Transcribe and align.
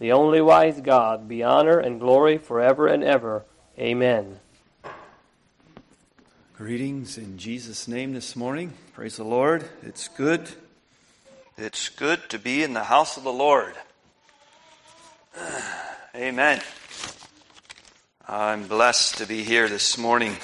the 0.00 0.12
only 0.12 0.40
wise 0.40 0.80
God, 0.80 1.28
be 1.28 1.44
honor 1.44 1.78
and 1.78 2.00
glory 2.00 2.38
forever 2.38 2.86
and 2.86 3.04
ever. 3.04 3.44
Amen. 3.78 4.40
Greetings 6.56 7.18
in 7.18 7.36
Jesus' 7.36 7.86
name 7.86 8.14
this 8.14 8.34
morning. 8.34 8.72
Praise 8.94 9.18
the 9.18 9.24
Lord. 9.24 9.68
It's 9.82 10.08
good. 10.08 10.48
It's 11.58 11.90
good 11.90 12.18
to 12.30 12.38
be 12.38 12.62
in 12.62 12.72
the 12.72 12.84
house 12.84 13.18
of 13.18 13.24
the 13.24 13.32
Lord. 13.32 13.74
Amen. 16.16 16.62
I'm 18.26 18.66
blessed 18.66 19.18
to 19.18 19.26
be 19.26 19.44
here 19.44 19.68
this 19.68 19.98
morning. 19.98 20.34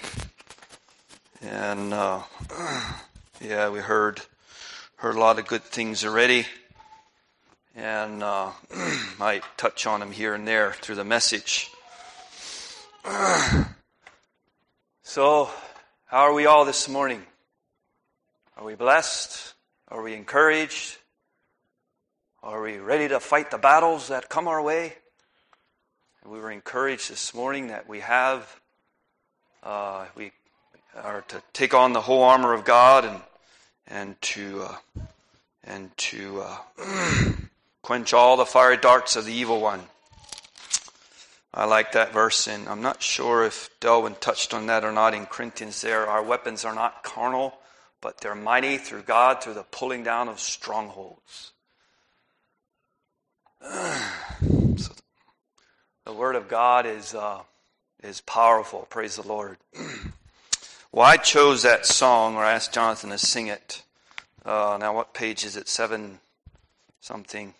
And 1.40 1.94
uh, 1.94 2.22
yeah, 3.40 3.70
we 3.70 3.78
heard 3.78 4.20
heard 4.96 5.16
a 5.16 5.20
lot 5.20 5.38
of 5.38 5.46
good 5.46 5.62
things 5.62 6.04
already 6.04 6.46
and 7.76 8.22
uh, 8.22 8.50
might 9.18 9.44
touch 9.56 9.86
on 9.86 10.00
them 10.00 10.10
here 10.10 10.34
and 10.34 10.48
there 10.48 10.72
through 10.72 10.94
the 10.94 11.04
message. 11.04 11.70
so, 15.02 15.50
how 16.06 16.22
are 16.22 16.32
we 16.32 16.46
all 16.46 16.64
this 16.64 16.88
morning? 16.88 17.22
Are 18.56 18.64
we 18.64 18.74
blessed? 18.74 19.52
Are 19.88 20.02
we 20.02 20.14
encouraged? 20.14 20.96
Are 22.42 22.62
we 22.62 22.78
ready 22.78 23.08
to 23.08 23.20
fight 23.20 23.50
the 23.50 23.58
battles 23.58 24.08
that 24.08 24.28
come 24.28 24.48
our 24.48 24.62
way? 24.62 24.94
we 26.28 26.40
were 26.40 26.50
encouraged 26.50 27.08
this 27.08 27.32
morning 27.34 27.68
that 27.68 27.88
we 27.88 28.00
have, 28.00 28.60
uh, 29.62 30.06
we 30.16 30.32
are 30.96 31.22
to 31.28 31.40
take 31.52 31.72
on 31.72 31.92
the 31.92 32.00
whole 32.00 32.24
armor 32.24 32.52
of 32.52 32.64
God 32.64 33.04
and 33.04 33.20
and 33.86 34.20
to 34.22 34.62
uh, 34.62 35.02
and 35.62 35.96
to 35.98 36.42
uh, 36.42 36.56
quench 37.86 38.12
all 38.12 38.36
the 38.36 38.44
fiery 38.44 38.76
darts 38.76 39.14
of 39.14 39.26
the 39.26 39.32
evil 39.32 39.60
one. 39.60 39.80
I 41.54 41.66
like 41.66 41.92
that 41.92 42.12
verse, 42.12 42.48
and 42.48 42.68
I'm 42.68 42.82
not 42.82 43.00
sure 43.00 43.44
if 43.44 43.70
Delvin 43.78 44.16
touched 44.16 44.52
on 44.52 44.66
that 44.66 44.82
or 44.82 44.90
not 44.90 45.14
in 45.14 45.24
Corinthians 45.24 45.82
there. 45.82 46.04
Our 46.04 46.24
weapons 46.24 46.64
are 46.64 46.74
not 46.74 47.04
carnal, 47.04 47.56
but 48.00 48.20
they're 48.20 48.34
mighty 48.34 48.76
through 48.76 49.02
God 49.02 49.40
through 49.40 49.54
the 49.54 49.62
pulling 49.62 50.02
down 50.02 50.28
of 50.28 50.40
strongholds. 50.40 51.52
so 53.62 54.92
the 56.04 56.12
Word 56.12 56.34
of 56.34 56.48
God 56.48 56.86
is, 56.86 57.14
uh, 57.14 57.38
is 58.02 58.20
powerful. 58.20 58.88
Praise 58.90 59.14
the 59.14 59.28
Lord. 59.28 59.58
well, 60.90 61.06
I 61.06 61.18
chose 61.18 61.62
that 61.62 61.86
song, 61.86 62.34
or 62.34 62.42
I 62.42 62.54
asked 62.54 62.74
Jonathan 62.74 63.10
to 63.10 63.18
sing 63.18 63.46
it. 63.46 63.84
Uh, 64.44 64.76
now, 64.80 64.92
what 64.92 65.14
page 65.14 65.44
is 65.44 65.56
it? 65.56 65.68
Seven 65.68 66.18
something. 67.00 67.54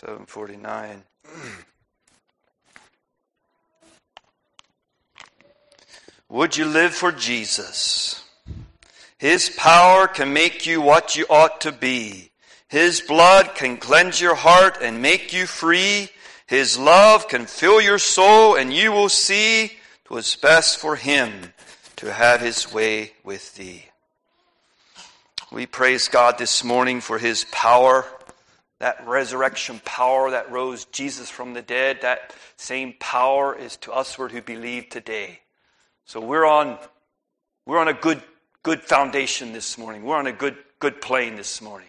749. 0.00 1.04
Would 6.30 6.56
you 6.56 6.64
live 6.64 6.94
for 6.94 7.12
Jesus? 7.12 8.24
His 9.18 9.50
power 9.50 10.06
can 10.06 10.32
make 10.32 10.66
you 10.66 10.80
what 10.80 11.16
you 11.16 11.26
ought 11.28 11.60
to 11.60 11.70
be. 11.70 12.30
His 12.68 13.02
blood 13.02 13.54
can 13.54 13.76
cleanse 13.76 14.22
your 14.22 14.36
heart 14.36 14.78
and 14.80 15.02
make 15.02 15.34
you 15.34 15.44
free. 15.44 16.08
His 16.46 16.78
love 16.78 17.28
can 17.28 17.44
fill 17.44 17.82
your 17.82 17.98
soul 17.98 18.56
and 18.56 18.72
you 18.72 18.92
will 18.92 19.10
see 19.10 19.78
'twas 20.06 20.34
best 20.34 20.78
for 20.78 20.96
him 20.96 21.52
to 21.96 22.10
have 22.10 22.40
his 22.40 22.72
way 22.72 23.12
with 23.22 23.54
thee. 23.56 23.90
We 25.50 25.66
praise 25.66 26.08
God 26.08 26.38
this 26.38 26.64
morning 26.64 27.02
for 27.02 27.18
his 27.18 27.44
power 27.52 28.06
that 28.80 29.06
resurrection 29.06 29.80
power 29.84 30.30
that 30.30 30.50
rose 30.50 30.86
Jesus 30.86 31.30
from 31.30 31.52
the 31.52 31.62
dead, 31.62 31.98
that 32.00 32.34
same 32.56 32.94
power 32.98 33.54
is 33.54 33.76
to 33.76 33.92
usward 33.92 34.32
who 34.32 34.42
believe 34.42 34.88
today. 34.88 35.40
So 36.06 36.18
we're 36.18 36.46
on, 36.46 36.78
we're 37.66 37.78
on 37.78 37.88
a 37.88 37.94
good, 37.94 38.22
good 38.62 38.80
foundation 38.80 39.52
this 39.52 39.76
morning. 39.76 40.02
We're 40.02 40.16
on 40.16 40.26
a 40.26 40.32
good, 40.32 40.56
good 40.78 41.00
plane 41.02 41.36
this 41.36 41.60
morning. 41.60 41.88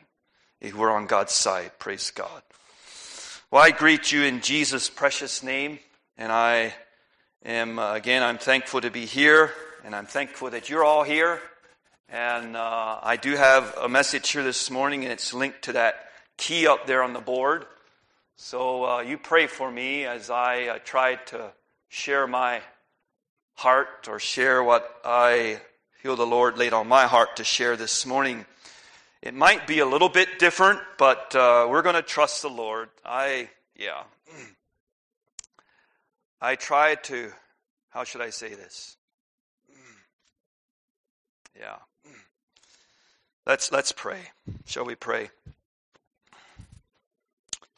We're 0.75 0.91
on 0.91 1.07
God's 1.07 1.31
side. 1.31 1.71
Praise 1.79 2.11
God. 2.11 2.43
Well, 3.49 3.63
I 3.63 3.71
greet 3.71 4.11
you 4.11 4.23
in 4.23 4.41
Jesus' 4.41 4.89
precious 4.89 5.41
name, 5.41 5.79
and 6.17 6.31
I 6.31 6.73
am, 7.43 7.79
uh, 7.79 7.93
again, 7.93 8.21
I'm 8.21 8.37
thankful 8.37 8.81
to 8.81 8.91
be 8.91 9.05
here, 9.05 9.51
and 9.85 9.95
I'm 9.95 10.05
thankful 10.05 10.49
that 10.51 10.69
you're 10.69 10.83
all 10.83 11.03
here. 11.03 11.41
And 12.09 12.57
uh, 12.57 12.99
I 13.01 13.15
do 13.15 13.37
have 13.37 13.77
a 13.77 13.87
message 13.87 14.29
here 14.29 14.43
this 14.43 14.69
morning, 14.69 15.03
and 15.03 15.11
it's 15.13 15.33
linked 15.33 15.63
to 15.63 15.73
that 15.73 16.10
key 16.41 16.65
up 16.65 16.87
there 16.87 17.03
on 17.03 17.13
the 17.13 17.21
board. 17.21 17.67
So 18.35 18.83
uh, 18.83 19.01
you 19.01 19.19
pray 19.19 19.45
for 19.45 19.71
me 19.71 20.05
as 20.05 20.31
I 20.31 20.63
uh, 20.63 20.79
try 20.83 21.15
to 21.27 21.51
share 21.87 22.25
my 22.25 22.61
heart 23.53 24.07
or 24.09 24.19
share 24.19 24.63
what 24.63 24.89
I 25.05 25.61
feel 26.01 26.15
the 26.15 26.25
Lord 26.25 26.57
laid 26.57 26.73
on 26.73 26.87
my 26.87 27.05
heart 27.05 27.35
to 27.35 27.43
share 27.43 27.77
this 27.77 28.07
morning. 28.07 28.47
It 29.21 29.35
might 29.35 29.67
be 29.67 29.79
a 29.79 29.85
little 29.85 30.09
bit 30.09 30.39
different, 30.39 30.79
but 30.97 31.35
uh, 31.35 31.67
we're 31.69 31.83
going 31.83 31.93
to 31.93 32.01
trust 32.01 32.41
the 32.41 32.49
Lord. 32.49 32.89
I, 33.05 33.49
yeah. 33.75 34.01
I 36.41 36.55
try 36.55 36.95
to, 36.95 37.31
how 37.91 38.03
should 38.03 38.21
I 38.21 38.31
say 38.31 38.55
this? 38.55 38.97
Yeah. 41.55 41.75
Let's, 43.45 43.71
let's 43.71 43.91
pray. 43.91 44.31
Shall 44.65 44.85
we 44.85 44.95
pray? 44.95 45.29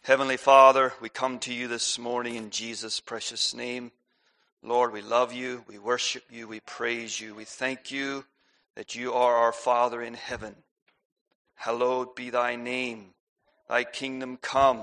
Heavenly 0.05 0.35
Father, 0.35 0.91
we 0.99 1.07
come 1.07 1.39
to 1.39 1.53
you 1.53 1.69
this 1.69 1.97
morning 1.97 2.35
in 2.35 2.49
Jesus' 2.49 2.99
precious 2.99 3.53
name. 3.53 3.93
Lord, 4.61 4.91
we 4.91 5.01
love 5.01 5.31
you, 5.31 5.63
we 5.65 5.77
worship 5.77 6.25
you, 6.29 6.45
we 6.45 6.59
praise 6.59 7.21
you, 7.21 7.33
we 7.33 7.45
thank 7.45 7.89
you 7.89 8.25
that 8.75 8.95
you 8.95 9.13
are 9.13 9.33
our 9.33 9.53
Father 9.53 10.01
in 10.01 10.13
heaven. 10.13 10.55
Hallowed 11.55 12.15
be 12.15 12.29
thy 12.31 12.57
name, 12.57 13.13
thy 13.69 13.85
kingdom 13.85 14.35
come, 14.41 14.81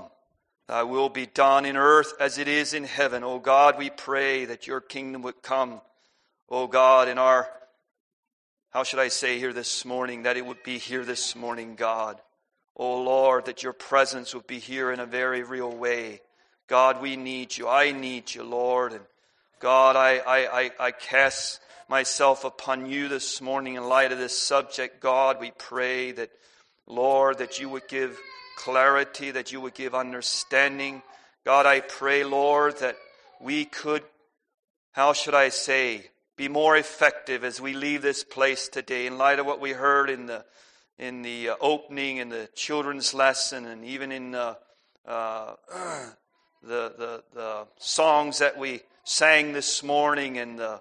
thy 0.67 0.81
will 0.81 1.07
be 1.09 1.27
done 1.27 1.65
in 1.65 1.77
earth 1.77 2.13
as 2.19 2.39
it 2.39 2.47
is 2.47 2.73
in 2.73 2.85
heaven. 2.85 3.23
O 3.23 3.37
God, 3.37 3.77
we 3.77 3.91
pray 3.91 4.45
that 4.45 4.65
your 4.65 4.81
kingdom 4.81 5.21
would 5.21 5.43
come. 5.43 5.81
O 6.49 6.65
God, 6.65 7.07
in 7.07 7.19
our, 7.19 7.47
how 8.71 8.81
should 8.83 8.97
I 8.97 9.09
say 9.09 9.37
here 9.37 9.53
this 9.53 9.85
morning, 9.85 10.23
that 10.23 10.37
it 10.37 10.47
would 10.47 10.63
be 10.63 10.79
here 10.79 11.05
this 11.05 11.35
morning, 11.35 11.75
God. 11.75 12.19
Oh 12.75 13.01
Lord, 13.01 13.45
that 13.45 13.63
your 13.63 13.73
presence 13.73 14.33
would 14.33 14.47
be 14.47 14.59
here 14.59 14.91
in 14.91 14.99
a 14.99 15.05
very 15.05 15.43
real 15.43 15.71
way. 15.71 16.21
God, 16.67 17.01
we 17.01 17.15
need 17.15 17.57
you. 17.57 17.67
I 17.67 17.91
need 17.91 18.33
you, 18.33 18.43
Lord. 18.43 18.93
And 18.93 19.01
God, 19.59 19.95
I, 19.95 20.17
I, 20.19 20.61
I, 20.61 20.71
I 20.79 20.91
cast 20.91 21.59
myself 21.89 22.45
upon 22.45 22.85
you 22.85 23.09
this 23.09 23.41
morning 23.41 23.75
in 23.75 23.83
light 23.83 24.13
of 24.13 24.17
this 24.17 24.37
subject. 24.39 25.01
God, 25.01 25.41
we 25.41 25.51
pray 25.51 26.13
that, 26.13 26.29
Lord, 26.87 27.39
that 27.39 27.59
you 27.59 27.67
would 27.67 27.87
give 27.89 28.17
clarity, 28.57 29.31
that 29.31 29.51
you 29.51 29.59
would 29.59 29.73
give 29.73 29.93
understanding. 29.93 31.01
God, 31.45 31.65
I 31.65 31.81
pray, 31.81 32.23
Lord, 32.23 32.79
that 32.79 32.95
we 33.41 33.65
could, 33.65 34.03
how 34.93 35.11
should 35.11 35.35
I 35.35 35.49
say, 35.49 36.09
be 36.37 36.47
more 36.47 36.77
effective 36.77 37.43
as 37.43 37.59
we 37.59 37.73
leave 37.73 38.01
this 38.01 38.23
place 38.23 38.69
today 38.69 39.05
in 39.07 39.17
light 39.17 39.39
of 39.39 39.45
what 39.45 39.59
we 39.59 39.71
heard 39.71 40.09
in 40.09 40.27
the 40.27 40.45
in 41.01 41.23
the 41.23 41.49
uh, 41.49 41.55
opening 41.59 42.17
in 42.17 42.29
the 42.29 42.47
children's 42.53 43.13
lesson 43.13 43.65
and 43.65 43.83
even 43.83 44.11
in 44.11 44.35
uh, 44.35 44.53
uh, 45.07 45.55
the, 46.63 46.93
the, 46.95 47.23
the 47.33 47.67
songs 47.79 48.37
that 48.37 48.57
we 48.57 48.81
sang 49.03 49.51
this 49.51 49.81
morning 49.81 50.37
and 50.37 50.59
the, 50.59 50.79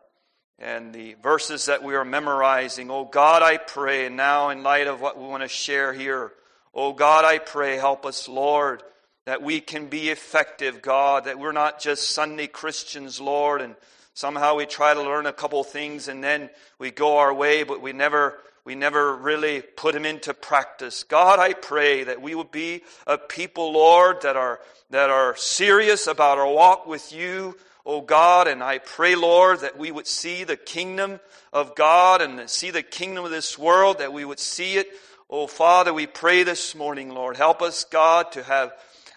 and 0.59 0.93
the 0.93 1.15
verses 1.23 1.65
that 1.67 1.83
we 1.83 1.95
are 1.95 2.05
memorizing. 2.05 2.91
Oh 2.91 3.07
God, 3.07 3.43
I 3.43 3.57
pray, 3.57 4.05
and 4.05 4.15
now 4.15 4.51
in 4.51 4.63
light 4.63 4.87
of 4.87 5.01
what 5.01 5.19
we 5.19 5.27
want 5.27 5.43
to 5.43 5.49
share 5.49 5.95
here, 5.95 6.33
oh 6.75 6.93
God, 6.93 7.25
I 7.25 7.39
pray, 7.39 7.79
help 7.79 8.05
us, 8.05 8.29
Lord, 8.29 8.83
that 9.25 9.41
we 9.41 9.59
can 9.59 9.87
be 9.87 10.11
effective, 10.11 10.83
God, 10.83 11.25
that 11.25 11.39
we're 11.39 11.53
not 11.53 11.81
just 11.81 12.11
Sunday 12.11 12.47
Christians, 12.47 13.23
Lord, 13.23 13.63
and 13.63 13.75
somehow 14.13 14.57
we 14.57 14.67
try 14.67 14.93
to 14.93 15.03
learn 15.03 15.25
a 15.25 15.33
couple 15.33 15.65
things 15.65 16.09
and 16.09 16.23
then 16.23 16.51
we 16.79 16.91
go 16.91 17.17
our 17.17 17.33
way, 17.33 17.63
but 17.63 17.81
we 17.81 17.95
never 17.95 18.39
we 18.65 18.75
never 18.75 19.17
really 19.17 19.63
put 19.63 19.95
them 19.95 20.05
into 20.05 20.35
practice. 20.35 21.03
God, 21.03 21.39
I 21.39 21.55
pray 21.55 22.05
that 22.05 22.21
we 22.21 22.35
would 22.35 22.51
be 22.51 22.83
a 23.07 23.17
people, 23.19 23.73
Lord, 23.73 24.23
that 24.23 24.37
are, 24.37 24.61
that 24.91 25.11
are 25.11 25.37
serious 25.37 26.07
about 26.07 26.39
our 26.39 26.51
walk 26.51 26.87
with 26.87 27.13
you, 27.13 27.57
O 27.87 28.01
God, 28.01 28.47
and 28.47 28.63
I 28.63 28.79
pray, 28.79 29.15
Lord, 29.15 29.61
that 29.61 29.79
we 29.79 29.91
would 29.91 30.07
see 30.07 30.45
the 30.45 30.57
kingdom 30.57 31.19
of 31.53 31.75
God 31.75 32.21
and 32.21 32.49
see 32.49 32.71
the 32.71 32.83
kingdom 32.83 33.25
of 33.25 33.31
this 33.31 33.59
world, 33.59 33.99
that 33.99 34.13
we 34.13 34.25
would 34.25 34.39
see 34.39 34.77
it. 34.77 34.89
O 35.29 35.47
Father, 35.47 35.95
we 35.95 36.07
pray 36.07 36.43
this 36.43 36.75
morning, 36.75 37.11
Lord, 37.11 37.37
help 37.37 37.63
us, 37.63 37.85
God, 37.85 38.33
to 38.33 38.43
have 38.43 38.73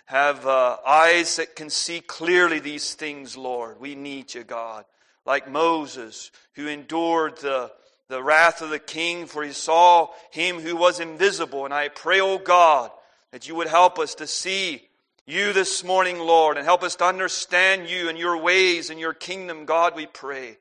have 0.06 0.46
uh, 0.46 0.78
eyes 0.86 1.38
that 1.38 1.56
can 1.56 1.70
see 1.70 2.00
clearly 2.00 2.60
these 2.60 2.94
things, 2.94 3.38
Lord. 3.38 3.80
We 3.80 3.96
need 3.96 4.34
you, 4.34 4.44
God. 4.44 4.86
Like 5.26 5.50
Moses, 5.50 6.30
who 6.54 6.68
endured 6.68 7.38
the, 7.38 7.72
the 8.14 8.24
wrath 8.24 8.62
of 8.62 8.70
the 8.70 8.80
king, 8.80 9.26
for 9.26 9.44
he 9.44 9.52
saw 9.52 10.10
him 10.30 10.60
who 10.60 10.76
was 10.76 11.00
invisible. 11.00 11.66
And 11.66 11.74
I 11.74 11.90
pray, 11.90 12.22
O 12.22 12.34
oh 12.34 12.38
God, 12.38 12.92
that 13.32 13.48
you 13.48 13.56
would 13.56 13.68
help 13.68 13.98
us 13.98 14.14
to 14.16 14.28
see 14.28 14.84
you 15.26 15.52
this 15.52 15.84
morning, 15.84 16.20
Lord, 16.20 16.58
and 16.58 16.66
help 16.66 16.84
us 16.84 16.96
to 16.98 17.06
understand 17.06 17.90
you 17.90 18.10
and 18.10 18.18
your 18.18 18.38
ways 18.38 18.92
and 18.92 19.00
your 19.00 19.14
kingdom, 19.14 19.66
God, 19.66 19.96
we 19.96 20.06
pray. 20.06 20.58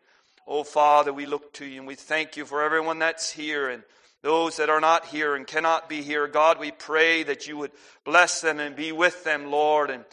Oh, 0.46 0.64
Father, 0.64 1.12
we 1.12 1.26
look 1.26 1.52
to 1.54 1.66
you 1.66 1.80
and 1.80 1.86
we 1.86 1.94
thank 1.94 2.38
you 2.38 2.46
for 2.46 2.62
everyone 2.62 2.98
that's 2.98 3.30
here 3.30 3.68
and 3.68 3.82
those 4.22 4.56
that 4.56 4.70
are 4.70 4.80
not 4.80 5.04
here 5.06 5.34
and 5.34 5.46
cannot 5.46 5.90
be 5.90 6.00
here. 6.00 6.26
God, 6.28 6.58
we 6.58 6.70
pray 6.70 7.22
that 7.24 7.46
you 7.46 7.58
would 7.58 7.72
bless 8.04 8.40
them 8.40 8.60
and 8.60 8.74
be 8.74 8.92
with 8.92 9.24
them, 9.24 9.50
Lord. 9.50 9.90
And, 9.90 10.04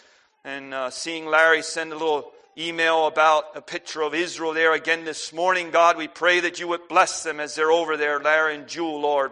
and 0.43 0.73
uh, 0.73 0.89
seeing 0.89 1.25
Larry 1.25 1.61
send 1.61 1.93
a 1.93 1.97
little 1.97 2.33
email 2.59 3.07
about 3.07 3.55
a 3.55 3.61
picture 3.61 4.01
of 4.01 4.13
Israel 4.13 4.53
there 4.53 4.73
again 4.73 5.05
this 5.05 5.31
morning, 5.31 5.71
God, 5.71 5.95
we 5.95 6.09
pray 6.09 6.41
that 6.41 6.59
you 6.59 6.67
would 6.67 6.87
bless 6.89 7.23
them 7.23 7.39
as 7.39 7.55
they're 7.55 7.71
over 7.71 7.95
there, 7.95 8.19
Larry 8.19 8.55
and 8.55 8.67
Jewel, 8.67 8.99
Lord. 8.99 9.31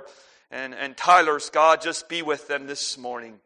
And, 0.49 0.73
and 0.73 0.95
Tyler's, 0.95 1.49
God, 1.49 1.81
just 1.81 2.07
be 2.07 2.21
with 2.21 2.47
them 2.47 2.67
this 2.67 2.97
morning. 2.97 3.39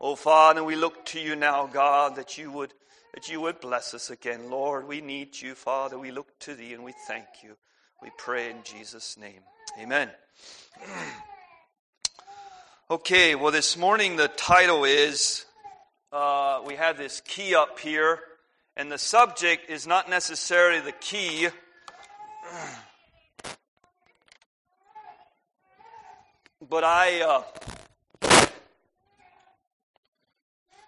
Oh, 0.00 0.16
Father, 0.16 0.64
we 0.64 0.74
look 0.74 1.04
to 1.06 1.20
you 1.20 1.36
now, 1.36 1.66
God, 1.66 2.16
that 2.16 2.36
you 2.36 2.50
would 2.50 2.74
that 3.14 3.28
you 3.28 3.40
would 3.40 3.60
bless 3.60 3.92
us 3.92 4.08
again. 4.08 4.50
Lord, 4.50 4.86
we 4.86 5.00
need 5.00 5.40
you, 5.40 5.56
Father. 5.56 5.98
We 5.98 6.12
look 6.12 6.38
to 6.40 6.54
thee 6.54 6.74
and 6.74 6.84
we 6.84 6.94
thank 7.08 7.26
you. 7.42 7.56
We 8.00 8.10
pray 8.16 8.50
in 8.50 8.58
Jesus' 8.62 9.16
name. 9.18 9.40
Amen. 9.80 10.10
Okay, 12.92 13.36
well, 13.36 13.52
this 13.52 13.76
morning 13.76 14.16
the 14.16 14.26
title 14.26 14.82
is 14.84 15.44
uh, 16.10 16.60
we 16.66 16.74
have 16.74 16.98
this 16.98 17.20
key 17.20 17.54
up 17.54 17.78
here, 17.78 18.18
and 18.80 18.90
the 18.90 18.96
subject 18.96 19.68
is 19.68 19.86
not 19.86 20.08
necessarily 20.08 20.80
the 20.80 20.92
key. 20.92 21.48
But 26.66 26.82
I, 26.82 27.20
uh, 27.20 28.40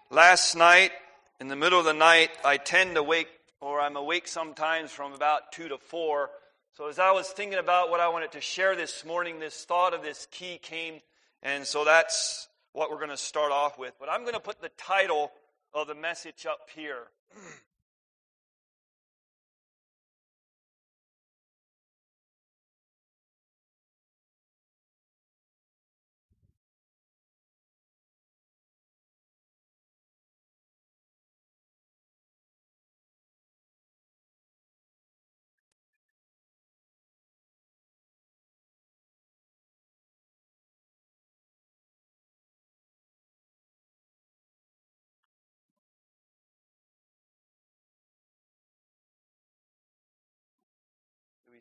last 0.09 0.55
night, 0.55 0.91
in 1.39 1.49
the 1.49 1.55
middle 1.55 1.77
of 1.77 1.85
the 1.85 1.93
night, 1.93 2.31
I 2.43 2.57
tend 2.57 2.95
to 2.95 3.03
wake, 3.03 3.27
or 3.61 3.79
I'm 3.79 3.95
awake 3.95 4.27
sometimes 4.27 4.89
from 4.89 5.13
about 5.13 5.51
2 5.51 5.67
to 5.67 5.77
4 5.77 6.31
so, 6.75 6.87
as 6.87 6.97
I 6.97 7.11
was 7.11 7.27
thinking 7.27 7.59
about 7.59 7.91
what 7.91 7.99
I 7.99 8.09
wanted 8.09 8.31
to 8.31 8.41
share 8.41 8.75
this 8.75 9.05
morning, 9.05 9.39
this 9.39 9.63
thought 9.63 9.93
of 9.93 10.01
this 10.01 10.27
key 10.31 10.57
came, 10.57 11.01
and 11.43 11.67
so 11.67 11.85
that's 11.85 12.47
what 12.71 12.89
we're 12.89 12.97
going 12.97 13.09
to 13.11 13.17
start 13.17 13.51
off 13.51 13.77
with. 13.77 13.93
But 13.99 14.09
I'm 14.09 14.21
going 14.21 14.33
to 14.33 14.39
put 14.39 14.59
the 14.59 14.71
title 14.75 15.31
of 15.75 15.85
the 15.85 15.93
message 15.93 16.47
up 16.47 16.69
here. 16.75 17.03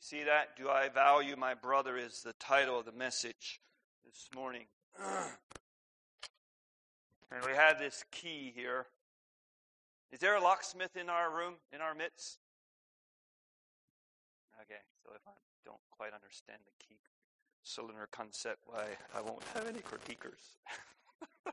see 0.03 0.25
that? 0.25 0.57
Do 0.57 0.69
I 0.69 0.89
value 0.89 1.37
my 1.37 1.55
brother 1.55 1.97
is 1.97 2.23
the 2.23 2.33
title 2.35 2.81
of 2.81 2.85
the 2.85 2.93
message 2.93 3.61
this 4.05 4.29
morning. 4.35 4.65
and 7.31 7.45
we 7.47 7.53
have 7.53 7.79
this 7.79 8.05
key 8.11 8.53
here. 8.55 8.87
Is 10.11 10.19
there 10.19 10.35
a 10.35 10.43
locksmith 10.43 10.97
in 10.97 11.09
our 11.09 11.31
room, 11.31 11.55
in 11.73 11.81
our 11.81 11.95
midst? 11.95 12.39
Okay, 14.61 14.81
so 15.05 15.11
if 15.15 15.23
I 15.27 15.31
don't 15.65 15.81
quite 15.93 16.13
understand 16.13 16.59
the 16.67 16.85
key 16.85 16.99
cylinder 17.63 18.09
concept, 18.11 18.59
why 18.67 18.85
I 19.15 19.21
won't 19.21 19.45
have 19.55 19.69
any 19.69 19.79
critiquers. 19.79 20.59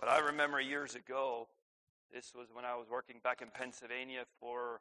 but 0.00 0.08
I 0.08 0.18
remember 0.18 0.60
years 0.60 0.94
ago, 0.94 1.46
this 2.12 2.32
was 2.34 2.48
when 2.52 2.64
I 2.64 2.74
was 2.74 2.88
working 2.90 3.16
back 3.22 3.42
in 3.42 3.48
Pennsylvania 3.52 4.24
for 4.40 4.80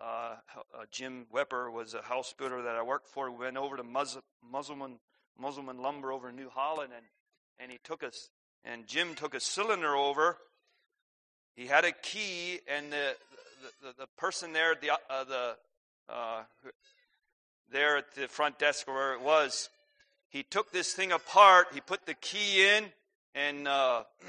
uh, 0.00 0.36
uh, 0.56 0.84
Jim 0.90 1.26
Weber 1.30 1.70
was 1.70 1.94
a 1.94 2.02
house 2.02 2.34
builder 2.36 2.62
that 2.62 2.74
I 2.74 2.82
worked 2.82 3.08
for. 3.08 3.30
We 3.30 3.44
went 3.44 3.56
over 3.56 3.76
to 3.76 3.82
Musselman, 3.82 4.98
Musselman 5.38 5.78
Lumber 5.78 6.12
over 6.12 6.30
in 6.30 6.36
New 6.36 6.48
Holland, 6.48 6.92
and, 6.94 7.04
and 7.58 7.70
he 7.70 7.78
took 7.84 8.02
us, 8.02 8.30
and 8.64 8.86
Jim 8.86 9.14
took 9.14 9.34
a 9.34 9.40
cylinder 9.40 9.94
over. 9.94 10.38
He 11.54 11.66
had 11.66 11.84
a 11.84 11.92
key, 11.92 12.60
and 12.66 12.92
the 12.92 13.16
the, 13.60 13.88
the, 13.88 13.94
the 14.00 14.06
person 14.16 14.52
there 14.52 14.74
the 14.74 14.90
uh, 14.92 15.24
the 15.24 15.56
uh, 16.08 16.42
there 17.70 17.98
at 17.98 18.14
the 18.14 18.28
front 18.28 18.58
desk 18.58 18.88
or 18.88 18.94
where 18.94 19.14
it 19.14 19.20
was, 19.20 19.68
he 20.28 20.42
took 20.42 20.72
this 20.72 20.92
thing 20.92 21.12
apart. 21.12 21.68
He 21.74 21.80
put 21.80 22.06
the 22.06 22.14
key 22.14 22.66
in, 22.66 22.86
and 23.34 23.68
uh, 23.68 23.70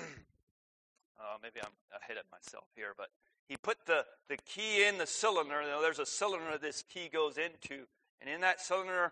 uh 1.20 1.38
maybe 1.42 1.60
I'm 1.64 1.72
ahead 2.02 2.18
of 2.18 2.26
myself 2.32 2.66
here, 2.76 2.94
but 2.98 3.08
he 3.52 3.58
put 3.58 3.86
the, 3.86 4.06
the 4.30 4.38
key 4.46 4.86
in 4.86 4.98
the 4.98 5.06
cylinder. 5.06 5.62
Now, 5.62 5.82
there's 5.82 6.00
a 6.00 6.06
cylinder 6.06 6.58
this 6.58 6.86
key 6.88 7.10
goes 7.12 7.38
into. 7.38 7.84
And 8.22 8.30
in 8.30 8.40
that 8.40 8.62
cylinder, 8.62 9.12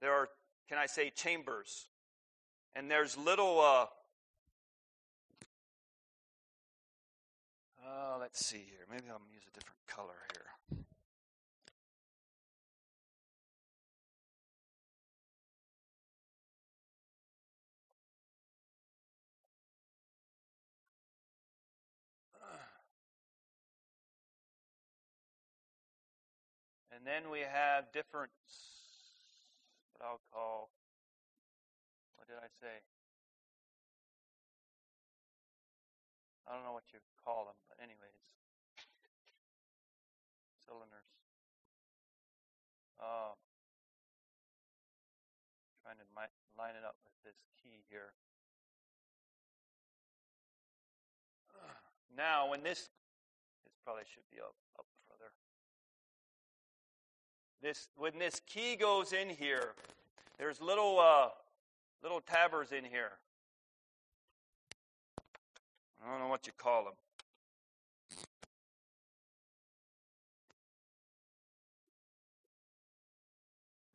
there 0.00 0.12
are, 0.12 0.28
can 0.68 0.78
I 0.78 0.86
say, 0.86 1.10
chambers. 1.10 1.86
And 2.74 2.90
there's 2.90 3.16
little, 3.16 3.60
uh, 3.60 3.86
uh, 7.86 8.18
let's 8.18 8.44
see 8.44 8.56
here. 8.66 8.84
Maybe 8.90 9.04
I'll 9.08 9.20
use 9.32 9.44
a 9.48 9.54
different 9.54 9.78
color 9.86 10.18
here. 10.32 10.47
And 26.98 27.06
then 27.06 27.30
we 27.30 27.46
have 27.46 27.94
different, 27.94 28.34
what 29.94 30.02
I'll 30.02 30.18
call, 30.34 30.74
what 32.18 32.26
did 32.26 32.42
I 32.42 32.50
say? 32.58 32.82
I 36.42 36.58
don't 36.58 36.66
know 36.66 36.74
what 36.74 36.90
you 36.90 36.98
call 37.22 37.46
them, 37.46 37.54
but 37.70 37.78
anyways, 37.78 38.18
cylinders. 40.66 41.06
Uh, 42.98 43.38
trying 45.86 46.02
to 46.02 46.08
line 46.58 46.74
it 46.74 46.82
up 46.82 46.98
with 47.06 47.14
this 47.22 47.38
key 47.62 47.86
here. 47.86 48.10
Now, 52.18 52.50
when 52.50 52.66
this, 52.66 52.90
this 53.62 53.78
probably 53.86 54.02
should 54.10 54.26
be 54.34 54.42
up, 54.42 54.58
up 54.74 54.87
this 57.62 57.88
when 57.96 58.18
this 58.18 58.40
key 58.46 58.76
goes 58.76 59.12
in 59.12 59.28
here, 59.28 59.74
there's 60.38 60.60
little 60.60 61.00
uh, 61.00 61.28
little 62.02 62.20
tabbers 62.20 62.72
in 62.72 62.84
here. 62.84 63.12
I 66.04 66.10
don't 66.10 66.20
know 66.20 66.28
what 66.28 66.46
you 66.46 66.52
call 66.56 66.84
them. 66.84 66.94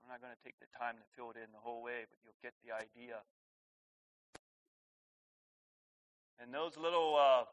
I'm 0.04 0.10
not 0.10 0.22
going 0.22 0.34
to 0.34 0.44
take 0.44 0.60
the 0.60 0.68
time 0.78 0.96
to 0.96 1.04
fill 1.16 1.32
it 1.32 1.38
in 1.38 1.52
the 1.54 1.60
whole 1.60 1.82
way, 1.82 2.06
but 2.10 2.20
you'll 2.24 2.34
get 2.44 2.54
the 2.66 2.74
idea. 2.74 3.20
And 6.42 6.54
those 6.54 6.78
little 6.78 7.16
uh, 7.18 7.46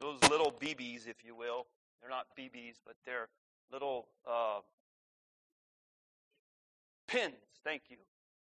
those 0.00 0.18
little 0.28 0.52
BBs, 0.60 1.06
if 1.06 1.24
you 1.24 1.36
will, 1.36 1.66
they're 2.00 2.10
not 2.10 2.26
BBs, 2.36 2.80
but 2.84 2.96
they're 3.06 3.28
little 3.70 4.08
uh, 4.26 4.60
Pins, 7.12 7.34
thank 7.62 7.82
you. 7.90 7.98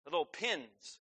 The 0.05 0.11
little 0.11 0.25
pins. 0.25 0.99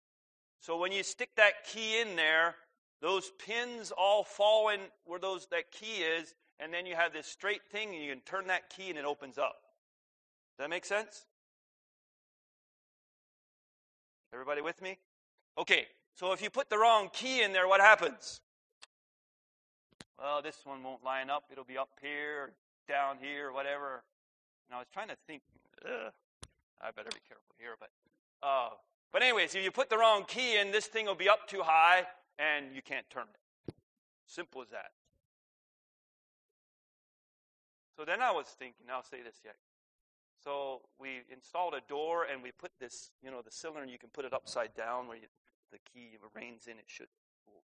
So 0.61 0.79
when 0.79 0.93
you 0.93 1.03
stick 1.03 1.31
that 1.37 1.65
key 1.67 2.01
in 2.01 2.15
there, 2.15 2.55
those 3.03 3.33
pins 3.45 3.91
all 3.91 4.23
fall 4.23 4.69
in 4.69 4.79
where 5.05 5.19
those 5.19 5.49
that 5.51 5.73
key 5.73 6.03
is, 6.03 6.35
and 6.61 6.73
then 6.73 6.87
you 6.87 6.95
have 6.95 7.13
this 7.13 7.27
straight 7.27 7.63
thing, 7.73 7.93
and 7.93 8.05
you 8.05 8.13
can 8.13 8.21
turn 8.21 8.47
that 8.47 8.71
key 8.71 8.89
and 8.89 8.97
it 8.97 9.05
opens 9.05 9.37
up. 9.37 9.63
Does 10.57 10.65
that 10.65 10.71
make 10.71 10.85
sense? 10.85 11.27
Everybody 14.33 14.61
with 14.61 14.81
me? 14.81 14.99
Okay, 15.59 15.87
so 16.15 16.33
if 16.33 16.41
you 16.41 16.51
put 16.51 16.71
the 16.71 16.79
wrong 16.79 17.11
key 17.13 17.43
in 17.43 17.53
there, 17.53 17.67
what 17.67 17.81
happens? 17.81 18.41
Well, 20.17 20.41
this 20.41 20.59
one 20.63 20.85
won't 20.85 21.03
line 21.03 21.31
up. 21.31 21.45
It'll 21.51 21.65
be 21.65 21.79
up 21.79 21.91
here, 22.01 22.53
down 22.91 23.19
here, 23.23 23.49
or 23.49 23.53
whatever. 23.53 24.03
And 24.67 24.75
I 24.75 24.79
was 24.79 24.89
trying 24.93 25.09
to 25.09 25.17
think, 25.27 25.43
I 25.87 26.91
better 26.91 27.15
be 27.15 27.23
careful 27.29 27.55
here, 27.59 27.79
but 27.79 27.91
uh, 28.43 28.71
but 29.13 29.23
anyways, 29.23 29.55
if 29.55 29.63
you 29.63 29.71
put 29.71 29.91
the 29.91 29.99
wrong 29.99 30.25
key 30.27 30.57
in, 30.59 30.73
this 30.73 30.87
thing 30.87 31.07
will 31.07 31.15
be 31.15 31.29
up 31.29 31.47
too 31.47 31.63
high, 31.63 32.07
and 32.39 32.75
you 32.75 32.83
can't 32.83 33.09
turn 33.11 33.27
it. 33.31 33.75
Simple 34.27 34.63
as 34.63 34.71
that. 34.71 34.91
So 37.97 38.05
then 38.05 38.23
I 38.23 38.31
was 38.31 38.47
thinking, 38.47 38.87
I'll 38.91 39.03
say 39.03 39.23
this 39.23 39.43
yet. 39.45 39.57
So 40.43 40.81
we 40.99 41.21
installed 41.31 41.75
a 41.75 41.83
door 41.87 42.25
and 42.25 42.43
we 42.43 42.51
put 42.51 42.71
this, 42.81 43.11
you 43.23 43.31
know, 43.31 43.43
the 43.45 43.51
cylinder, 43.51 43.85
you 43.85 43.99
can 43.99 44.09
put 44.09 44.25
it 44.25 44.33
upside 44.33 44.73
down 44.75 45.07
where 45.07 45.19
you, 45.19 45.29
the 45.71 45.79
key 45.93 46.17
rains 46.35 46.67
in, 46.67 46.79
it 46.79 46.87
should 46.87 47.13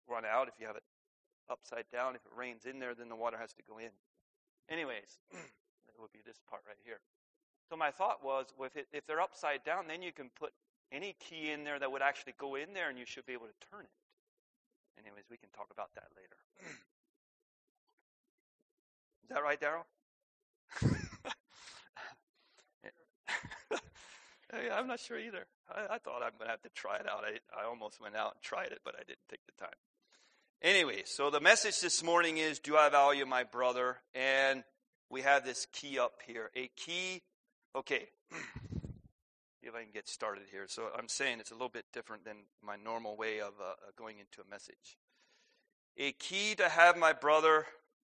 run 0.09 0.23
out. 0.25 0.49
If 0.49 0.55
you 0.59 0.67
have 0.67 0.75
it 0.75 0.83
upside 1.49 1.85
down, 1.89 2.15
if 2.15 2.25
it 2.25 2.35
rains 2.35 2.65
in 2.65 2.79
there, 2.79 2.93
then 2.93 3.07
the 3.07 3.15
water 3.15 3.37
has 3.39 3.53
to 3.53 3.63
go 3.63 3.77
in. 3.77 3.91
Anyways, 4.69 5.19
it 5.31 5.99
would 5.99 6.11
be 6.11 6.21
this 6.25 6.39
part 6.49 6.61
right 6.67 6.79
here. 6.83 6.99
So 7.69 7.75
my 7.75 7.91
thought 7.91 8.23
was, 8.23 8.53
well, 8.57 8.67
if, 8.67 8.75
it, 8.75 8.87
if 8.93 9.05
they're 9.07 9.21
upside 9.21 9.63
down, 9.63 9.87
then 9.87 10.01
you 10.01 10.11
can 10.11 10.29
put 10.37 10.53
any 10.91 11.15
key 11.19 11.51
in 11.51 11.63
there 11.63 11.79
that 11.79 11.91
would 11.91 12.01
actually 12.01 12.33
go 12.37 12.55
in 12.55 12.73
there 12.73 12.89
and 12.89 12.97
you 12.99 13.05
should 13.05 13.25
be 13.25 13.33
able 13.33 13.47
to 13.47 13.67
turn 13.71 13.81
it. 13.81 13.89
Anyways, 14.99 15.25
we 15.29 15.37
can 15.37 15.49
talk 15.49 15.67
about 15.71 15.89
that 15.95 16.07
later. 16.15 16.37
Is 19.23 19.29
that 19.29 19.43
right, 19.43 19.59
Daryl? 19.59 19.85
I'm 24.71 24.87
not 24.87 24.99
sure 24.99 25.17
either. 25.17 25.45
I, 25.69 25.95
I 25.95 25.97
thought 25.97 26.21
I'm 26.23 26.37
going 26.37 26.45
to 26.47 26.51
have 26.51 26.61
to 26.61 26.69
try 26.69 26.97
it 26.97 27.07
out. 27.09 27.23
I, 27.25 27.39
I 27.59 27.65
almost 27.65 27.99
went 27.99 28.15
out 28.15 28.35
and 28.35 28.41
tried 28.41 28.71
it, 28.71 28.79
but 28.85 28.95
I 28.95 29.03
didn't 29.03 29.27
take 29.29 29.45
the 29.45 29.53
time. 29.59 29.75
Anyway, 30.61 31.03
so 31.05 31.29
the 31.29 31.39
message 31.39 31.79
this 31.81 32.03
morning 32.03 32.37
is 32.37 32.59
Do 32.59 32.75
I 32.77 32.89
value 32.89 33.25
my 33.25 33.43
brother? 33.43 33.97
And 34.13 34.63
we 35.09 35.21
have 35.21 35.45
this 35.45 35.67
key 35.71 35.99
up 35.99 36.21
here. 36.25 36.49
A 36.55 36.69
key, 36.75 37.21
okay, 37.75 38.07
See 39.65 39.69
if 39.69 39.75
I 39.75 39.81
can 39.81 39.91
get 39.91 40.07
started 40.07 40.43
here. 40.51 40.65
So 40.67 40.89
I'm 40.95 41.07
saying 41.07 41.39
it's 41.39 41.49
a 41.49 41.55
little 41.55 41.69
bit 41.69 41.85
different 41.91 42.23
than 42.23 42.37
my 42.63 42.75
normal 42.75 43.17
way 43.17 43.39
of 43.39 43.53
uh, 43.59 43.73
going 43.97 44.19
into 44.19 44.39
a 44.39 44.47
message. 44.47 44.95
A 45.97 46.11
key 46.11 46.53
to 46.53 46.69
have 46.69 46.95
my 46.95 47.13
brother 47.13 47.65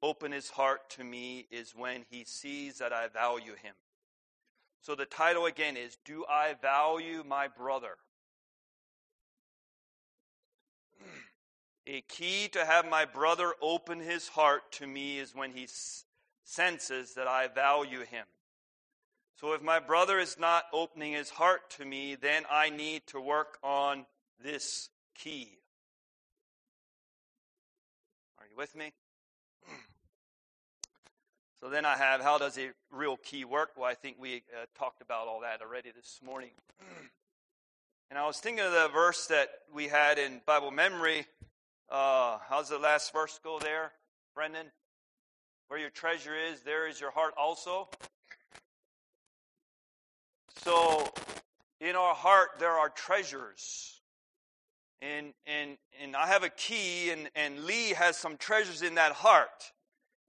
open 0.02 0.32
his 0.32 0.50
heart 0.52 0.90
to 0.92 1.04
me 1.04 1.48
is 1.52 1.74
when 1.76 2.06
he 2.10 2.24
sees 2.24 2.78
that 2.78 2.94
I 2.94 3.10
value 3.10 3.56
him. 3.62 3.74
So 4.80 4.96
the 4.96 5.04
title 5.04 5.46
again 5.46 5.76
is 5.76 5.98
Do 6.06 6.24
I 6.30 6.56
Value 6.62 7.22
My 7.28 7.50
Brother? 7.50 7.98
A 11.88 12.02
key 12.02 12.48
to 12.50 12.64
have 12.64 12.88
my 12.88 13.06
brother 13.06 13.54
open 13.62 14.00
his 14.00 14.28
heart 14.28 14.72
to 14.74 14.88
me 14.88 15.18
is 15.18 15.34
when 15.34 15.52
he 15.52 15.68
senses 16.44 17.16
that 17.16 17.28
I 17.28 17.48
value 17.48 18.06
him. 18.06 18.26
So 19.40 19.54
if 19.54 19.64
my 19.64 19.80
brother 19.80 20.20
is 20.20 20.38
not 20.38 20.66
opening 20.72 21.14
his 21.14 21.32
heart 21.32 21.72
to 21.72 21.86
me, 21.86 22.14
then 22.14 22.44
I 22.52 22.70
need 22.70 23.08
to 23.08 23.20
work 23.20 23.58
on 23.64 24.06
this 24.44 24.90
key. 25.16 25.58
Are 28.38 28.46
you 28.50 28.56
with 28.56 28.76
me? 28.76 28.94
So 31.64 31.70
then 31.70 31.86
I 31.86 31.96
have 31.96 32.22
how 32.22 32.40
does 32.40 32.58
a 32.58 32.72
real 32.92 33.18
key 33.18 33.46
work? 33.46 33.74
Well, 33.78 33.86
I 33.88 33.94
think 33.94 34.18
we 34.20 34.38
uh, 34.38 34.66
talked 34.76 35.00
about 35.04 35.28
all 35.28 35.42
that 35.42 35.62
already 35.62 35.92
this 35.92 36.20
morning. 36.26 36.50
and 38.10 38.18
I 38.18 38.26
was 38.26 38.40
thinking 38.40 38.66
of 38.66 38.72
the 38.72 38.90
verse 38.92 39.28
that 39.28 39.50
we 39.72 39.88
had 39.88 40.18
in 40.18 40.42
Bible 40.48 40.72
memory. 40.72 41.28
Uh, 41.92 42.38
how's 42.48 42.70
the 42.70 42.80
last 42.80 43.12
verse 43.12 43.38
go 43.44 43.60
there, 43.60 43.92
Brendan? 44.34 44.68
Where 45.68 45.78
your 45.78 45.90
treasure 45.90 46.34
is, 46.34 46.62
there 46.62 46.88
is 46.88 47.02
your 47.02 47.12
heart 47.12 47.34
also. 47.38 47.90
So 50.64 51.12
in 51.82 51.98
our 51.98 52.16
heart, 52.16 52.52
there 52.60 52.72
are 52.72 52.88
treasures. 52.88 54.02
And, 55.02 55.34
and, 55.46 55.78
and 56.02 56.16
I 56.16 56.28
have 56.28 56.44
a 56.44 56.50
key, 56.50 57.10
and, 57.10 57.30
and 57.36 57.66
Lee 57.66 57.90
has 57.90 58.16
some 58.16 58.38
treasures 58.38 58.84
in 58.84 58.96
that 58.96 59.12
heart. 59.12 59.74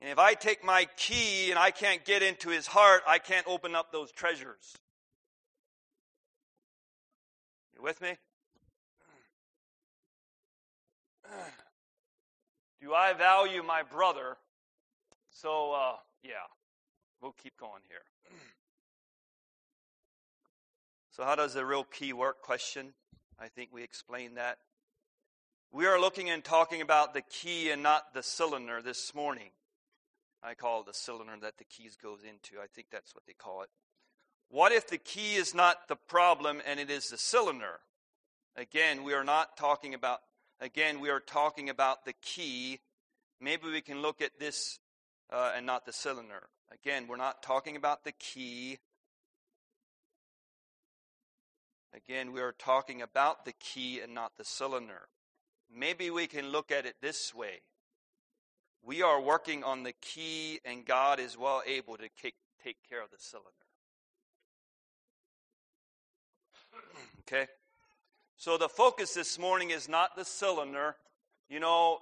And 0.01 0.11
if 0.11 0.19
I 0.19 0.35
take 0.35 0.65
my 0.65 0.89
key 0.97 1.51
and 1.51 1.59
I 1.61 1.71
can't 1.71 2.05
get 2.05 2.25
into 2.25 2.49
his 2.49 2.67
heart, 2.67 3.03
I 3.07 3.19
can't 3.19 3.47
open 3.47 3.77
up 3.77 3.93
those 3.93 4.11
treasures. 4.11 4.75
You 7.77 7.85
with 7.85 8.01
me? 8.01 8.17
Do 12.81 12.95
I 12.95 13.13
value 13.13 13.63
my 13.63 13.83
brother? 13.83 14.37
So, 15.31 15.73
uh, 15.73 15.97
yeah, 16.23 16.47
we'll 17.21 17.35
keep 17.43 17.57
going 17.59 17.83
here. 17.89 18.05
So, 21.15 21.25
how 21.25 21.35
does 21.35 21.53
the 21.53 21.67
real 21.67 21.85
key 21.85 22.15
work 22.15 22.41
question? 22.41 22.95
I 23.39 23.49
think 23.49 23.69
we 23.71 23.83
explained 23.83 24.39
that. 24.39 24.57
We 25.71 25.85
are 25.85 26.01
looking 26.01 26.31
and 26.31 26.43
talking 26.43 26.81
about 26.81 27.13
the 27.13 27.21
key 27.21 27.71
and 27.71 27.83
not 27.83 28.15
the 28.15 28.23
cylinder 28.23 28.81
this 28.81 29.15
morning. 29.15 29.51
I 30.43 30.55
call 30.55 30.81
it 30.81 30.87
the 30.87 30.95
cylinder 30.95 31.35
that 31.43 31.59
the 31.59 31.65
keys 31.65 31.97
goes 32.03 32.21
into. 32.23 32.63
I 32.63 32.67
think 32.67 32.87
that's 32.91 33.15
what 33.15 33.27
they 33.27 33.35
call 33.35 33.61
it. 33.61 33.69
What 34.49 34.73
if 34.73 34.89
the 34.89 34.97
key 34.97 35.35
is 35.35 35.55
not 35.55 35.87
the 35.87 35.97
problem 35.97 36.63
and 36.67 36.81
it 36.81 36.89
is 36.89 37.11
the 37.11 37.19
cylinder? 37.19 37.81
Again, 38.57 39.05
we 39.05 39.13
are 39.13 39.25
not 39.25 39.57
talking 39.59 39.93
about 39.93 40.21
again, 40.63 41.01
we 41.01 41.11
are 41.11 41.21
talking 41.21 41.69
about 41.69 42.07
the 42.07 42.15
key. 42.23 42.81
Maybe 43.41 43.69
we 43.71 43.83
can 43.83 44.01
look 44.01 44.23
at 44.23 44.39
this 44.39 44.79
uh, 45.31 45.53
and 45.55 45.67
not 45.67 45.85
the 45.85 45.93
cylinder. 45.93 46.49
Again, 46.73 47.07
we're 47.07 47.17
not 47.17 47.43
talking 47.43 47.77
about 47.77 48.05
the 48.05 48.13
key. 48.13 48.79
Again, 51.95 52.33
we 52.33 52.41
are 52.41 52.53
talking 52.53 53.03
about 53.03 53.45
the 53.45 53.53
key 53.53 54.01
and 54.01 54.15
not 54.15 54.33
the 54.39 54.45
cylinder. 54.45 55.09
Maybe 55.75 56.09
we 56.11 56.27
can 56.27 56.49
look 56.49 56.71
at 56.71 56.87
it 56.87 56.95
this 57.03 57.35
way 57.35 57.61
we 58.85 59.03
are 59.03 59.21
working 59.21 59.63
on 59.63 59.85
the 59.85 59.93
key, 59.93 60.61
and 60.65 60.85
God 60.85 61.21
is 61.21 61.39
well 61.39 61.63
able 61.67 61.97
to 61.97 62.09
take, 62.21 62.35
take 62.63 62.77
care 62.89 63.03
of 63.03 63.11
the 63.11 63.17
cylinder. 63.19 63.51
okay? 67.21 67.47
So 68.43 68.59
the 68.59 68.69
focus 68.69 69.15
this 69.15 69.39
morning 69.39 69.71
is 69.71 69.89
not 69.89 70.17
the 70.17 70.25
cylinder. 70.25 70.97
You 71.49 71.61
know, 71.61 71.99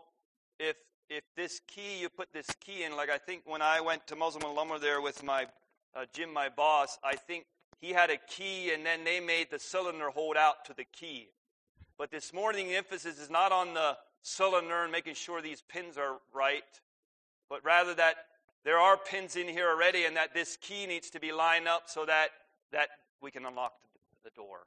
if 0.58 0.74
if 1.10 1.22
this 1.36 1.60
key, 1.68 2.00
you 2.00 2.08
put 2.08 2.32
this 2.32 2.46
key 2.64 2.82
in, 2.82 2.96
like 2.96 3.10
I 3.10 3.18
think 3.18 3.42
when 3.44 3.60
I 3.60 3.82
went 3.82 4.06
to 4.06 4.16
Musselman 4.16 4.54
Lumber 4.54 4.78
there 4.78 5.02
with 5.02 5.22
my 5.22 5.44
uh, 5.94 6.06
Jim, 6.14 6.32
my 6.32 6.48
boss, 6.48 6.98
I 7.04 7.16
think 7.16 7.44
he 7.78 7.92
had 7.92 8.08
a 8.08 8.16
key 8.16 8.72
and 8.72 8.86
then 8.86 9.04
they 9.04 9.20
made 9.20 9.48
the 9.50 9.58
cylinder 9.58 10.08
hold 10.08 10.38
out 10.38 10.64
to 10.64 10.72
the 10.72 10.86
key. 10.98 11.28
But 11.98 12.10
this 12.10 12.32
morning, 12.32 12.68
the 12.68 12.76
emphasis 12.76 13.18
is 13.18 13.28
not 13.28 13.52
on 13.52 13.74
the 13.74 13.98
cylinder 14.22 14.84
and 14.84 14.90
making 14.90 15.16
sure 15.16 15.42
these 15.42 15.62
pins 15.68 15.98
are 15.98 16.20
right, 16.32 16.62
but 17.50 17.62
rather 17.66 17.92
that 17.96 18.14
there 18.64 18.78
are 18.78 18.96
pins 18.96 19.36
in 19.36 19.46
here 19.46 19.68
already 19.68 20.06
and 20.06 20.16
that 20.16 20.32
this 20.32 20.56
key 20.56 20.86
needs 20.86 21.10
to 21.10 21.20
be 21.20 21.32
lined 21.32 21.68
up 21.68 21.82
so 21.84 22.06
that, 22.06 22.28
that 22.72 22.88
we 23.20 23.30
can 23.30 23.44
unlock 23.44 23.74
the, 24.24 24.30
door. 24.34 24.60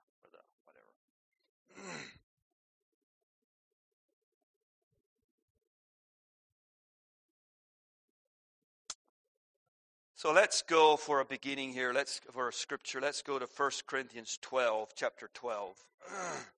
So 10.16 10.32
let's 10.32 10.62
go 10.62 10.96
for 10.96 11.20
a 11.20 11.26
beginning 11.26 11.74
here. 11.74 11.92
Let's 11.92 12.22
for 12.32 12.48
a 12.48 12.54
scripture. 12.54 13.02
Let's 13.02 13.22
go 13.22 13.38
to 13.40 13.46
1 13.46 13.72
Corinthians 13.86 14.40
12, 14.42 14.94
chapter 14.96 15.30
12. 15.34 15.76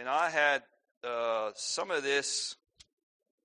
And 0.00 0.08
I 0.08 0.30
had 0.30 0.62
uh, 1.04 1.50
some 1.54 1.90
of 1.90 2.02
this, 2.02 2.56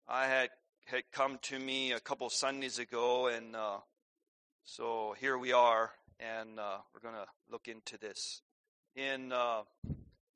I 0.08 0.28
had 0.28 0.50
had 0.86 1.04
come 1.12 1.40
to 1.42 1.58
me 1.58 1.94
a 1.94 2.00
couple 2.00 2.30
Sundays 2.30 2.78
ago, 2.78 3.28
and 3.28 3.56
uh, 3.56 3.78
so 4.64 5.16
here 5.20 5.38
we 5.38 5.52
are, 5.52 5.92
and 6.20 6.60
uh, 6.60 6.78
we're 6.94 7.00
going 7.00 7.22
to 7.22 7.28
look 7.52 7.68
into 7.68 7.98
this. 7.98 8.42
In 8.96 9.32
uh, 9.32 9.64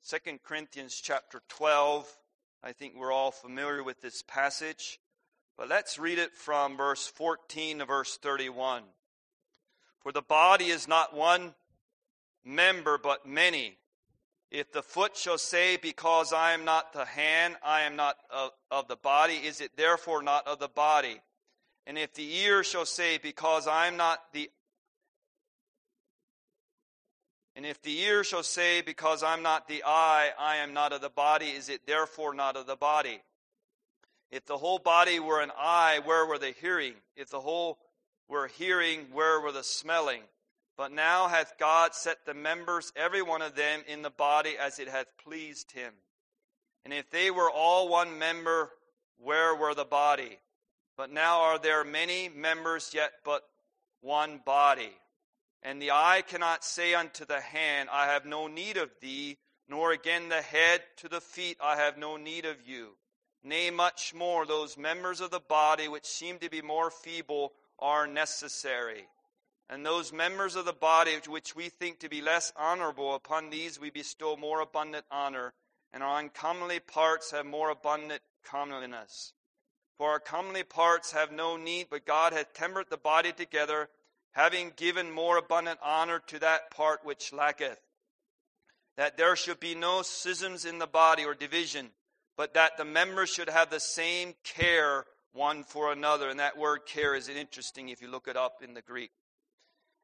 2 0.08 0.38
Corinthians 0.42 1.00
chapter 1.02 1.42
12. 1.48 2.16
I 2.62 2.72
think 2.72 2.94
we're 2.96 3.12
all 3.12 3.30
familiar 3.30 3.82
with 3.82 4.02
this 4.02 4.22
passage. 4.22 4.98
But 5.56 5.68
let's 5.68 5.98
read 5.98 6.18
it 6.18 6.34
from 6.34 6.76
verse 6.76 7.06
14 7.06 7.78
to 7.78 7.84
verse 7.84 8.16
31. 8.16 8.82
For 10.00 10.12
the 10.12 10.22
body 10.22 10.66
is 10.66 10.88
not 10.88 11.14
one 11.14 11.54
member, 12.44 12.98
but 12.98 13.26
many. 13.26 13.76
If 14.50 14.72
the 14.72 14.82
foot 14.82 15.16
shall 15.16 15.38
say, 15.38 15.76
Because 15.76 16.32
I 16.32 16.52
am 16.52 16.64
not 16.64 16.92
the 16.92 17.04
hand, 17.04 17.56
I 17.64 17.82
am 17.82 17.96
not 17.96 18.16
of, 18.30 18.50
of, 18.70 18.88
the 18.88 18.96
body, 18.96 19.34
is 19.34 19.60
it 19.60 19.76
therefore 19.76 20.22
not 20.22 20.46
of 20.46 20.58
the 20.58 20.68
body? 20.68 21.20
And 21.86 21.96
if 21.96 22.14
the 22.14 22.36
ear 22.38 22.64
shall 22.64 22.86
say, 22.86 23.18
Because 23.18 23.66
I 23.66 23.86
am 23.86 23.96
not 23.96 24.20
the 24.32 24.50
and 27.56 27.66
if 27.66 27.82
the 27.82 28.00
ear 28.00 28.24
shall 28.24 28.42
say, 28.42 28.80
Because 28.80 29.22
I'm 29.22 29.42
not 29.42 29.68
the 29.68 29.82
eye, 29.84 30.30
I 30.38 30.56
am 30.56 30.72
not 30.72 30.92
of 30.92 31.00
the 31.00 31.10
body, 31.10 31.46
is 31.46 31.68
it 31.68 31.86
therefore 31.86 32.32
not 32.32 32.56
of 32.56 32.66
the 32.66 32.76
body? 32.76 33.20
If 34.30 34.46
the 34.46 34.56
whole 34.56 34.78
body 34.78 35.18
were 35.18 35.40
an 35.40 35.50
eye, 35.58 36.00
where 36.04 36.24
were 36.24 36.38
the 36.38 36.54
hearing? 36.60 36.94
If 37.16 37.30
the 37.30 37.40
whole 37.40 37.78
were 38.28 38.46
hearing, 38.46 39.08
where 39.12 39.40
were 39.40 39.52
the 39.52 39.64
smelling? 39.64 40.22
But 40.80 40.92
now 40.92 41.28
hath 41.28 41.58
God 41.58 41.94
set 41.94 42.24
the 42.24 42.32
members, 42.32 42.90
every 42.96 43.20
one 43.20 43.42
of 43.42 43.54
them, 43.54 43.82
in 43.86 44.00
the 44.00 44.08
body 44.08 44.56
as 44.58 44.78
it 44.78 44.88
hath 44.88 45.08
pleased 45.22 45.72
him. 45.72 45.92
And 46.86 46.94
if 46.94 47.10
they 47.10 47.30
were 47.30 47.50
all 47.50 47.90
one 47.90 48.18
member, 48.18 48.70
where 49.18 49.54
were 49.54 49.74
the 49.74 49.84
body? 49.84 50.38
But 50.96 51.12
now 51.12 51.40
are 51.42 51.58
there 51.58 51.84
many 51.84 52.30
members, 52.30 52.92
yet 52.94 53.12
but 53.26 53.42
one 54.00 54.40
body. 54.42 54.94
And 55.62 55.82
the 55.82 55.90
eye 55.90 56.22
cannot 56.26 56.64
say 56.64 56.94
unto 56.94 57.26
the 57.26 57.42
hand, 57.42 57.90
I 57.92 58.06
have 58.06 58.24
no 58.24 58.46
need 58.46 58.78
of 58.78 58.88
thee, 59.02 59.36
nor 59.68 59.92
again 59.92 60.30
the 60.30 60.40
head 60.40 60.80
to 60.96 61.10
the 61.10 61.20
feet, 61.20 61.58
I 61.62 61.76
have 61.76 61.98
no 61.98 62.16
need 62.16 62.46
of 62.46 62.66
you. 62.66 62.96
Nay, 63.44 63.70
much 63.70 64.14
more, 64.14 64.46
those 64.46 64.78
members 64.78 65.20
of 65.20 65.30
the 65.30 65.40
body 65.40 65.88
which 65.88 66.06
seem 66.06 66.38
to 66.38 66.48
be 66.48 66.62
more 66.62 66.90
feeble 66.90 67.52
are 67.78 68.06
necessary. 68.06 69.08
And 69.70 69.86
those 69.86 70.12
members 70.12 70.56
of 70.56 70.64
the 70.64 70.72
body 70.72 71.12
which 71.28 71.54
we 71.54 71.68
think 71.68 72.00
to 72.00 72.08
be 72.08 72.20
less 72.20 72.52
honorable, 72.56 73.14
upon 73.14 73.50
these 73.50 73.78
we 73.78 73.90
bestow 73.90 74.36
more 74.36 74.60
abundant 74.60 75.04
honor, 75.12 75.52
and 75.92 76.02
our 76.02 76.18
uncomely 76.18 76.80
parts 76.80 77.30
have 77.30 77.46
more 77.46 77.70
abundant 77.70 78.20
comeliness. 78.44 79.32
For 79.96 80.10
our 80.10 80.18
comely 80.18 80.64
parts 80.64 81.12
have 81.12 81.30
no 81.30 81.56
need, 81.56 81.86
but 81.88 82.04
God 82.04 82.32
hath 82.32 82.52
tempered 82.52 82.86
the 82.90 82.96
body 82.96 83.32
together, 83.32 83.88
having 84.32 84.72
given 84.74 85.08
more 85.08 85.36
abundant 85.36 85.78
honor 85.84 86.20
to 86.26 86.40
that 86.40 86.72
part 86.72 87.04
which 87.04 87.32
lacketh. 87.32 87.78
That 88.96 89.16
there 89.16 89.36
should 89.36 89.60
be 89.60 89.76
no 89.76 90.02
schisms 90.02 90.64
in 90.64 90.80
the 90.80 90.88
body 90.88 91.24
or 91.24 91.34
division, 91.34 91.90
but 92.36 92.54
that 92.54 92.76
the 92.76 92.84
members 92.84 93.30
should 93.30 93.48
have 93.48 93.70
the 93.70 93.78
same 93.78 94.34
care 94.42 95.04
one 95.32 95.62
for 95.62 95.92
another. 95.92 96.28
And 96.28 96.40
that 96.40 96.58
word 96.58 96.86
care 96.86 97.14
is 97.14 97.28
interesting 97.28 97.88
if 97.88 98.02
you 98.02 98.08
look 98.08 98.26
it 98.26 98.36
up 98.36 98.62
in 98.64 98.74
the 98.74 98.82
Greek. 98.82 99.12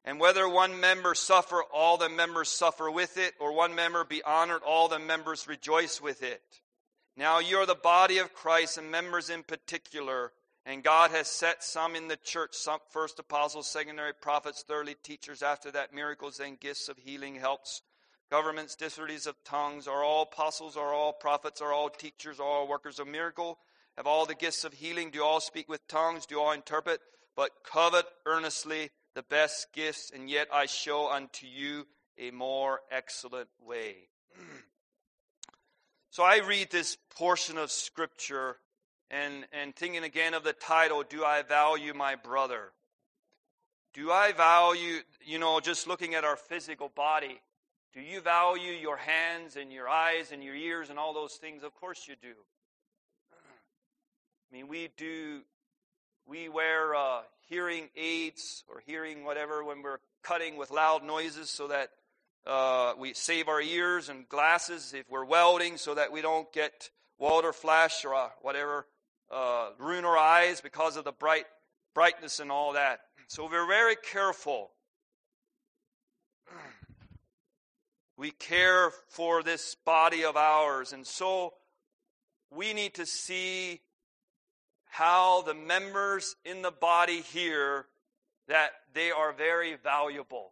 And 0.07 0.21
whether 0.21 0.47
one 0.47 0.79
member 0.79 1.13
suffer, 1.15 1.61
all 1.73 1.97
the 1.97 2.07
members 2.07 2.47
suffer 2.47 2.89
with 2.89 3.17
it, 3.17 3.33
or 3.41 3.51
one 3.51 3.75
member 3.75 4.05
be 4.05 4.23
honored, 4.23 4.61
all 4.65 4.87
the 4.87 4.99
members 4.99 5.49
rejoice 5.49 5.99
with 5.99 6.23
it. 6.23 6.41
Now 7.17 7.39
you 7.39 7.57
are 7.57 7.65
the 7.65 7.75
body 7.75 8.19
of 8.19 8.33
Christ 8.33 8.77
and 8.77 8.89
members 8.89 9.29
in 9.29 9.43
particular. 9.43 10.31
And 10.65 10.81
God 10.81 11.11
has 11.11 11.27
set 11.27 11.61
some 11.61 11.93
in 11.93 12.07
the 12.07 12.15
church, 12.15 12.53
some 12.53 12.79
first 12.89 13.19
apostles, 13.19 13.67
secondary 13.67 14.13
prophets, 14.13 14.63
thirdly 14.65 14.95
teachers, 15.03 15.43
after 15.43 15.71
that 15.71 15.93
miracles 15.93 16.39
and 16.39 16.57
gifts 16.57 16.87
of 16.87 16.97
healing, 16.97 17.35
helps, 17.35 17.81
governments, 18.31 18.75
discernities 18.75 19.27
of 19.27 19.35
tongues. 19.43 19.89
Are 19.89 20.05
all 20.05 20.23
apostles, 20.23 20.77
are 20.77 20.93
all 20.93 21.11
prophets, 21.11 21.61
are 21.61 21.73
all 21.73 21.89
teachers, 21.89 22.39
are 22.39 22.47
all 22.47 22.69
workers 22.69 22.99
of 22.99 23.09
miracle? 23.09 23.59
Have 23.97 24.07
all 24.07 24.25
the 24.25 24.35
gifts 24.35 24.63
of 24.63 24.71
healing? 24.71 25.11
Do 25.11 25.21
all 25.21 25.41
speak 25.41 25.67
with 25.67 25.85
tongues? 25.89 26.25
Do 26.25 26.39
all 26.39 26.53
interpret? 26.53 27.01
But 27.35 27.51
covet 27.69 28.05
earnestly 28.25 28.89
the 29.17 29.23
best 29.23 29.73
gifts, 29.73 30.11
and 30.13 30.29
yet 30.29 30.47
I 30.53 30.67
show 30.67 31.09
unto 31.09 31.47
you 31.47 31.87
a 32.19 32.29
more 32.29 32.81
excellent 32.91 33.49
way. 33.65 33.95
so 36.11 36.21
I 36.21 36.41
read 36.47 36.69
this 36.69 36.99
portion 37.15 37.57
of 37.57 37.71
Scripture 37.71 38.57
and, 39.09 39.47
and 39.51 39.75
thinking 39.75 40.03
again 40.03 40.35
of 40.35 40.43
the 40.43 40.53
title, 40.53 41.01
Do 41.01 41.23
I 41.23 41.41
Value 41.41 41.95
My 41.95 42.13
Brother? 42.13 42.73
Do 43.95 44.11
I 44.11 44.33
value, 44.33 44.99
you 45.25 45.39
know, 45.39 45.59
just 45.61 45.87
looking 45.87 46.13
at 46.13 46.23
our 46.23 46.35
physical 46.35 46.91
body, 46.95 47.41
do 47.95 48.01
you 48.01 48.21
value 48.21 48.73
your 48.73 48.97
hands 48.97 49.55
and 49.55 49.73
your 49.73 49.89
eyes 49.89 50.31
and 50.31 50.43
your 50.43 50.53
ears 50.53 50.91
and 50.91 50.99
all 50.99 51.15
those 51.15 51.33
things? 51.41 51.63
Of 51.63 51.73
course 51.73 52.07
you 52.07 52.13
do. 52.21 52.33
I 53.33 54.55
mean, 54.55 54.67
we 54.67 54.89
do, 54.95 55.41
we 56.27 56.49
wear 56.49 56.93
uh, 56.93 57.21
hearing 57.47 57.87
aids 57.95 58.63
or 58.67 58.81
hearing 58.85 59.23
whatever 59.23 59.63
when 59.63 59.81
we're 59.81 59.99
cutting 60.23 60.57
with 60.57 60.71
loud 60.71 61.03
noises 61.03 61.49
so 61.49 61.69
that 61.69 61.89
uh, 62.45 62.93
we 62.97 63.13
save 63.13 63.47
our 63.47 63.61
ears 63.61 64.09
and 64.09 64.27
glasses 64.27 64.93
if 64.93 65.09
we're 65.09 65.23
welding 65.23 65.77
so 65.77 65.95
that 65.95 66.11
we 66.11 66.21
don't 66.21 66.51
get 66.51 66.89
water 67.17 67.53
flash 67.53 68.03
or 68.03 68.13
uh, 68.13 68.27
whatever 68.41 68.85
uh, 69.31 69.69
ruin 69.79 70.03
our 70.03 70.17
eyes 70.17 70.59
because 70.59 70.97
of 70.97 71.05
the 71.05 71.11
bright 71.13 71.45
brightness 71.93 72.39
and 72.39 72.51
all 72.51 72.73
that. 72.73 72.99
So 73.27 73.49
we're 73.49 73.67
very 73.67 73.95
careful. 73.95 74.71
We 78.19 78.31
care 78.31 78.89
for 79.09 79.43
this 79.43 79.75
body 79.85 80.25
of 80.25 80.35
ours, 80.35 80.91
and 80.91 81.05
so 81.05 81.53
we 82.49 82.73
need 82.73 82.95
to 82.95 83.05
see 83.05 83.79
how 84.87 85.41
the 85.41 85.53
members 85.53 86.35
in 86.45 86.61
the 86.61 86.71
body 86.71 87.21
hear 87.21 87.85
that 88.47 88.71
they 88.93 89.11
are 89.11 89.33
very 89.33 89.75
valuable. 89.75 90.51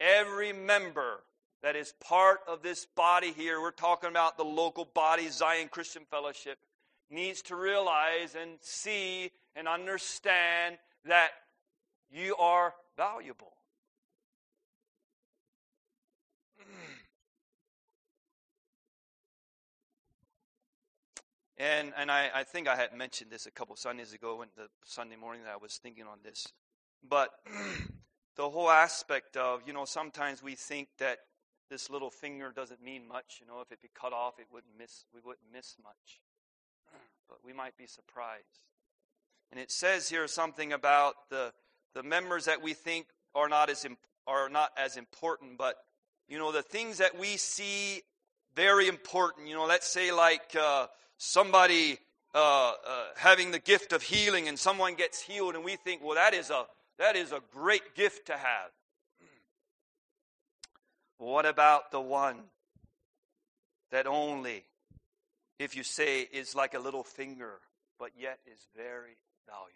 Every 0.00 0.52
member 0.52 1.22
that 1.62 1.74
is 1.74 1.92
part 2.00 2.40
of 2.46 2.62
this 2.62 2.86
body 2.86 3.32
here, 3.32 3.60
we're 3.60 3.70
talking 3.70 4.10
about 4.10 4.36
the 4.36 4.44
local 4.44 4.84
body, 4.84 5.28
Zion 5.28 5.68
Christian 5.68 6.02
Fellowship, 6.10 6.58
needs 7.10 7.42
to 7.42 7.56
realize 7.56 8.36
and 8.40 8.58
see 8.60 9.30
and 9.56 9.66
understand 9.66 10.76
that 11.04 11.30
you 12.12 12.36
are 12.36 12.74
valuable. 12.96 13.52
And, 21.58 21.92
and 21.96 22.08
I, 22.10 22.30
I 22.32 22.44
think 22.44 22.68
I 22.68 22.76
had 22.76 22.94
mentioned 22.94 23.32
this 23.32 23.46
a 23.46 23.50
couple 23.50 23.74
Sundays 23.74 24.12
ago 24.12 24.36
when 24.36 24.48
the 24.56 24.68
Sunday 24.84 25.16
morning 25.16 25.42
that 25.42 25.54
I 25.54 25.56
was 25.56 25.76
thinking 25.82 26.04
on 26.04 26.18
this. 26.22 26.46
But 27.06 27.30
the 28.36 28.48
whole 28.48 28.70
aspect 28.70 29.36
of, 29.36 29.62
you 29.66 29.72
know, 29.72 29.84
sometimes 29.84 30.40
we 30.40 30.54
think 30.54 30.88
that 30.98 31.18
this 31.68 31.90
little 31.90 32.10
finger 32.10 32.52
doesn't 32.54 32.82
mean 32.82 33.08
much. 33.08 33.38
You 33.40 33.48
know, 33.48 33.60
if 33.60 33.72
it 33.72 33.82
be 33.82 33.90
cut 33.92 34.12
off, 34.12 34.38
it 34.38 34.46
wouldn't 34.52 34.72
miss, 34.78 35.04
we 35.12 35.20
wouldn't 35.20 35.52
miss 35.52 35.76
much. 35.82 36.20
But 37.28 37.38
we 37.44 37.52
might 37.52 37.76
be 37.76 37.86
surprised. 37.86 38.62
And 39.50 39.60
it 39.60 39.70
says 39.70 40.08
here 40.08 40.26
something 40.28 40.72
about 40.72 41.14
the, 41.28 41.52
the 41.94 42.02
members 42.02 42.46
that 42.46 42.62
we 42.62 42.72
think 42.72 43.06
are 43.34 43.50
not 43.50 43.68
as, 43.68 43.84
are 44.26 44.48
not 44.48 44.70
as 44.78 44.96
important, 44.96 45.58
but, 45.58 45.74
you 46.26 46.38
know, 46.38 46.52
the 46.52 46.62
things 46.62 46.98
that 46.98 47.18
we 47.18 47.36
see 47.36 48.00
very 48.56 48.88
important. 48.88 49.46
You 49.46 49.56
know, 49.56 49.66
let's 49.66 49.86
say 49.86 50.10
like, 50.10 50.56
uh, 50.58 50.86
somebody 51.18 51.98
uh, 52.34 52.38
uh, 52.38 52.72
having 53.16 53.50
the 53.50 53.58
gift 53.58 53.92
of 53.92 54.02
healing 54.02 54.48
and 54.48 54.58
someone 54.58 54.94
gets 54.94 55.20
healed 55.20 55.54
and 55.54 55.64
we 55.64 55.76
think, 55.76 56.02
well, 56.02 56.14
that 56.14 56.32
is 56.32 56.50
a, 56.50 56.64
that 56.98 57.16
is 57.16 57.32
a 57.32 57.40
great 57.52 57.94
gift 57.94 58.26
to 58.26 58.32
have. 58.32 58.70
What 61.18 61.46
about 61.46 61.90
the 61.90 62.00
one 62.00 62.36
that 63.90 64.06
only, 64.06 64.64
if 65.58 65.76
you 65.76 65.82
say, 65.82 66.20
is 66.20 66.54
like 66.54 66.74
a 66.74 66.78
little 66.78 67.02
finger, 67.02 67.54
but 67.98 68.10
yet 68.16 68.38
is 68.46 68.60
very 68.76 69.16
valuable? 69.46 69.74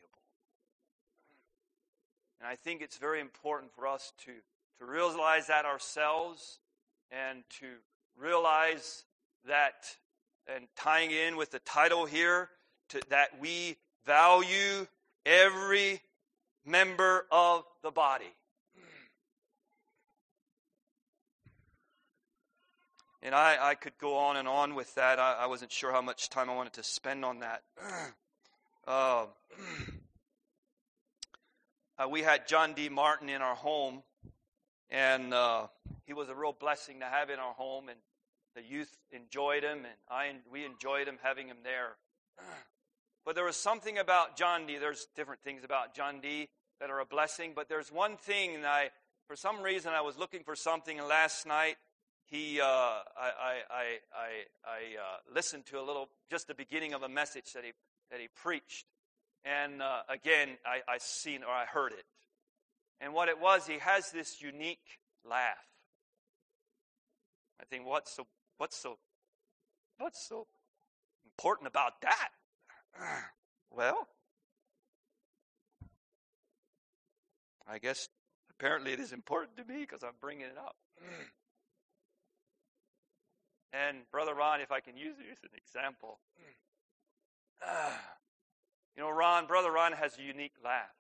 And 2.41 2.49
I 2.49 2.55
think 2.55 2.81
it's 2.81 2.97
very 2.97 3.21
important 3.21 3.73
for 3.73 3.89
us 3.89 4.13
to, 4.25 4.33
to 4.79 4.85
realize 4.85 5.49
that 5.49 5.65
ourselves 5.65 6.61
and 7.11 7.43
to 7.61 7.67
realize 8.17 9.05
that 9.49 9.97
and 10.47 10.67
tying 10.77 11.11
in 11.11 11.37
with 11.37 11.51
the 11.51 11.59
title 11.61 12.07
here, 12.07 12.49
to, 12.91 13.01
that 13.11 13.41
we 13.41 13.77
value 14.07 14.87
every 15.25 16.01
member 16.65 17.27
of 17.31 17.65
the 17.83 17.91
body. 17.91 18.33
And 23.25 23.37
I, 23.37 23.57
I 23.61 23.75
could 23.77 23.97
go 23.99 24.17
on 24.17 24.37
and 24.37 24.49
on 24.49 24.75
with 24.75 24.93
that. 24.97 25.21
I, 25.21 25.35
I 25.43 25.47
wasn't 25.47 25.71
sure 25.71 25.93
how 25.93 26.03
much 26.03 26.29
time 26.29 26.51
I 26.51 26.57
wanted 26.57 26.73
to 26.75 26.83
spend 26.83 27.25
on 27.25 27.41
that. 27.41 27.63
Uh, 28.85 29.27
uh, 32.01 32.09
we 32.09 32.21
had 32.21 32.49
John 32.49 32.73
D. 32.73 32.89
Martin 32.89 33.29
in 33.29 33.41
our 33.41 33.55
home, 33.55 34.03
and 34.91 35.33
uh, 35.33 35.69
he 36.05 36.13
was 36.13 36.29
a 36.29 36.35
real 36.35 36.53
blessing 36.53 36.99
to 36.99 37.07
have 37.07 37.31
in 37.31 37.39
our 37.39 37.55
home. 37.55 37.89
And 37.89 37.99
the 38.55 38.63
youth 38.63 38.97
enjoyed 39.11 39.63
him, 39.63 39.79
and 39.79 39.95
I, 40.11 40.33
we 40.51 40.65
enjoyed 40.65 41.09
him 41.09 41.19
having 41.23 41.49
him 41.49 41.59
there. 41.65 41.97
But 43.25 43.37
there 43.37 43.45
was 43.45 43.57
something 43.57 43.99
about 43.99 44.37
John 44.37 44.67
D. 44.67 44.79
There's 44.79 45.07
different 45.15 45.43
things 45.43 45.63
about 45.63 45.95
John 45.95 46.21
D. 46.21 46.49
that 46.81 46.91
are 46.91 46.99
a 46.99 47.07
blessing, 47.07 47.53
but 47.55 47.69
there's 47.69 47.93
one 47.93 48.17
thing 48.17 48.63
that 48.63 48.69
I, 48.69 48.91
for 49.29 49.37
some 49.37 49.63
reason, 49.63 49.93
I 49.93 50.01
was 50.01 50.19
looking 50.19 50.43
for 50.43 50.57
something, 50.57 50.99
and 50.99 51.07
last 51.07 51.47
night 51.47 51.77
he, 52.27 52.61
uh, 52.61 52.65
I, 52.65 53.03
I, 53.17 53.55
I, 53.71 54.27
I, 54.65 54.79
uh, 54.99 55.33
listened 55.33 55.67
to 55.67 55.79
a 55.79 55.83
little, 55.83 56.09
just 56.31 56.49
the 56.49 56.55
beginning 56.55 56.95
of 56.95 57.03
a 57.03 57.09
message 57.09 57.53
that 57.53 57.63
he, 57.63 57.73
that 58.11 58.21
he 58.21 58.29
preached. 58.35 58.87
And 59.45 59.83
uh, 59.83 60.01
again, 60.09 60.57
I, 60.67 60.81
I 60.89 60.99
seen 60.99 61.43
or 61.45 61.51
I 61.51 61.67
heard 61.67 61.93
it. 61.93 62.05
And 63.01 63.13
what 63.13 63.29
it 63.29 63.41
was, 63.41 63.67
he 63.67 63.79
has 63.79 64.11
this 64.11 64.41
unique 64.41 65.01
laugh. 65.29 65.57
I 67.61 67.65
think, 67.65 67.87
what's 67.87 68.17
so, 68.17 68.27
what's 68.63 68.77
so, 68.77 68.97
what's 69.99 70.25
so 70.29 70.47
important 71.27 71.67
about 71.67 72.01
that? 72.03 72.29
Well, 73.75 74.07
I 77.67 77.79
guess 77.79 78.11
apparently 78.51 78.93
it 78.93 79.01
is 79.01 79.15
important 79.15 79.57
to 79.57 79.65
me 79.65 79.81
because 79.81 80.03
I'm 80.03 80.13
bringing 80.21 80.45
it 80.45 80.59
up. 80.59 80.77
And 83.75 84.03
Brother 84.13 84.35
Ron, 84.35 84.61
if 84.61 84.71
I 84.71 84.81
can 84.81 84.99
use 84.99 85.17
you 85.19 85.33
as 85.33 85.39
an 85.43 85.57
example, 85.57 86.19
you 88.95 89.03
know, 89.03 89.09
Ron, 89.09 89.47
Brother 89.47 89.73
Ron 89.73 89.93
has 89.93 90.19
a 90.19 90.23
unique 90.23 90.53
laugh. 90.63 90.95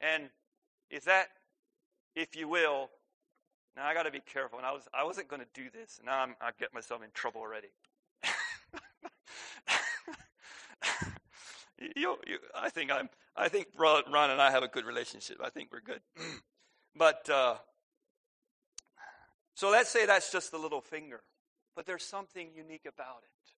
And 0.00 0.30
if 0.88 1.04
that, 1.06 1.26
if 2.14 2.36
you 2.36 2.46
will, 2.46 2.90
now 3.76 3.86
I 3.86 3.94
got 3.94 4.04
to 4.04 4.10
be 4.10 4.20
careful. 4.20 4.58
And 4.58 4.66
I 4.66 4.72
was, 4.72 4.88
I 4.94 5.04
wasn't 5.04 5.28
going 5.28 5.42
to 5.42 5.48
do 5.54 5.68
this. 5.70 6.00
Now 6.04 6.20
I'm, 6.20 6.36
I 6.40 6.50
get 6.58 6.72
myself 6.72 7.02
in 7.02 7.10
trouble 7.12 7.40
already. 7.40 7.68
you, 11.96 12.16
you, 12.26 12.38
I 12.54 12.70
think 12.70 12.92
I'm. 12.92 13.08
I 13.36 13.48
think 13.48 13.66
Ron 13.76 14.30
and 14.30 14.40
I 14.40 14.52
have 14.52 14.62
a 14.62 14.68
good 14.68 14.84
relationship. 14.84 15.38
I 15.44 15.50
think 15.50 15.70
we're 15.72 15.80
good. 15.80 16.00
but 16.96 17.28
uh, 17.28 17.56
so 19.54 19.70
let's 19.70 19.90
say 19.90 20.06
that's 20.06 20.30
just 20.30 20.52
the 20.52 20.58
little 20.58 20.80
finger. 20.80 21.20
But 21.74 21.86
there's 21.86 22.04
something 22.04 22.50
unique 22.54 22.86
about 22.86 23.24
it 23.24 23.50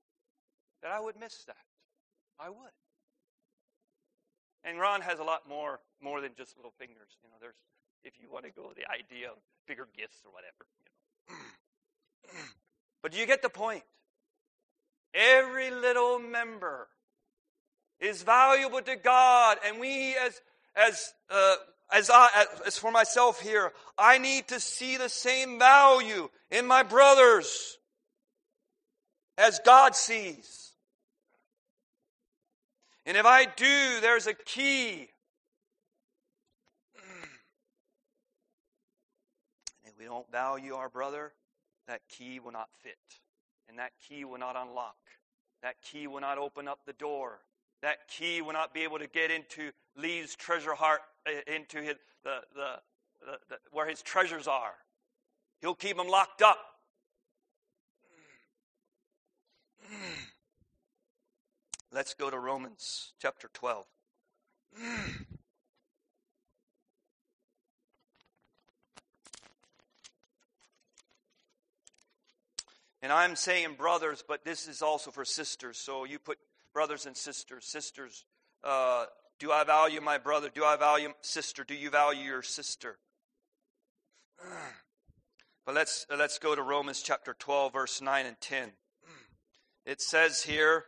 that 0.83 0.93
I 0.93 1.01
would 1.01 1.19
miss 1.19 1.43
that. 1.47 1.57
I 2.39 2.51
would. 2.51 2.71
And 4.63 4.79
Ron 4.79 5.01
has 5.01 5.19
a 5.19 5.25
lot 5.25 5.49
more 5.49 5.81
more 6.01 6.21
than 6.21 6.31
just 6.37 6.57
little 6.57 6.73
fingers. 6.79 7.19
You 7.23 7.31
know, 7.31 7.37
there's 7.41 7.59
if 8.05 8.15
you 8.21 8.29
want 8.33 8.45
to 8.45 8.51
go 8.51 8.73
the 8.77 8.91
idea 8.91 9.31
of 9.31 9.37
bigger 9.67 9.89
gifts 9.97 10.19
or 10.25 10.33
whatever. 10.33 10.67
You 11.29 12.35
know. 12.35 12.43
but 13.03 13.17
you 13.17 13.27
get 13.27 13.43
the 13.43 13.49
point. 13.49 13.83
Every 15.15 15.71
little 15.71 16.19
member 16.19 16.89
is 18.01 18.23
valuable 18.23 18.83
to 18.83 18.97
God, 18.97 19.59
and 19.65 19.79
we 19.79 20.17
as 20.17 20.41
as 20.77 21.13
uh, 21.31 21.57
as 21.93 22.11
I 22.11 22.29
as 22.67 22.77
for 22.77 22.91
myself 22.91 23.41
here, 23.41 23.73
I 23.97 24.19
need 24.19 24.49
to 24.49 24.59
see 24.59 24.97
the 24.97 25.09
same 25.09 25.59
value 25.59 26.29
in 26.51 26.67
my 26.67 26.83
brothers 26.83 27.79
as 29.39 29.61
God 29.65 29.95
sees. 29.95 30.73
And 33.07 33.17
if 33.17 33.27
I 33.27 33.45
do, 33.45 34.01
there's 34.01 34.27
a 34.27 34.35
key. 34.35 35.09
And 39.95 40.01
we 40.01 40.07
don't 40.07 40.31
value 40.31 40.75
our 40.75 40.89
brother, 40.89 41.33
that 41.87 42.01
key 42.09 42.41
will 42.41 42.53
not 42.53 42.69
fit. 42.83 42.99
And 43.69 43.79
that 43.79 43.93
key 44.09 44.25
will 44.25 44.39
not 44.39 44.57
unlock. 44.57 44.97
That 45.63 45.77
key 45.83 46.07
will 46.07 46.21
not 46.21 46.39
open 46.39 46.69
up 46.69 46.81
the 46.87 46.93
door. 46.93 47.41
That 47.83 48.09
key 48.09 48.43
will 48.43 48.53
not 48.53 48.75
be 48.75 48.81
able 48.83 48.99
to 48.99 49.07
get 49.07 49.31
into 49.31 49.71
Lee's 49.97 50.35
treasure 50.35 50.75
heart, 50.75 51.01
uh, 51.27 51.53
into 51.53 51.79
his, 51.79 51.97
the, 52.23 52.41
the, 52.55 52.81
the, 53.25 53.39
the, 53.49 53.57
where 53.73 53.89
his 53.89 54.03
treasures 54.03 54.47
are. 54.49 54.75
He'll 55.61 55.75
keep 55.75 55.97
them 55.97 56.09
locked 56.09 56.43
up. 56.43 56.59
Let's 61.93 62.15
go 62.15 62.29
to 62.29 62.39
Romans 62.39 63.13
chapter 63.21 63.49
12. 63.55 63.87
And 73.05 73.13
I'm 73.13 73.37
saying 73.37 73.75
brothers, 73.77 74.25
but 74.27 74.47
this 74.47 74.67
is 74.67 74.81
also 74.81 75.11
for 75.11 75.27
sisters. 75.27 75.77
So 75.77 76.05
you 76.05 76.19
put 76.19 76.39
brothers 76.73 77.05
and 77.05 77.15
sisters. 77.15 77.67
Sisters, 77.67 78.25
uh, 78.65 79.05
do 79.39 79.53
I 79.53 79.63
value 79.65 80.01
my 80.01 80.17
brother? 80.17 80.49
Do 80.49 80.65
I 80.65 80.77
value 80.77 81.11
sister? 81.21 81.65
Do 81.65 81.75
you 81.75 81.91
value 81.91 82.25
your 82.25 82.43
sister? 82.43 82.97
But 85.67 85.75
let's 85.75 86.05
let's 86.11 86.39
go 86.39 86.55
to 86.55 86.61
Romans 86.61 87.01
chapter 87.03 87.33
12 87.33 87.73
verse 87.73 88.03
9 88.03 88.27
and 88.27 88.39
10. 88.39 88.73
It 89.87 90.03
says 90.03 90.43
here, 90.43 90.85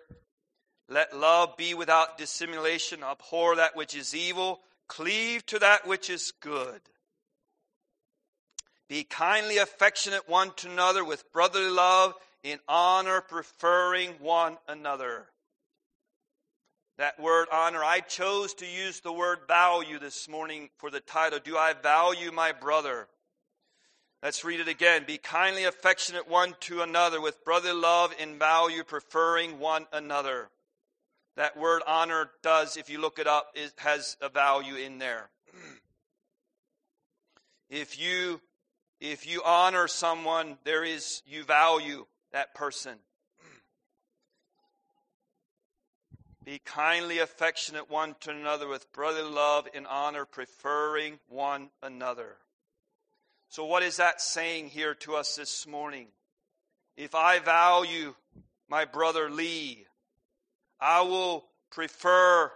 let 0.87 1.17
love 1.17 1.57
be 1.57 1.73
without 1.73 2.19
dissimulation, 2.19 3.03
abhor 3.03 3.57
that 3.57 3.75
which 3.75 3.95
is 3.95 4.15
evil, 4.15 4.61
cleave 4.87 5.47
to 5.47 5.59
that 5.61 5.87
which 5.87 6.11
is 6.11 6.35
good. 6.43 6.83
Be 8.89 9.05
kindly 9.05 9.59
affectionate 9.59 10.29
one 10.29 10.53
to 10.57 10.71
another 10.71 11.05
with 11.05 11.33
brotherly 11.33 11.71
love, 11.71 12.15
in 12.43 12.61
honor 12.69 13.21
preferring 13.21 14.11
one 14.21 14.57
another. 14.69 15.27
That 16.99 17.21
word 17.21 17.49
honor, 17.53 17.83
I 17.83 18.01
chose 18.01 18.55
to 18.55 18.67
use 18.67 19.01
the 19.01 19.13
word 19.13 19.41
value 19.49 19.99
this 19.99 20.29
morning 20.29 20.71
for 20.79 20.91
the 20.91 21.01
title. 21.01 21.41
Do 21.43 21.57
I 21.57 21.75
value 21.75 22.31
my 22.31 22.53
brother? 22.53 23.09
Let's 24.23 24.45
read 24.45 24.61
it 24.61 24.69
again. 24.69 25.05
Be 25.07 25.19
kindly 25.19 25.65
affectionate 25.65 26.29
one 26.29 26.55
to 26.61 26.81
another 26.81 27.21
with 27.21 27.45
brotherly 27.45 27.79
love 27.79 28.15
in 28.19 28.39
value, 28.39 28.83
preferring 28.83 29.59
one 29.59 29.87
another. 29.93 30.49
That 31.37 31.57
word 31.57 31.83
honor 31.87 32.31
does, 32.43 32.79
if 32.79 32.89
you 32.89 32.99
look 32.99 33.19
it 33.19 33.27
up, 33.27 33.49
it 33.55 33.73
has 33.77 34.17
a 34.23 34.31
value 34.31 34.77
in 34.77 34.99
there. 34.99 35.29
if 37.69 38.01
you 38.01 38.41
if 39.01 39.27
you 39.27 39.43
honor 39.45 39.89
someone, 39.89 40.59
there 40.65 40.85
is 40.85 41.23
you 41.27 41.45
value 41.45 42.07
that 42.33 42.55
person. 42.55 42.95
Be 46.45 46.61
kindly 46.65 47.19
affectionate 47.19 47.91
one 47.91 48.17
to 48.21 48.31
another 48.31 48.69
with 48.69 48.91
brotherly 48.93 49.31
love 49.31 49.69
and 49.75 49.87
honor, 49.87 50.25
preferring 50.25 51.19
one 51.29 51.71
another. 51.83 52.37
So, 53.49 53.65
what 53.65 53.83
is 53.83 53.99
that 53.99 54.21
saying 54.21 54.69
here 54.69 54.95
to 54.97 55.17
us 55.17 55.37
this 55.37 55.67
morning? 55.67 56.09
If 56.97 57.15
I 57.15 57.39
value 57.39 58.15
my 58.69 58.87
brother 58.87 59.31
Lee, 59.31 59.87
I 60.81 61.03
will 61.03 61.45
prefer, 61.71 62.51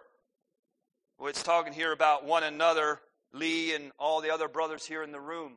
well, 1.18 1.28
it's 1.28 1.42
talking 1.42 1.72
here 1.72 1.92
about 1.92 2.24
one 2.24 2.42
another, 2.42 3.00
Lee 3.32 3.74
and 3.74 3.92
all 3.98 4.20
the 4.20 4.30
other 4.30 4.48
brothers 4.48 4.86
here 4.86 5.02
in 5.02 5.12
the 5.12 5.20
room. 5.20 5.56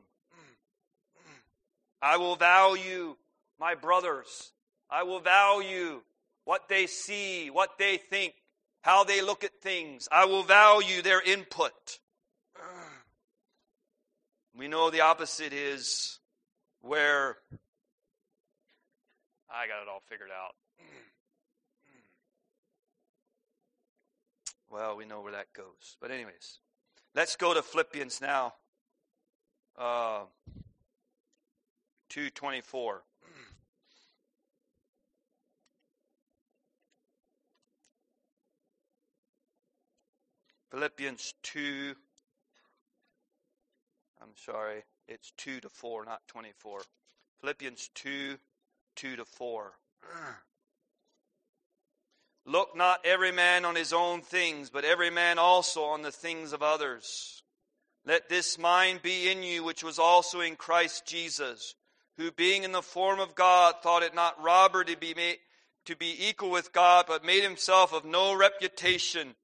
I 2.04 2.18
will 2.18 2.36
value 2.36 3.16
my 3.58 3.76
brothers. 3.76 4.52
I 4.89 5.04
will 5.04 5.22
value 5.22 6.02
what 6.44 6.68
they 6.68 6.86
see, 6.86 7.50
what 7.50 7.78
they 7.80 7.96
think, 7.96 8.34
how 8.82 9.06
they 9.06 9.22
look 9.22 9.46
at 9.46 9.62
things. 9.62 10.10
I 10.12 10.26
will 10.26 10.44
value 10.44 11.02
their 11.02 11.22
input. 11.22 12.00
We 14.56 14.68
know 14.68 14.92
the 14.92 15.02
opposite 15.02 15.52
is 15.52 16.20
where 16.82 17.38
I 19.50 19.66
got 19.66 19.82
it 19.82 19.89
all 19.92 20.04
figured 20.08 20.30
out. 20.30 20.54
Well, 24.70 24.96
we 24.96 25.06
know 25.06 25.22
where 25.22 25.32
that 25.32 25.54
goes. 25.54 25.98
But, 26.02 26.12
anyways, 26.12 26.60
let's 27.16 27.36
go 27.36 27.54
to 27.54 27.63
Philippians 27.63 28.22
now. 28.22 28.54
Uh, 29.78 30.22
224. 32.13 33.02
Philippians 40.69 41.34
2. 41.41 41.95
I'm 44.21 44.30
sorry, 44.36 44.84
it's 45.08 45.32
2 45.38 45.62
to 45.62 45.69
4, 45.69 46.06
not 46.06 46.21
24. 46.28 46.82
Philippians 47.41 47.89
2, 47.95 48.38
2 48.95 49.15
to 49.15 49.26
4. 49.26 49.71
Look 52.45 52.78
not 52.78 53.04
every 53.04 53.32
man 53.32 53.65
on 53.65 53.76
his 53.76 53.91
own 53.91 54.21
things, 54.21 54.69
but 54.69 54.86
every 54.86 55.10
man 55.10 55.39
also 55.39 55.86
on 55.86 56.04
the 56.04 56.12
things 56.12 56.54
of 56.54 56.62
others. 56.62 57.41
Let 58.06 58.30
this 58.30 58.60
mind 58.60 59.02
be 59.02 59.32
in 59.32 59.41
you, 59.41 59.63
which 59.63 59.84
was 59.84 59.97
also 59.97 60.41
in 60.41 60.58
Christ 60.58 61.08
Jesus 61.08 61.73
who 62.17 62.32
being 62.32 62.63
in 62.63 62.71
the 62.71 62.82
form 62.82 63.19
of 63.19 63.36
God 63.36 63.76
thought 63.82 64.04
it 64.04 64.15
not 64.15 64.41
robbery 64.41 64.86
to 64.86 64.97
be 64.97 65.13
made, 65.13 65.38
to 65.86 65.95
be 65.95 66.28
equal 66.28 66.52
with 66.52 66.73
God, 66.73 67.06
but 67.08 67.26
made 67.26 67.43
himself 67.43 67.93
of 67.93 68.06
no 68.06 68.36
reputation, 68.36 69.36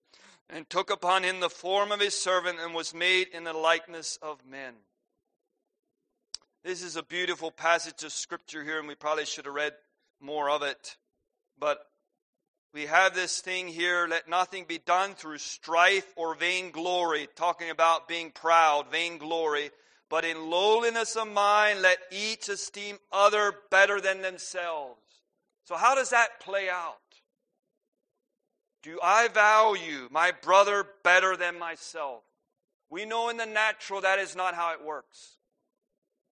and 0.49 0.69
took 0.69 0.89
upon 0.89 1.23
him 1.23 1.39
the 1.39 1.49
form 1.49 1.91
of 1.91 1.99
his 1.99 2.19
servant, 2.19 2.59
and 2.59 2.73
was 2.73 2.93
made 2.93 3.27
in 3.33 3.43
the 3.43 3.53
likeness 3.53 4.17
of 4.21 4.45
men. 4.45 4.73
This 6.63 6.83
is 6.83 6.95
a 6.95 7.03
beautiful 7.03 7.51
passage 7.51 8.03
of 8.03 8.11
scripture 8.11 8.63
here, 8.63 8.79
and 8.79 8.87
we 8.87 8.95
probably 8.95 9.25
should 9.25 9.45
have 9.45 9.53
read 9.53 9.73
more 10.19 10.49
of 10.49 10.61
it. 10.61 10.97
But 11.57 11.79
we 12.73 12.85
have 12.85 13.15
this 13.15 13.39
thing 13.39 13.67
here 13.67 14.07
let 14.07 14.29
nothing 14.29 14.65
be 14.67 14.77
done 14.77 15.15
through 15.15 15.39
strife 15.39 16.11
or 16.15 16.35
vainglory, 16.35 17.27
talking 17.35 17.69
about 17.69 18.07
being 18.07 18.31
proud, 18.31 18.91
vainglory, 18.91 19.71
but 20.09 20.25
in 20.25 20.49
lowliness 20.49 21.15
of 21.15 21.27
mind 21.27 21.81
let 21.81 21.99
each 22.11 22.49
esteem 22.49 22.97
other 23.11 23.53
better 23.69 24.01
than 24.01 24.21
themselves. 24.21 24.99
So, 25.65 25.75
how 25.75 25.95
does 25.95 26.09
that 26.09 26.39
play 26.39 26.69
out? 26.69 26.97
Do 28.81 28.99
I 29.03 29.27
value 29.27 30.07
my 30.09 30.31
brother 30.31 30.85
better 31.03 31.35
than 31.35 31.59
myself? 31.59 32.23
We 32.89 33.05
know 33.05 33.29
in 33.29 33.37
the 33.37 33.45
natural 33.45 34.01
that 34.01 34.19
is 34.19 34.35
not 34.35 34.55
how 34.55 34.73
it 34.73 34.83
works. 34.83 35.37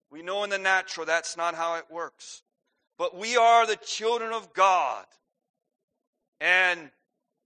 We 0.10 0.22
know 0.22 0.44
in 0.44 0.50
the 0.50 0.58
natural 0.58 1.06
that's 1.06 1.38
not 1.38 1.56
how 1.56 1.76
it 1.76 1.86
works. 1.92 2.42
But 2.98 3.16
we 3.16 3.38
are 3.38 3.68
the 3.68 3.76
children 3.76 4.32
of 4.34 4.54
God. 4.54 5.06
And 6.40 6.90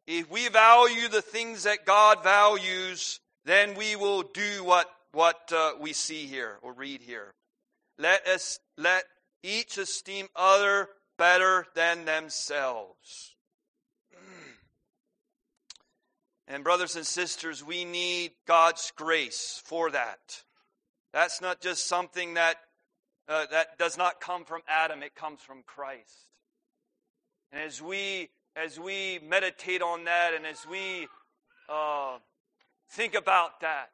if 0.08 0.30
we 0.30 0.48
value 0.50 1.08
the 1.08 1.22
things 1.22 1.64
that 1.64 1.86
God 1.86 2.24
values, 2.24 3.20
then 3.46 3.76
we 3.76 3.96
will 3.96 4.22
do 4.22 4.64
what, 4.64 4.90
what 5.12 5.52
uh, 5.56 5.74
we 5.80 5.94
see 5.94 6.26
here 6.26 6.58
or 6.62 6.74
read 6.74 7.02
here. 7.02 7.34
Let 7.98 8.28
us 8.28 8.60
let 8.78 9.04
each 9.44 9.78
esteem 9.78 10.28
other 10.36 10.90
better 11.18 11.66
than 11.76 12.06
themselves. 12.06 13.36
And 16.48 16.66
brothers 16.66 16.98
and 16.98 17.06
sisters, 17.08 17.64
we 17.64 17.86
need 17.86 18.32
God's 18.46 18.92
grace 18.98 19.62
for 19.64 19.90
that. 19.92 20.44
That's 21.14 21.40
not 21.40 21.62
just 21.62 21.88
something 21.88 22.34
that 22.34 22.58
uh, 23.30 23.46
that 23.52 23.78
does 23.78 23.98
not 23.98 24.20
come 24.20 24.44
from 24.44 24.62
Adam; 24.68 25.04
it 25.04 25.16
comes 25.16 25.40
from 25.40 25.64
Christ. 25.66 26.28
And 27.54 27.62
as 27.62 27.82
we 27.82 28.30
as 28.56 28.80
we 28.80 29.20
meditate 29.26 29.82
on 29.82 30.04
that, 30.06 30.34
and 30.34 30.46
as 30.46 30.66
we 30.70 31.08
uh, 31.70 32.18
think 32.90 33.16
about 33.16 33.62
that, 33.62 33.92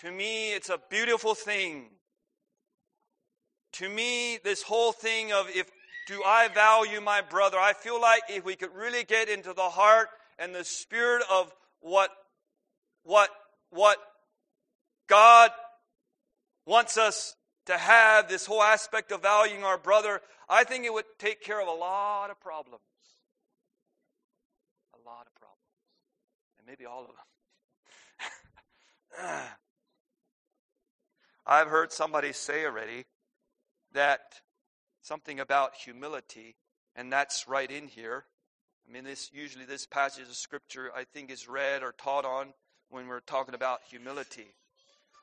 to 0.00 0.10
me, 0.10 0.52
it's 0.52 0.68
a 0.68 0.78
beautiful 0.90 1.34
thing. 1.34 1.86
To 3.74 3.88
me, 3.88 4.38
this 4.42 4.62
whole 4.62 4.92
thing 4.92 5.32
of 5.32 5.48
if 5.54 5.70
do 6.06 6.22
I 6.24 6.48
value 6.48 7.00
my 7.00 7.20
brother, 7.20 7.58
I 7.58 7.72
feel 7.72 8.00
like 8.00 8.22
if 8.28 8.44
we 8.44 8.56
could 8.56 8.74
really 8.74 9.04
get 9.04 9.28
into 9.28 9.52
the 9.52 9.62
heart 9.62 10.08
and 10.38 10.54
the 10.54 10.64
spirit 10.64 11.24
of 11.30 11.52
what 11.80 12.10
what 13.02 13.30
what 13.70 13.98
God 15.08 15.50
wants 16.66 16.96
us 16.96 17.34
to 17.66 17.76
have 17.76 18.28
this 18.28 18.46
whole 18.46 18.62
aspect 18.62 19.12
of 19.12 19.22
valuing 19.22 19.64
our 19.64 19.78
brother, 19.78 20.20
I 20.48 20.64
think 20.64 20.84
it 20.84 20.92
would 20.92 21.04
take 21.18 21.42
care 21.42 21.60
of 21.60 21.68
a 21.68 21.72
lot 21.72 22.30
of 22.30 22.40
problems. 22.40 22.82
A 24.94 25.08
lot 25.08 25.26
of 25.26 25.34
problems. 25.34 25.56
And 26.58 26.66
maybe 26.66 26.86
all 26.86 27.02
of 27.02 27.08
them. 29.18 29.42
I've 31.46 31.68
heard 31.68 31.92
somebody 31.92 32.32
say 32.32 32.64
already 32.64 33.04
that 33.92 34.40
something 35.02 35.38
about 35.38 35.76
humility, 35.76 36.56
and 36.96 37.12
that's 37.12 37.46
right 37.46 37.70
in 37.70 37.86
here. 37.86 38.24
I 38.88 38.92
mean, 38.92 39.04
this 39.04 39.30
usually 39.32 39.64
this 39.64 39.86
passage 39.86 40.28
of 40.28 40.34
scripture 40.34 40.90
I 40.94 41.04
think 41.04 41.30
is 41.30 41.48
read 41.48 41.82
or 41.82 41.92
taught 41.92 42.24
on 42.24 42.52
when 42.90 43.06
we're 43.06 43.20
talking 43.20 43.54
about 43.54 43.80
humility. 43.88 44.54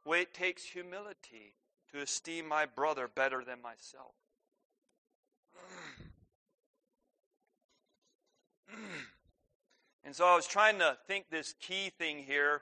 Well, 0.05 0.21
it 0.21 0.33
takes 0.33 0.63
humility 0.63 1.55
to 1.91 2.01
esteem 2.01 2.47
my 2.47 2.65
brother 2.65 3.09
better 3.13 3.43
than 3.43 3.61
myself. 3.61 4.15
And 10.05 10.13
so 10.13 10.25
I 10.25 10.35
was 10.35 10.45
trying 10.45 10.79
to 10.79 10.97
think 11.07 11.29
this 11.29 11.53
key 11.61 11.89
thing 11.97 12.23
here. 12.23 12.61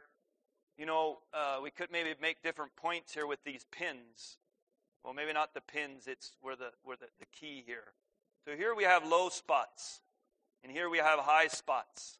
You 0.82 0.88
know, 0.88 1.20
uh, 1.32 1.60
we 1.62 1.70
could 1.70 1.92
maybe 1.92 2.16
make 2.20 2.42
different 2.42 2.76
points 2.76 3.14
here 3.14 3.28
with 3.28 3.44
these 3.44 3.68
pins. 3.72 4.38
Well, 5.04 5.14
maybe 5.14 5.32
not 5.32 5.54
the 5.54 5.62
pins, 5.62 6.08
it's 6.08 6.32
where 6.42 6.56
the, 6.56 6.72
where 6.84 6.98
the, 6.98 7.06
the 7.20 7.28
key 7.28 7.62
here. 7.64 7.94
So 8.46 8.56
here 8.56 8.74
we 8.74 8.84
have 8.86 9.08
low 9.08 9.30
spots, 9.30 10.02
and 10.64 10.72
here 10.72 10.90
we 10.90 10.98
have 10.98 11.20
high 11.20 11.50
spots. 11.50 12.18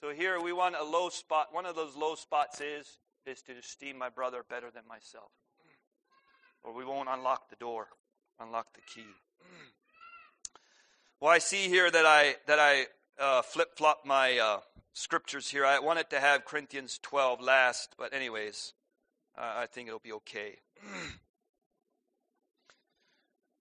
So 0.00 0.10
here 0.10 0.40
we 0.40 0.52
want 0.52 0.76
a 0.78 0.84
low 0.84 1.08
spot. 1.08 1.48
One 1.50 1.66
of 1.66 1.74
those 1.74 1.96
low 1.96 2.14
spots 2.14 2.60
is, 2.60 3.00
is 3.26 3.42
to 3.42 3.58
esteem 3.58 3.98
my 3.98 4.08
brother 4.08 4.44
better 4.48 4.70
than 4.72 4.84
myself 4.88 5.32
or 6.62 6.72
we 6.72 6.84
won't 6.84 7.08
unlock 7.08 7.50
the 7.50 7.56
door, 7.56 7.88
unlock 8.38 8.72
the 8.74 8.82
key. 8.82 9.08
Well, 11.20 11.32
I 11.32 11.38
see 11.38 11.68
here 11.68 11.90
that 11.90 12.06
I 12.06 12.36
that 12.46 12.60
I 12.60 12.86
uh, 13.18 13.42
flip 13.42 13.76
flop 13.76 14.04
my 14.04 14.38
uh, 14.38 14.60
scriptures 14.92 15.48
here. 15.48 15.64
I 15.64 15.78
wanted 15.78 16.10
to 16.10 16.20
have 16.20 16.44
Corinthians 16.44 16.98
12 17.02 17.40
last, 17.40 17.94
but 17.98 18.12
anyways, 18.12 18.72
uh, 19.36 19.52
I 19.56 19.66
think 19.66 19.88
it'll 19.88 20.00
be 20.00 20.12
okay. 20.12 20.58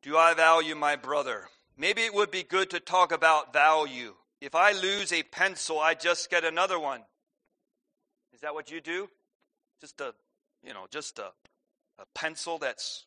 Do 0.02 0.18
I 0.18 0.34
value 0.34 0.76
my 0.76 0.96
brother? 0.96 1.48
Maybe 1.78 2.02
it 2.02 2.14
would 2.14 2.32
be 2.32 2.44
good 2.44 2.70
to 2.72 2.80
talk 2.80 3.12
about 3.12 3.54
value. 3.54 4.16
If 4.42 4.56
I 4.56 4.74
lose 4.74 5.14
a 5.14 5.24
pencil, 5.24 5.80
I 5.80 5.94
just 5.94 6.30
get 6.30 6.44
another 6.44 6.78
one. 6.78 7.02
Is 8.34 8.42
that 8.42 8.54
what 8.54 8.70
you 8.70 8.82
do? 8.82 9.10
Just 9.80 10.02
a, 10.02 10.14
you 10.62 10.74
know, 10.74 10.88
just 10.92 11.20
a 11.20 11.32
a 12.00 12.06
pencil 12.14 12.58
that's 12.58 13.06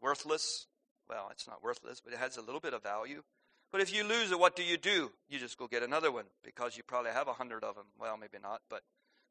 worthless. 0.00 0.66
Well, 1.08 1.28
it's 1.30 1.46
not 1.46 1.62
worthless, 1.62 2.00
but 2.02 2.12
it 2.12 2.18
has 2.18 2.36
a 2.36 2.42
little 2.42 2.60
bit 2.60 2.74
of 2.74 2.82
value. 2.82 3.22
But 3.72 3.80
if 3.80 3.92
you 3.92 4.04
lose 4.04 4.30
it, 4.30 4.38
what 4.38 4.54
do 4.54 4.62
you 4.62 4.76
do? 4.76 5.10
You 5.28 5.38
just 5.38 5.58
go 5.58 5.66
get 5.66 5.82
another 5.82 6.12
one 6.12 6.26
because 6.44 6.76
you 6.76 6.82
probably 6.82 7.10
have 7.10 7.26
a 7.26 7.32
hundred 7.32 7.64
of 7.64 7.74
them. 7.74 7.86
Well, 7.98 8.16
maybe 8.16 8.38
not, 8.42 8.60
but 8.68 8.82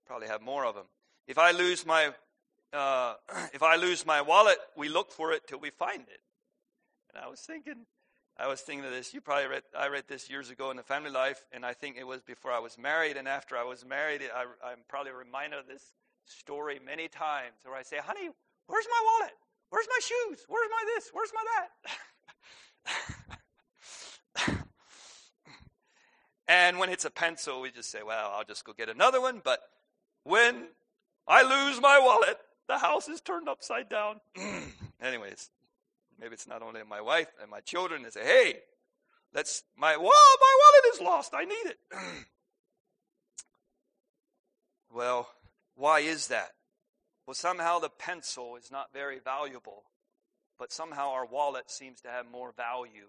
probably 0.05 0.27
have 0.27 0.41
more 0.41 0.65
of 0.65 0.75
them. 0.75 0.85
If 1.27 1.37
I 1.37 1.51
lose 1.51 1.85
my 1.85 2.11
uh, 2.73 3.13
if 3.53 3.61
I 3.63 3.75
lose 3.75 4.05
my 4.05 4.21
wallet, 4.21 4.57
we 4.75 4.89
look 4.89 5.11
for 5.11 5.31
it 5.31 5.47
till 5.47 5.59
we 5.59 5.69
find 5.69 6.01
it. 6.01 6.21
And 7.13 7.23
I 7.23 7.29
was 7.29 7.39
thinking, 7.39 7.85
I 8.37 8.47
was 8.47 8.61
thinking 8.61 8.85
of 8.85 8.91
this. 8.91 9.13
You 9.13 9.21
probably 9.21 9.47
read 9.47 9.63
I 9.77 9.87
read 9.87 10.05
this 10.07 10.29
years 10.29 10.49
ago 10.49 10.71
in 10.71 10.77
the 10.77 10.83
family 10.83 11.11
life, 11.11 11.45
and 11.51 11.65
I 11.65 11.73
think 11.73 11.97
it 11.97 12.07
was 12.07 12.21
before 12.21 12.51
I 12.51 12.59
was 12.59 12.77
married 12.77 13.17
and 13.17 13.27
after 13.27 13.55
I 13.55 13.63
was 13.63 13.85
married. 13.85 14.21
I, 14.35 14.43
I'm 14.65 14.79
probably 14.89 15.11
reminded 15.11 15.59
of 15.59 15.67
this 15.67 15.93
story 16.25 16.79
many 16.83 17.07
times, 17.07 17.53
where 17.63 17.75
I 17.75 17.83
say, 17.83 17.97
"Honey, 17.97 18.29
Where's 18.71 18.87
my 18.87 19.01
wallet? 19.03 19.33
Where's 19.69 19.87
my 19.89 19.99
shoes? 19.99 20.45
Where's 20.47 20.69
my 20.71 20.83
this? 20.95 21.09
Where's 21.11 21.31
my 21.35 21.43
that? 21.51 23.37
and 26.51 26.77
when 26.77 26.89
it's 26.89 27.05
a 27.05 27.09
pencil, 27.09 27.61
we 27.61 27.71
just 27.71 27.89
say, 27.89 27.99
well, 28.05 28.33
I'll 28.35 28.43
just 28.43 28.65
go 28.65 28.73
get 28.73 28.89
another 28.89 29.21
one. 29.21 29.39
But 29.41 29.61
when 30.25 30.67
I 31.25 31.43
lose 31.43 31.79
my 31.79 31.97
wallet, 31.97 32.37
the 32.67 32.77
house 32.77 33.07
is 33.07 33.21
turned 33.21 33.47
upside 33.47 33.87
down. 33.87 34.19
Anyways, 35.01 35.49
maybe 36.19 36.33
it's 36.33 36.49
not 36.49 36.61
only 36.61 36.81
my 36.83 36.99
wife 36.99 37.29
and 37.41 37.49
my 37.49 37.61
children. 37.61 38.03
They 38.03 38.09
say, 38.09 38.25
hey, 38.25 38.55
let's, 39.33 39.63
my, 39.77 39.95
well, 39.95 40.09
my 40.09 40.57
wallet 40.59 40.93
is 40.93 40.99
lost. 40.99 41.31
I 41.33 41.45
need 41.45 41.67
it. 41.67 41.77
well, 44.93 45.29
why 45.75 46.01
is 46.01 46.27
that? 46.27 46.51
Well, 47.25 47.33
somehow 47.33 47.79
the 47.79 47.87
pencil 47.87 48.57
is 48.57 48.69
not 48.69 48.91
very 48.91 49.19
valuable, 49.19 49.83
but 50.59 50.73
somehow 50.73 51.11
our 51.11 51.25
wallet 51.25 51.71
seems 51.71 52.01
to 52.01 52.09
have 52.09 52.29
more 52.29 52.51
value. 52.51 53.07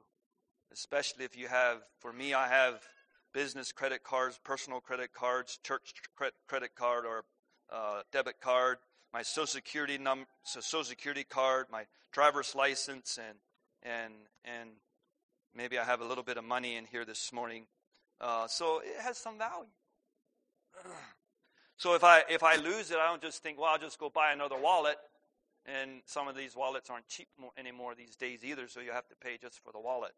Especially 0.73 1.25
if 1.25 1.37
you 1.37 1.49
have, 1.49 1.79
for 1.99 2.13
me, 2.13 2.35
I 2.35 2.47
have 2.47 2.81
business 3.33 3.73
credit 3.73 4.03
cards, 4.05 4.39
personal 4.43 4.81
credit 4.81 5.13
cards, 5.13 5.59
church 5.63 5.95
credit 6.47 6.75
card, 6.75 7.05
or 7.07 7.25
uh, 7.71 8.03
debit 8.13 8.41
card, 8.41 8.79
my 9.13 9.23
Social 9.23 9.47
Security 9.47 9.99
number, 9.99 10.27
Social 10.45 10.85
Security 10.85 11.25
card, 11.25 11.67
my 11.71 11.85
driver's 12.13 12.55
license, 12.55 13.19
and 13.19 13.39
and 13.83 14.15
and 14.45 14.71
maybe 15.55 15.79
I 15.79 15.85
have 15.85 16.01
a 16.01 16.05
little 16.05 16.25
bit 16.25 16.37
of 16.37 16.45
money 16.45 16.77
in 16.77 16.85
here 16.87 17.05
this 17.05 17.33
morning. 17.33 17.67
Uh, 18.21 18.47
so 18.47 18.81
it 18.85 19.01
has 19.01 19.19
some 19.19 19.39
value. 19.39 19.67
So 21.77 21.95
if 21.95 22.05
I 22.05 22.23
if 22.29 22.43
I 22.43 22.57
lose 22.57 22.91
it, 22.91 22.99
I 22.99 23.09
don't 23.09 23.23
just 23.23 23.43
think, 23.43 23.59
well, 23.59 23.71
I'll 23.71 23.79
just 23.79 23.99
go 23.99 24.09
buy 24.09 24.33
another 24.33 24.57
wallet. 24.57 24.97
And 25.65 26.03
some 26.07 26.27
of 26.27 26.37
these 26.37 26.57
wallets 26.57 26.91
aren't 26.91 27.07
cheap 27.07 27.29
anymore 27.57 27.95
these 27.95 28.17
days 28.17 28.45
either, 28.45 28.67
so 28.67 28.81
you 28.81 28.91
have 28.91 29.07
to 29.09 29.15
pay 29.15 29.39
just 29.41 29.63
for 29.63 29.73
the 29.73 29.79
wallet. 29.79 30.13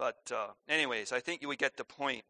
But 0.00 0.32
uh, 0.34 0.46
anyways, 0.66 1.12
I 1.12 1.20
think 1.20 1.42
you 1.42 1.48
would 1.48 1.58
get 1.58 1.76
the 1.76 1.84
point. 1.84 2.22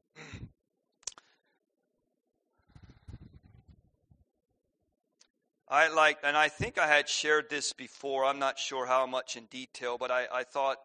I 5.69 5.87
like, 5.87 6.19
and 6.25 6.37
I 6.37 6.49
think 6.49 6.79
I 6.79 6.89
had 6.89 7.09
shared 7.09 7.49
this 7.49 7.73
before. 7.73 8.25
I'm 8.25 8.41
not 8.41 8.59
sure 8.59 8.87
how 8.87 9.07
much 9.07 9.37
in 9.37 9.45
detail, 9.45 9.99
but 9.99 10.11
I, 10.11 10.27
I 10.33 10.43
thought 10.43 10.79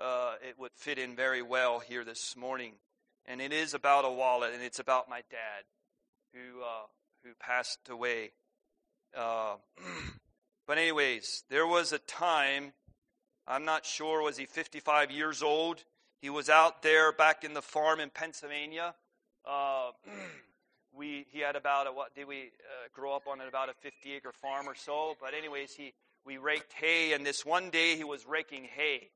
uh, 0.00 0.36
it 0.40 0.58
would 0.58 0.70
fit 0.74 0.96
in 0.96 1.14
very 1.14 1.42
well 1.42 1.78
here 1.78 2.06
this 2.06 2.34
morning. 2.34 2.72
And 3.26 3.42
it 3.42 3.52
is 3.52 3.74
about 3.74 4.06
a 4.06 4.10
wallet, 4.10 4.54
and 4.54 4.62
it's 4.62 4.78
about 4.78 5.10
my 5.10 5.20
dad, 5.30 5.64
who 6.32 6.62
uh, 6.62 6.86
who 7.22 7.32
passed 7.38 7.90
away. 7.90 8.30
Uh, 9.14 9.56
but 10.66 10.78
anyways, 10.78 11.44
there 11.50 11.66
was 11.66 11.92
a 11.92 11.98
time. 11.98 12.72
I'm 13.46 13.66
not 13.66 13.84
sure. 13.84 14.22
Was 14.22 14.38
he 14.38 14.46
55 14.46 15.10
years 15.10 15.42
old? 15.42 15.84
He 16.20 16.28
was 16.28 16.50
out 16.50 16.82
there 16.82 17.12
back 17.12 17.44
in 17.44 17.54
the 17.54 17.62
farm 17.62 17.98
in 17.98 18.10
Pennsylvania. 18.10 18.94
Uh, 19.48 19.92
we 20.94 21.24
he 21.30 21.40
had 21.40 21.56
about 21.56 21.86
a 21.86 21.92
what 21.92 22.14
did 22.14 22.28
we 22.28 22.40
uh, 22.42 22.88
grow 22.92 23.16
up 23.16 23.26
on 23.26 23.40
about 23.40 23.70
a 23.70 23.74
50 23.80 24.12
acre 24.12 24.32
farm 24.32 24.68
or 24.68 24.74
so. 24.74 25.16
But 25.18 25.32
anyways 25.32 25.74
he 25.74 25.94
we 26.26 26.36
raked 26.36 26.74
hay 26.74 27.14
and 27.14 27.24
this 27.24 27.46
one 27.46 27.70
day 27.70 27.96
he 27.96 28.04
was 28.04 28.26
raking 28.26 28.64
hay. 28.64 29.08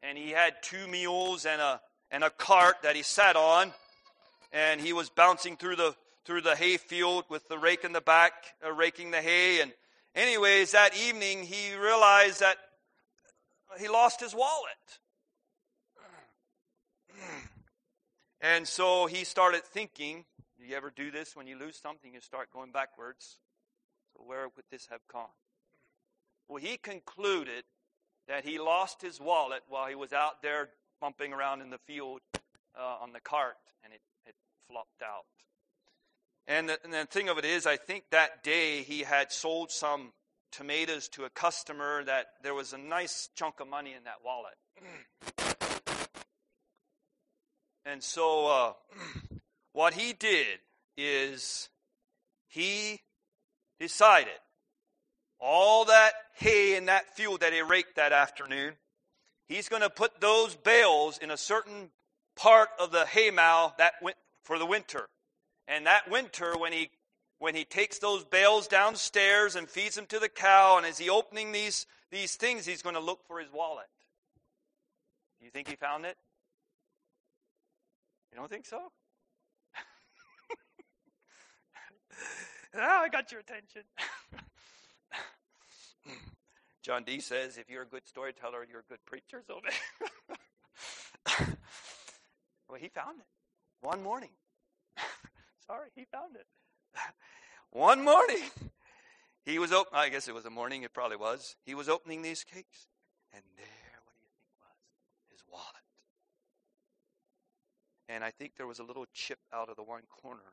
And 0.00 0.16
he 0.16 0.30
had 0.30 0.54
two 0.62 0.86
mules 0.86 1.44
and 1.44 1.60
a 1.60 1.80
and 2.12 2.22
a 2.22 2.30
cart 2.30 2.76
that 2.84 2.94
he 2.94 3.02
sat 3.02 3.34
on. 3.34 3.72
And 4.52 4.80
he 4.80 4.92
was 4.92 5.10
bouncing 5.10 5.56
through 5.56 5.76
the 5.76 5.96
through 6.24 6.42
the 6.42 6.54
hay 6.54 6.76
field 6.76 7.24
with 7.28 7.48
the 7.48 7.58
rake 7.58 7.82
in 7.82 7.92
the 7.92 8.00
back 8.00 8.32
uh, 8.64 8.70
raking 8.70 9.10
the 9.10 9.20
hay. 9.20 9.60
And 9.60 9.72
anyways 10.14 10.70
that 10.70 10.96
evening 10.96 11.42
he 11.42 11.74
realized 11.74 12.38
that 12.40 12.58
he 13.80 13.88
lost 13.88 14.20
his 14.20 14.36
wallet 14.36 15.00
and 18.40 18.66
so 18.66 19.06
he 19.06 19.24
started 19.24 19.64
thinking 19.64 20.24
Do 20.58 20.66
you 20.66 20.76
ever 20.76 20.92
do 20.94 21.10
this 21.10 21.36
when 21.36 21.46
you 21.46 21.58
lose 21.58 21.76
something? 21.76 22.14
You 22.14 22.20
start 22.20 22.50
going 22.52 22.72
backwards. 22.72 23.38
So, 24.14 24.22
where 24.24 24.48
would 24.48 24.64
this 24.70 24.86
have 24.90 25.00
gone? 25.12 25.34
Well, 26.48 26.62
he 26.62 26.76
concluded 26.76 27.64
that 28.28 28.44
he 28.44 28.58
lost 28.58 29.02
his 29.02 29.20
wallet 29.20 29.62
while 29.68 29.88
he 29.88 29.94
was 29.94 30.12
out 30.12 30.42
there 30.42 30.70
bumping 31.00 31.32
around 31.32 31.60
in 31.60 31.70
the 31.70 31.78
field 31.78 32.20
uh, 32.78 32.96
on 33.00 33.12
the 33.12 33.20
cart, 33.20 33.56
and 33.84 33.92
it, 33.92 34.00
it 34.26 34.34
flopped 34.68 35.02
out. 35.02 35.24
And 36.46 36.68
the, 36.68 36.78
and 36.84 36.92
the 36.92 37.06
thing 37.06 37.28
of 37.28 37.38
it 37.38 37.44
is, 37.44 37.66
I 37.66 37.76
think 37.76 38.04
that 38.10 38.44
day 38.44 38.82
he 38.82 39.00
had 39.00 39.32
sold 39.32 39.70
some 39.70 40.12
tomatoes 40.52 41.08
to 41.08 41.24
a 41.24 41.30
customer 41.30 42.04
that 42.04 42.26
there 42.42 42.54
was 42.54 42.72
a 42.72 42.78
nice 42.78 43.28
chunk 43.34 43.60
of 43.60 43.68
money 43.68 43.94
in 43.94 44.04
that 44.04 44.24
wallet. 44.24 44.54
And 47.86 48.02
so 48.02 48.48
uh, 48.48 48.72
what 49.72 49.94
he 49.94 50.12
did 50.12 50.58
is 50.96 51.68
he 52.48 53.00
decided 53.78 54.32
all 55.38 55.84
that 55.84 56.12
hay 56.34 56.76
and 56.76 56.88
that 56.88 57.14
field 57.14 57.40
that 57.40 57.52
he 57.52 57.62
raked 57.62 57.96
that 57.96 58.12
afternoon, 58.12 58.74
he's 59.46 59.68
going 59.68 59.82
to 59.82 59.90
put 59.90 60.20
those 60.20 60.56
bales 60.56 61.18
in 61.18 61.30
a 61.30 61.36
certain 61.36 61.90
part 62.34 62.70
of 62.80 62.90
the 62.90 63.06
hay 63.06 63.30
mow 63.30 63.72
that 63.78 63.92
went 64.02 64.16
for 64.42 64.58
the 64.58 64.66
winter. 64.66 65.08
And 65.68 65.86
that 65.86 66.10
winter, 66.10 66.56
when 66.58 66.72
he 66.72 66.90
when 67.38 67.54
he 67.54 67.64
takes 67.64 67.98
those 67.98 68.24
bales 68.24 68.66
downstairs 68.66 69.56
and 69.56 69.68
feeds 69.68 69.94
them 69.94 70.06
to 70.06 70.18
the 70.18 70.28
cow, 70.28 70.78
and 70.78 70.86
as 70.86 70.98
he 70.98 71.10
opening 71.10 71.52
these 71.52 71.86
these 72.10 72.34
things, 72.34 72.66
he's 72.66 72.82
going 72.82 72.94
to 72.94 73.00
look 73.00 73.26
for 73.26 73.38
his 73.38 73.52
wallet. 73.52 73.86
Do 75.38 75.44
You 75.44 75.50
think 75.50 75.68
he 75.68 75.76
found 75.76 76.04
it? 76.06 76.16
You 78.32 78.38
don't 78.38 78.50
think 78.50 78.66
so? 78.66 78.78
oh, 82.74 82.78
I 82.80 83.08
got 83.08 83.30
your 83.32 83.40
attention. 83.40 83.82
John 86.82 87.02
D 87.02 87.20
says, 87.20 87.58
if 87.58 87.68
you're 87.68 87.82
a 87.82 87.86
good 87.86 88.06
storyteller, 88.06 88.64
you're 88.70 88.80
a 88.80 88.84
good 88.88 89.04
preacher. 89.06 89.42
So, 89.46 89.60
well, 92.68 92.78
he 92.78 92.88
found 92.88 93.18
it 93.18 93.26
one 93.80 94.02
morning. 94.02 94.30
Sorry, 95.66 95.88
he 95.96 96.04
found 96.12 96.36
it. 96.36 96.46
one 97.70 98.04
morning, 98.04 98.42
he 99.44 99.58
was 99.58 99.72
open. 99.72 99.92
I 99.94 100.08
guess 100.10 100.28
it 100.28 100.34
was 100.34 100.44
a 100.44 100.50
morning. 100.50 100.84
It 100.84 100.94
probably 100.94 101.16
was. 101.16 101.56
He 101.64 101.74
was 101.74 101.88
opening 101.88 102.22
these 102.22 102.44
cakes, 102.44 102.86
and 103.32 103.42
there, 103.56 103.98
what 104.04 104.14
do 104.14 104.20
you 104.22 104.30
think 104.30 104.46
was 104.60 104.76
his 105.32 105.42
wallet? 105.50 105.85
And 108.08 108.22
I 108.22 108.30
think 108.30 108.52
there 108.56 108.66
was 108.66 108.78
a 108.78 108.84
little 108.84 109.06
chip 109.12 109.38
out 109.52 109.68
of 109.68 109.76
the 109.76 109.82
one 109.82 110.02
corner 110.22 110.52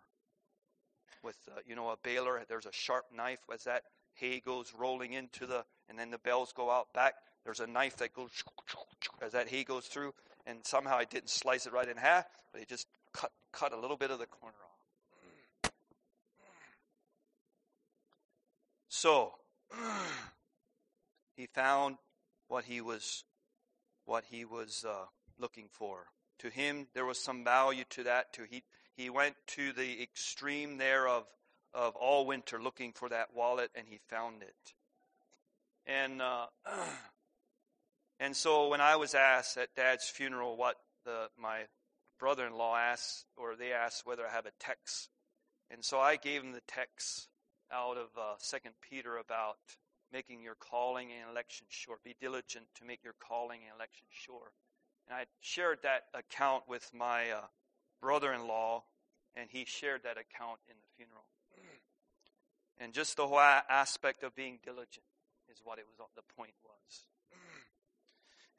with 1.23 1.37
uh, 1.49 1.59
you 1.65 1.75
know 1.75 1.89
a 1.89 1.97
baler. 2.03 2.41
There's 2.47 2.65
a 2.65 2.73
sharp 2.73 3.05
knife 3.15 3.39
as 3.53 3.63
that 3.63 3.83
hay 4.15 4.39
goes 4.39 4.73
rolling 4.77 5.13
into 5.13 5.45
the, 5.45 5.65
and 5.89 5.97
then 5.97 6.11
the 6.11 6.17
bells 6.19 6.53
go 6.53 6.69
out 6.69 6.93
back. 6.93 7.15
There's 7.43 7.59
a 7.59 7.67
knife 7.67 7.97
that 7.97 8.13
goes 8.13 8.31
as 9.21 9.31
that 9.33 9.47
hay 9.47 9.63
goes 9.63 9.85
through, 9.85 10.13
and 10.45 10.59
somehow 10.63 10.97
I 10.97 11.05
didn't 11.05 11.29
slice 11.29 11.65
it 11.65 11.73
right 11.73 11.87
in 11.87 11.97
half, 11.97 12.25
but 12.51 12.61
it 12.61 12.67
just 12.67 12.87
cut 13.13 13.31
cut 13.51 13.73
a 13.73 13.79
little 13.79 13.97
bit 13.97 14.11
of 14.11 14.19
the 14.19 14.27
corner 14.27 14.55
off. 14.55 15.71
So 18.89 19.33
he 21.35 21.47
found 21.47 21.97
what 22.47 22.65
he 22.65 22.81
was 22.81 23.23
what 24.05 24.25
he 24.29 24.45
was 24.45 24.85
uh, 24.87 25.05
looking 25.39 25.67
for. 25.71 26.07
To 26.39 26.49
him, 26.49 26.87
there 26.93 27.05
was 27.05 27.19
some 27.19 27.43
value 27.43 27.83
to 27.91 28.03
that. 28.03 28.33
To 28.33 28.43
he 28.49 28.63
he 28.95 29.09
went 29.09 29.35
to 29.47 29.73
the 29.73 30.01
extreme 30.01 30.77
there 30.77 31.07
of, 31.07 31.25
of 31.73 31.95
all 31.95 32.25
winter 32.25 32.61
looking 32.61 32.93
for 32.93 33.09
that 33.09 33.33
wallet, 33.33 33.71
and 33.75 33.87
he 33.87 33.99
found 34.09 34.43
it. 34.43 34.73
And 35.85 36.21
uh, 36.21 36.47
and 38.19 38.35
so 38.35 38.69
when 38.69 38.81
I 38.81 38.95
was 38.95 39.15
asked 39.15 39.57
at 39.57 39.75
Dad's 39.75 40.09
funeral 40.09 40.57
what 40.57 40.77
the, 41.05 41.29
my 41.39 41.63
brother-in-law 42.19 42.77
asked, 42.77 43.25
or 43.35 43.55
they 43.55 43.73
asked 43.73 44.05
whether 44.05 44.25
I 44.25 44.31
have 44.31 44.45
a 44.45 44.51
text, 44.59 45.09
and 45.71 45.83
so 45.83 45.99
I 45.99 46.15
gave 46.15 46.43
him 46.43 46.51
the 46.51 46.61
text 46.67 47.27
out 47.71 47.97
of 47.97 48.07
uh, 48.17 48.35
Second 48.37 48.73
Peter 48.87 49.17
about 49.17 49.57
making 50.11 50.43
your 50.43 50.55
calling 50.55 51.09
and 51.11 51.31
election 51.31 51.65
sure. 51.69 51.97
Be 52.03 52.15
diligent 52.21 52.65
to 52.75 52.85
make 52.85 53.03
your 53.03 53.15
calling 53.19 53.61
and 53.65 53.75
election 53.75 54.05
sure. 54.11 54.51
And 55.07 55.17
I 55.17 55.25
shared 55.41 55.79
that 55.83 56.05
account 56.13 56.63
with 56.67 56.89
my 56.93 57.31
uh, 57.31 57.41
brother 58.01 58.33
in 58.33 58.47
law, 58.47 58.83
and 59.35 59.49
he 59.49 59.65
shared 59.65 60.03
that 60.03 60.17
account 60.17 60.59
in 60.67 60.75
the 60.81 60.87
funeral. 60.95 61.25
And 62.79 62.91
just 62.91 63.17
the 63.17 63.27
whole 63.27 63.39
aspect 63.39 64.23
of 64.23 64.35
being 64.35 64.59
diligent 64.63 65.05
is 65.51 65.61
what 65.63 65.77
it 65.77 65.85
was. 65.97 66.09
The 66.15 66.21
point 66.35 66.53
was. 66.63 67.05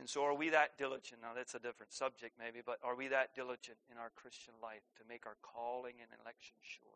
And 0.01 0.09
so, 0.09 0.25
are 0.25 0.35
we 0.35 0.51
that 0.51 0.77
diligent? 0.77 1.21
Now, 1.23 1.35
that's 1.37 1.55
a 1.55 1.59
different 1.59 1.93
subject, 1.93 2.35
maybe, 2.39 2.61
but 2.65 2.79
are 2.83 2.97
we 2.97 3.09
that 3.09 3.35
diligent 3.35 3.79
in 3.91 3.99
our 3.99 4.11
Christian 4.17 4.55
life 4.63 4.83
to 4.99 5.05
make 5.09 5.25
our 5.27 5.37
calling 5.43 5.95
and 6.01 6.11
election 6.21 6.57
sure? 6.63 6.89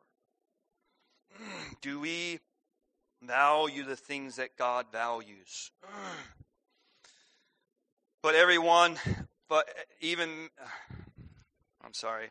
Do 1.81 2.01
we 2.01 2.41
value 3.23 3.85
the 3.85 3.97
things 3.97 4.37
that 4.37 4.57
God 4.57 4.87
values? 4.91 5.71
But 8.23 8.35
everyone, 8.35 8.99
but 9.49 9.69
eh, 9.69 9.83
even, 10.01 10.49
I'm 11.85 11.95
sorry. 11.95 12.29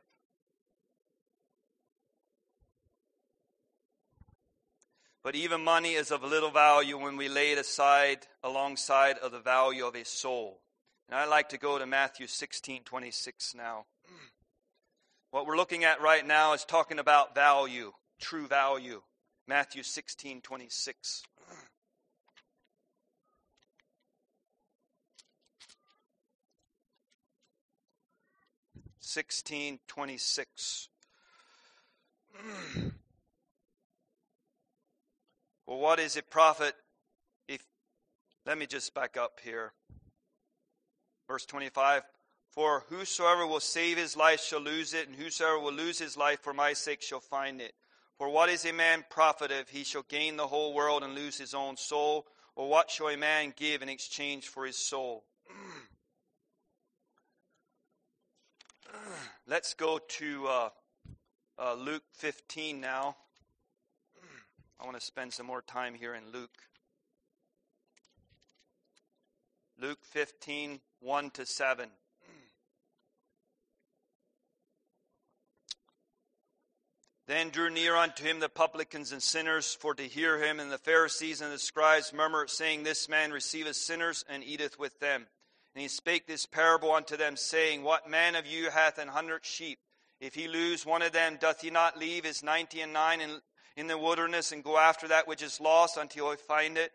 But 5.23 5.35
even 5.35 5.63
money 5.63 5.93
is 5.93 6.11
of 6.11 6.23
little 6.23 6.51
value 6.51 6.97
when 6.97 7.17
we 7.17 7.27
lay 7.27 7.51
it 7.51 7.57
aside 7.57 8.19
alongside 8.43 9.17
of 9.17 9.33
the 9.33 9.39
value 9.39 9.85
of 9.85 9.95
a 9.95 10.05
soul. 10.05 10.61
And 11.09 11.19
I'd 11.19 11.29
like 11.29 11.49
to 11.49 11.57
go 11.57 11.77
to 11.77 11.85
Matthew 11.85 12.27
16, 12.27 12.83
26 12.83 13.55
now. 13.55 13.85
What 15.31 15.45
we're 15.45 15.57
looking 15.57 15.83
at 15.83 16.01
right 16.01 16.25
now 16.25 16.53
is 16.53 16.63
talking 16.63 16.99
about 16.99 17.35
value, 17.35 17.91
true 18.21 18.47
value. 18.47 19.01
Matthew 19.45 19.83
16, 19.83 20.39
26. 20.39 21.23
Sixteen 29.07 29.79
twenty 29.87 30.17
six. 30.17 30.89
Well, 35.65 35.79
what 35.79 35.99
is 35.99 36.15
it 36.15 36.29
profit 36.29 36.73
if, 37.49 37.61
let 38.45 38.57
me 38.57 38.65
just 38.65 38.93
back 38.93 39.17
up 39.17 39.41
here. 39.43 39.73
Verse 41.27 41.45
25 41.45 42.03
For 42.51 42.85
whosoever 42.87 43.45
will 43.45 43.59
save 43.59 43.97
his 43.97 44.15
life 44.15 44.41
shall 44.41 44.61
lose 44.61 44.93
it, 44.93 45.09
and 45.09 45.15
whosoever 45.17 45.59
will 45.59 45.73
lose 45.73 45.99
his 45.99 46.15
life 46.15 46.39
for 46.39 46.53
my 46.53 46.71
sake 46.71 47.01
shall 47.01 47.19
find 47.19 47.59
it. 47.59 47.73
For 48.17 48.29
what 48.29 48.47
is 48.47 48.63
a 48.63 48.71
man 48.71 49.03
profit 49.09 49.51
if 49.51 49.67
he 49.67 49.83
shall 49.83 50.03
gain 50.03 50.37
the 50.37 50.47
whole 50.47 50.73
world 50.73 51.03
and 51.03 51.15
lose 51.15 51.37
his 51.37 51.53
own 51.53 51.75
soul? 51.75 52.27
Or 52.55 52.69
what 52.69 52.89
shall 52.89 53.09
a 53.09 53.17
man 53.17 53.53
give 53.57 53.81
in 53.81 53.89
exchange 53.89 54.47
for 54.47 54.65
his 54.65 54.77
soul? 54.77 55.25
Let's 59.47 59.73
go 59.73 59.99
to 59.99 60.47
uh, 60.47 60.69
uh, 61.57 61.73
Luke 61.75 62.03
15 62.13 62.81
now. 62.81 63.15
I 64.79 64.85
want 64.85 64.97
to 64.99 65.05
spend 65.05 65.33
some 65.33 65.45
more 65.45 65.61
time 65.61 65.93
here 65.93 66.13
in 66.13 66.23
Luke. 66.31 66.57
Luke 69.79 69.99
15, 70.03 70.79
1 71.01 71.29
to 71.31 71.45
7. 71.45 71.89
Then 77.27 77.49
drew 77.49 77.69
near 77.69 77.95
unto 77.95 78.23
him 78.23 78.39
the 78.39 78.47
publicans 78.47 79.11
and 79.11 79.21
sinners 79.21 79.73
for 79.73 79.93
to 79.93 80.03
hear 80.03 80.41
him, 80.41 80.59
and 80.59 80.71
the 80.71 80.77
Pharisees 80.77 81.41
and 81.41 81.51
the 81.51 81.59
scribes 81.59 82.13
murmured, 82.13 82.49
saying, 82.49 82.83
This 82.83 83.09
man 83.09 83.31
receiveth 83.31 83.75
sinners 83.75 84.23
and 84.29 84.43
eateth 84.43 84.79
with 84.79 84.99
them. 84.99 85.27
And 85.77 85.83
he 85.83 85.89
spake 85.89 86.25
this 86.25 86.47
parable 86.47 86.91
unto 86.91 87.17
them, 87.17 87.37
saying, 87.37 87.83
What 87.83 88.09
man 88.09 88.33
of 88.33 88.47
you 88.47 88.71
hath 88.71 88.97
an 88.97 89.09
hundred 89.09 89.45
sheep? 89.45 89.77
If 90.19 90.33
he 90.33 90.47
lose 90.47 90.87
one 90.87 91.03
of 91.03 91.11
them, 91.11 91.37
doth 91.39 91.61
he 91.61 91.69
not 91.69 91.99
leave 91.99 92.25
his 92.25 92.41
ninety 92.41 92.81
and 92.81 92.93
nine 92.93 93.21
in, 93.21 93.41
in 93.75 93.85
the 93.85 93.95
wilderness, 93.95 94.51
and 94.51 94.63
go 94.63 94.79
after 94.79 95.07
that 95.09 95.27
which 95.27 95.43
is 95.43 95.61
lost 95.61 95.95
until 95.95 96.31
he 96.31 96.37
find 96.37 96.79
it? 96.79 96.93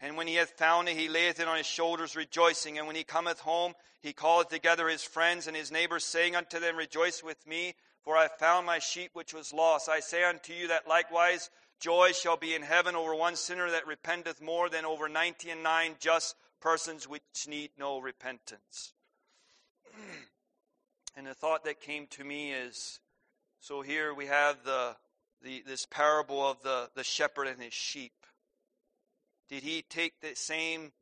And 0.00 0.16
when 0.16 0.26
he 0.26 0.34
hath 0.34 0.58
found 0.58 0.88
it, 0.88 0.96
he 0.96 1.08
layeth 1.08 1.38
it 1.38 1.46
on 1.46 1.58
his 1.58 1.66
shoulders, 1.68 2.16
rejoicing. 2.16 2.76
And 2.76 2.88
when 2.88 2.96
he 2.96 3.04
cometh 3.04 3.38
home, 3.38 3.74
he 4.02 4.12
calleth 4.12 4.48
together 4.48 4.88
his 4.88 5.04
friends 5.04 5.46
and 5.46 5.56
his 5.56 5.70
neighbors, 5.70 6.02
saying 6.02 6.34
unto 6.34 6.58
them, 6.58 6.74
Rejoice 6.74 7.22
with 7.22 7.46
me, 7.46 7.76
for 8.02 8.16
I 8.16 8.22
have 8.22 8.38
found 8.40 8.66
my 8.66 8.80
sheep 8.80 9.12
which 9.12 9.32
was 9.32 9.52
lost. 9.52 9.88
I 9.88 10.00
say 10.00 10.24
unto 10.24 10.52
you 10.52 10.66
that 10.66 10.88
likewise 10.88 11.50
joy 11.78 12.10
shall 12.10 12.36
be 12.36 12.56
in 12.56 12.62
heaven 12.62 12.96
over 12.96 13.14
one 13.14 13.36
sinner 13.36 13.70
that 13.70 13.86
repenteth 13.86 14.42
more 14.42 14.68
than 14.68 14.84
over 14.84 15.08
ninety 15.08 15.50
and 15.50 15.62
nine 15.62 15.94
just 16.00 16.34
persons 16.64 17.06
which 17.06 17.46
need 17.46 17.70
no 17.78 18.00
repentance. 18.00 18.94
and 21.16 21.26
the 21.26 21.34
thought 21.34 21.62
that 21.64 21.78
came 21.78 22.06
to 22.06 22.24
me 22.24 22.52
is 22.52 23.00
so 23.60 23.82
here 23.82 24.14
we 24.14 24.26
have 24.26 24.64
the, 24.64 24.96
the 25.42 25.62
this 25.66 25.86
parable 25.86 26.40
of 26.46 26.62
the, 26.62 26.88
the 26.94 27.04
shepherd 27.04 27.48
and 27.48 27.62
his 27.62 27.74
sheep. 27.74 28.14
Did 29.50 29.62
he 29.62 29.82
take 29.82 30.14
the 30.22 30.34
same 30.34 30.92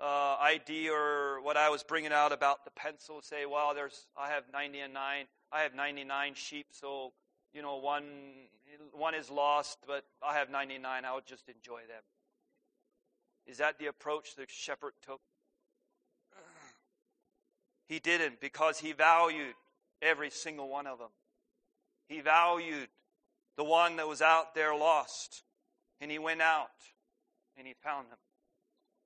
uh, 0.00 0.36
idea 0.42 0.92
or 0.92 1.40
what 1.40 1.56
I 1.56 1.70
was 1.70 1.84
bringing 1.84 2.12
out 2.12 2.32
about 2.32 2.64
the 2.64 2.72
pencil? 2.72 3.22
Say, 3.22 3.46
well, 3.46 3.74
there's 3.76 4.08
I 4.18 4.30
have 4.30 4.44
ninety 4.52 4.80
and 4.80 4.92
nine. 4.92 5.26
I 5.52 5.60
have 5.60 5.74
99 5.74 6.32
sheep, 6.34 6.66
so 6.70 7.12
you 7.52 7.62
know 7.62 7.76
one 7.76 8.04
one 8.92 9.14
is 9.14 9.30
lost, 9.30 9.78
but 9.86 10.04
I 10.20 10.34
have 10.34 10.50
99. 10.50 11.04
I'll 11.04 11.20
just 11.20 11.48
enjoy 11.48 11.82
them. 11.82 12.02
Is 13.46 13.58
that 13.58 13.78
the 13.78 13.86
approach 13.86 14.34
the 14.36 14.46
shepherd 14.48 14.94
took? 15.04 15.20
He 17.88 17.98
didn't 17.98 18.40
because 18.40 18.78
he 18.78 18.92
valued 18.92 19.54
every 20.00 20.30
single 20.30 20.68
one 20.68 20.86
of 20.86 20.98
them. 20.98 21.10
He 22.08 22.20
valued 22.20 22.88
the 23.56 23.64
one 23.64 23.96
that 23.96 24.08
was 24.08 24.22
out 24.22 24.54
there 24.54 24.74
lost, 24.74 25.42
and 26.00 26.10
he 26.10 26.18
went 26.18 26.40
out 26.40 26.70
and 27.56 27.66
he 27.66 27.74
found 27.74 28.10
them 28.10 28.18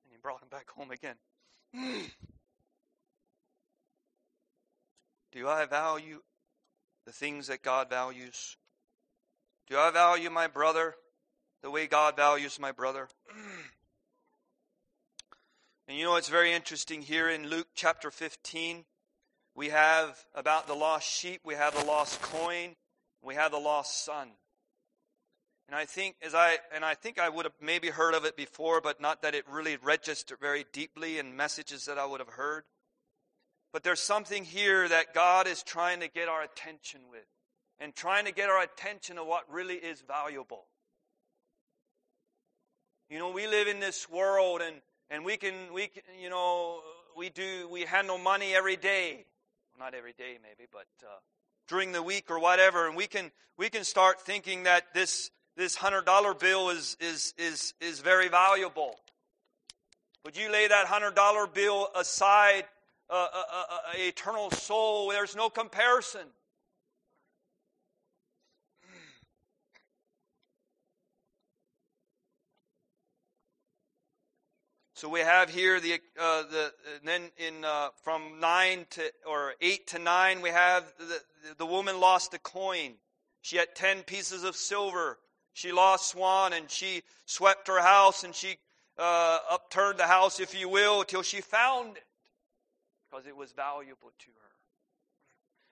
and 0.03 0.11
he 0.11 0.17
brought 0.21 0.41
him 0.41 0.47
back 0.49 0.69
home 0.69 0.91
again. 0.91 1.15
Do 5.33 5.47
I 5.47 5.65
value 5.65 6.21
the 7.05 7.11
things 7.11 7.47
that 7.47 7.61
God 7.61 7.89
values? 7.89 8.55
Do 9.69 9.77
I 9.77 9.91
value 9.91 10.29
my 10.29 10.47
brother 10.47 10.95
the 11.61 11.69
way 11.69 11.87
God 11.87 12.15
values 12.15 12.57
my 12.59 12.71
brother? 12.71 13.09
And 15.87 15.97
you 15.97 16.03
know, 16.03 16.17
it's 16.17 16.29
very 16.29 16.53
interesting 16.53 17.01
here 17.01 17.29
in 17.29 17.47
Luke 17.47 17.67
chapter 17.73 18.11
15. 18.11 18.83
We 19.55 19.69
have 19.69 20.23
about 20.35 20.67
the 20.67 20.73
lost 20.73 21.09
sheep, 21.09 21.41
we 21.45 21.55
have 21.55 21.75
the 21.75 21.85
lost 21.85 22.21
coin, 22.21 22.75
we 23.23 23.35
have 23.35 23.51
the 23.51 23.57
lost 23.57 24.03
son. 24.03 24.29
And 25.67 25.75
I 25.75 25.85
think 25.85 26.15
as 26.21 26.35
I 26.35 26.57
and 26.73 26.85
I 26.85 26.93
think 26.93 27.19
I 27.19 27.29
would 27.29 27.45
have 27.45 27.53
maybe 27.61 27.89
heard 27.89 28.13
of 28.13 28.25
it 28.25 28.35
before, 28.37 28.81
but 28.81 29.01
not 29.01 29.21
that 29.21 29.33
it 29.33 29.45
really 29.49 29.77
registered 29.77 30.39
very 30.39 30.65
deeply 30.71 31.19
in 31.19 31.35
messages 31.35 31.85
that 31.85 31.97
I 31.97 32.05
would 32.05 32.19
have 32.19 32.29
heard. 32.29 32.63
But 33.73 33.83
there's 33.83 34.01
something 34.01 34.43
here 34.43 34.87
that 34.87 35.13
God 35.13 35.47
is 35.47 35.63
trying 35.63 35.99
to 36.01 36.07
get 36.07 36.29
our 36.29 36.41
attention 36.41 37.01
with 37.11 37.25
and 37.79 37.93
trying 37.95 38.25
to 38.25 38.31
get 38.33 38.49
our 38.49 38.61
attention 38.61 39.17
to 39.17 39.23
what 39.23 39.43
really 39.51 39.75
is 39.75 40.01
valuable. 40.01 40.65
You 43.09 43.19
know, 43.19 43.31
we 43.31 43.47
live 43.47 43.67
in 43.67 43.79
this 43.79 44.09
world 44.09 44.61
and, 44.61 44.77
and 45.09 45.25
we 45.25 45.37
can, 45.37 45.53
we 45.73 45.87
can, 45.87 46.03
you 46.21 46.29
know, 46.29 46.81
we 47.15 47.29
do, 47.29 47.67
we 47.69 47.81
handle 47.81 48.17
money 48.17 48.53
every 48.53 48.75
day. 48.75 49.25
Well, 49.77 49.85
not 49.85 49.93
every 49.93 50.13
day 50.13 50.37
maybe, 50.41 50.67
but 50.71 50.87
uh, 51.03 51.19
during 51.67 51.91
the 51.91 52.03
week 52.03 52.29
or 52.29 52.39
whatever. 52.39 52.87
And 52.87 52.95
we 52.95 53.07
can, 53.07 53.31
we 53.57 53.69
can 53.69 53.83
start 53.83 54.21
thinking 54.21 54.63
that 54.63 54.93
this, 54.93 55.31
this 55.55 55.75
hundred 55.75 56.05
dollar 56.05 56.33
bill 56.33 56.69
is, 56.69 56.97
is, 56.99 57.33
is, 57.37 57.73
is 57.81 57.99
very 57.99 58.29
valuable. 58.29 58.95
Would 60.25 60.37
you 60.37 60.51
lay 60.51 60.67
that 60.67 60.87
hundred 60.87 61.15
dollar 61.15 61.47
bill 61.47 61.89
aside 61.95 62.65
a, 63.09 63.15
a, 63.15 63.65
a, 63.95 64.07
eternal 64.07 64.51
soul. 64.51 65.09
There's 65.09 65.35
no 65.35 65.49
comparison. 65.49 66.27
So 74.97 75.07
we 75.07 75.19
have 75.19 75.51
here 75.51 75.79
the 75.79 75.99
uh, 76.19 76.41
the 76.49 76.73
then 77.03 77.29
in 77.37 77.63
uh, 77.63 77.89
from 78.01 78.39
nine 78.39 78.87
to 78.89 79.03
or 79.27 79.53
eight 79.61 79.85
to 79.89 79.99
nine 79.99 80.41
we 80.41 80.49
have 80.49 80.91
the 80.97 81.21
the 81.55 81.67
woman 81.67 81.99
lost 81.99 82.33
a 82.33 82.39
coin. 82.39 82.93
She 83.43 83.57
had 83.57 83.75
ten 83.75 84.01
pieces 84.01 84.43
of 84.43 84.55
silver. 84.55 85.19
She 85.53 85.71
lost 85.71 86.15
one 86.15 86.51
and 86.53 86.67
she 86.67 87.03
swept 87.27 87.67
her 87.67 87.79
house 87.79 88.23
and 88.23 88.33
she 88.33 88.57
uh, 88.97 89.37
upturned 89.51 89.99
the 89.99 90.07
house, 90.07 90.39
if 90.39 90.59
you 90.59 90.67
will, 90.67 91.03
till 91.03 91.21
she 91.21 91.41
found 91.41 91.97
it 91.97 92.03
because 93.07 93.27
it 93.27 93.37
was 93.37 93.51
valuable 93.51 94.11
to 94.17 94.31
her. 94.41 94.51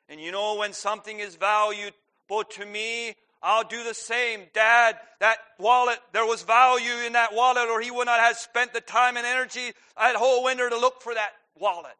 And 0.07 0.21
you 0.21 0.31
know, 0.31 0.57
when 0.59 0.71
something 0.71 1.19
is 1.19 1.35
valuable 1.35 2.43
to 2.51 2.65
me, 2.67 3.15
I'll 3.45 3.63
do 3.63 3.83
the 3.83 3.93
same. 3.93 4.41
Dad, 4.53 4.97
that 5.19 5.37
wallet, 5.59 5.99
there 6.13 6.25
was 6.25 6.41
value 6.41 7.05
in 7.05 7.13
that 7.13 7.33
wallet, 7.33 7.69
or 7.69 7.79
he 7.79 7.91
would 7.91 8.07
not 8.07 8.19
have 8.19 8.37
spent 8.37 8.73
the 8.73 8.81
time 8.81 9.17
and 9.17 9.25
energy 9.25 9.71
that 9.97 10.15
whole 10.15 10.43
winter 10.43 10.67
to 10.69 10.77
look 10.77 11.01
for 11.01 11.13
that 11.13 11.29
wallet. 11.55 11.93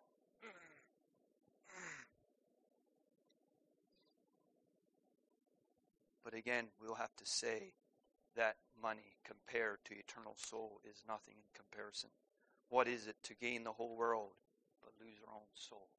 But 6.24 6.34
again, 6.34 6.66
we'll 6.82 6.96
have 6.96 7.16
to 7.18 7.26
say 7.26 7.74
that 8.36 8.56
money 8.82 9.16
compared 9.24 9.78
to 9.86 9.94
eternal 9.94 10.34
soul 10.36 10.82
is 10.84 11.04
nothing 11.08 11.36
in 11.38 11.50
comparison. 11.54 12.10
What 12.70 12.88
is 12.88 13.06
it 13.06 13.16
to 13.26 13.36
gain 13.36 13.64
the 13.64 13.72
whole 13.72 13.96
world 13.96 14.32
but 14.86 14.94
lose 15.04 15.18
their 15.18 15.34
own 15.34 15.50
soul. 15.54 15.90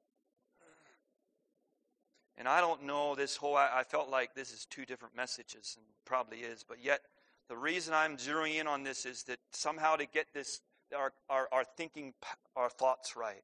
And 2.39 2.47
I 2.47 2.61
don't 2.61 2.85
know 2.85 3.15
this 3.15 3.37
whole, 3.37 3.57
I, 3.57 3.71
I 3.77 3.83
felt 3.83 4.11
like 4.11 4.35
this 4.35 4.53
is 4.53 4.67
two 4.67 4.85
different 4.85 5.17
messages, 5.17 5.75
and 5.77 5.87
probably 6.05 6.39
is, 6.39 6.65
but 6.69 6.85
yet 6.85 7.01
the 7.49 7.57
reason 7.57 7.95
I'm 7.95 8.17
zeroing 8.17 8.61
in 8.61 8.67
on 8.67 8.83
this 8.83 9.07
is 9.07 9.23
that 9.25 9.39
somehow 9.53 9.97
to 9.97 10.07
get 10.07 10.27
this, 10.35 10.61
our, 10.97 11.13
our, 11.31 11.49
our 11.53 11.65
thinking, 11.77 12.13
our 12.55 12.69
thoughts 12.69 13.17
right. 13.17 13.43